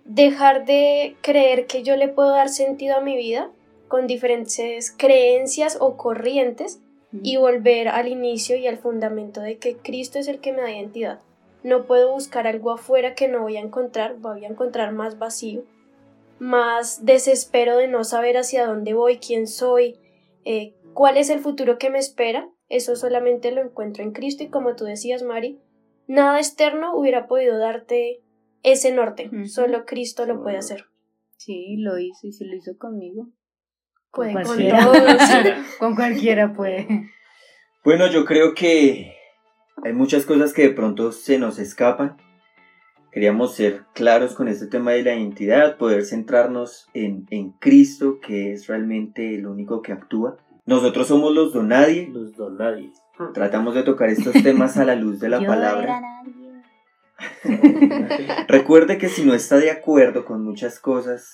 Dejar 0.04 0.64
de 0.64 1.16
creer 1.22 1.66
que 1.66 1.82
yo 1.82 1.96
le 1.96 2.08
puedo 2.08 2.30
dar 2.30 2.48
sentido 2.48 2.96
a 2.96 3.00
mi 3.00 3.16
vida 3.16 3.50
con 3.88 4.06
diferentes 4.06 4.92
creencias 4.92 5.78
o 5.80 5.96
corrientes 5.96 6.80
y 7.22 7.36
volver 7.36 7.88
al 7.88 8.08
inicio 8.08 8.56
y 8.56 8.66
al 8.66 8.78
fundamento 8.78 9.40
de 9.40 9.58
que 9.58 9.76
Cristo 9.76 10.18
es 10.18 10.28
el 10.28 10.40
que 10.40 10.52
me 10.52 10.62
da 10.62 10.72
identidad. 10.72 11.20
No 11.62 11.86
puedo 11.86 12.12
buscar 12.12 12.46
algo 12.46 12.72
afuera 12.72 13.14
que 13.14 13.28
no 13.28 13.42
voy 13.42 13.56
a 13.56 13.60
encontrar, 13.60 14.16
voy 14.18 14.44
a 14.44 14.48
encontrar 14.48 14.92
más 14.92 15.18
vacío, 15.18 15.64
más 16.38 17.04
desespero 17.04 17.76
de 17.76 17.88
no 17.88 18.04
saber 18.04 18.36
hacia 18.36 18.66
dónde 18.66 18.94
voy, 18.94 19.18
quién 19.18 19.46
soy, 19.46 19.96
eh, 20.44 20.74
cuál 20.92 21.16
es 21.16 21.30
el 21.30 21.40
futuro 21.40 21.78
que 21.78 21.90
me 21.90 21.98
espera. 21.98 22.50
Eso 22.68 22.96
solamente 22.96 23.52
lo 23.52 23.62
encuentro 23.62 24.02
en 24.02 24.12
Cristo 24.12 24.42
y 24.42 24.48
como 24.48 24.74
tú 24.74 24.84
decías, 24.84 25.22
Mari, 25.22 25.60
nada 26.06 26.38
externo 26.38 26.96
hubiera 26.96 27.28
podido 27.28 27.58
darte 27.58 28.22
ese 28.62 28.92
norte, 28.92 29.30
solo 29.46 29.84
Cristo 29.84 30.26
lo 30.26 30.42
puede 30.42 30.56
hacer. 30.56 30.86
Sí, 31.36 31.76
lo 31.76 31.98
hizo 31.98 32.26
y 32.26 32.32
se 32.32 32.46
lo 32.46 32.56
hizo 32.56 32.78
conmigo. 32.78 33.28
Puede 34.14 34.32
con, 34.32 34.44
cualquiera. 34.44 35.64
con 35.78 35.94
cualquiera 35.94 36.52
puede. 36.52 37.10
Bueno, 37.82 38.06
yo 38.06 38.24
creo 38.24 38.54
que 38.54 39.12
hay 39.82 39.92
muchas 39.92 40.24
cosas 40.24 40.52
que 40.52 40.62
de 40.62 40.70
pronto 40.70 41.12
se 41.12 41.38
nos 41.38 41.58
escapan. 41.58 42.16
Queríamos 43.12 43.54
ser 43.54 43.82
claros 43.94 44.34
con 44.34 44.48
este 44.48 44.66
tema 44.66 44.92
de 44.92 45.02
la 45.04 45.14
identidad, 45.14 45.76
poder 45.76 46.04
centrarnos 46.04 46.88
en, 46.94 47.26
en 47.30 47.52
Cristo, 47.52 48.18
que 48.20 48.52
es 48.52 48.66
realmente 48.66 49.34
el 49.34 49.46
único 49.46 49.82
que 49.82 49.92
actúa. 49.92 50.36
Nosotros 50.66 51.08
somos 51.08 51.32
los 51.32 51.52
donadie. 51.52 52.08
Los 52.08 52.34
donadie. 52.36 52.92
Tratamos 53.32 53.74
de 53.74 53.82
tocar 53.82 54.08
estos 54.08 54.32
temas 54.42 54.76
a 54.76 54.84
la 54.84 54.96
luz 54.96 55.20
de 55.20 55.28
la 55.28 55.40
palabra. 55.46 56.00
Recuerde 58.48 58.98
que 58.98 59.08
si 59.08 59.24
no 59.24 59.34
está 59.34 59.58
de 59.58 59.70
acuerdo 59.70 60.24
con 60.24 60.42
muchas 60.42 60.80
cosas, 60.80 61.30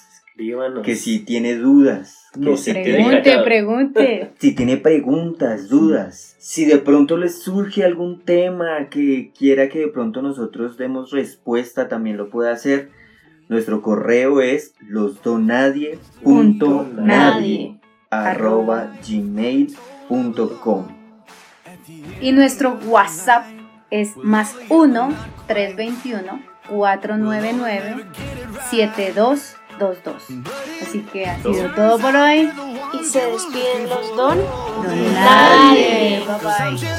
que 0.83 0.97
si 0.97 1.21
tiene 1.21 1.55
dudas, 1.57 2.29
que 2.33 2.57
si 2.57 2.73
pregunte, 2.73 3.21
tiene, 3.23 3.43
pregunte. 3.43 4.31
Si 4.39 4.55
tiene 4.55 4.79
preguntas, 4.79 5.69
dudas, 5.69 6.37
si 6.39 6.65
de 6.65 6.79
pronto 6.79 7.17
le 7.17 7.29
surge 7.29 7.85
algún 7.85 8.21
tema 8.21 8.89
que 8.89 9.33
quiera 9.37 9.69
que 9.69 9.81
de 9.81 9.89
pronto 9.89 10.23
nosotros 10.23 10.79
demos 10.79 11.11
respuesta, 11.11 11.89
también 11.89 12.17
lo 12.17 12.31
puede 12.31 12.51
hacer. 12.51 12.91
Nuestro 13.49 13.83
correo 13.83 14.41
es 14.41 14.75
losdonadie.nadie 14.81 17.81
arroba 18.11 18.93
gmail.com 19.07 21.01
y 22.21 22.33
nuestro 22.33 22.79
WhatsApp 22.87 23.47
es 23.91 24.17
más 24.17 24.57
1 24.69 25.15
321 25.47 26.43
499 26.69 28.05
7222. 29.81 30.83
Así 30.83 31.01
que 31.13 31.27
ha 31.27 31.43
sido 31.43 31.75
todo 31.75 31.99
por 31.99 32.15
hoy. 32.15 32.51
Y 33.01 33.05
se 33.05 33.21
despiden 33.27 33.89
los 33.89 34.17
don. 34.17 34.39
Don 34.39 35.15
nadie. 35.15 36.23
Bye 36.27 36.39
bye. 36.43 36.91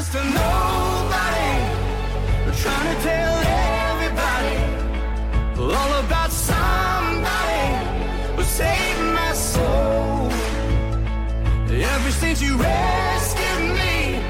Ever 11.83 12.11
since 12.11 12.41
you 12.41 12.57
rescued 12.57 13.75
me, 13.75 14.21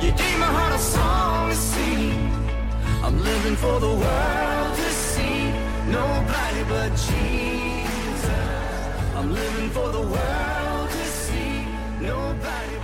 you 0.00 0.12
gave 0.12 0.38
my 0.38 0.46
heart 0.46 0.72
a 0.74 0.78
song 0.78 1.50
to 1.50 1.56
sing. 1.56 2.30
I'm 3.02 3.18
living 3.22 3.56
for 3.56 3.80
the 3.80 3.88
world 3.88 4.76
to 4.76 4.90
see, 4.92 5.50
nobody 5.90 6.49
but 6.49 6.49
for 9.80 9.92
the 9.92 10.06
world 10.14 10.90
to 10.90 11.04
see, 11.06 11.64
nobody 12.00 12.76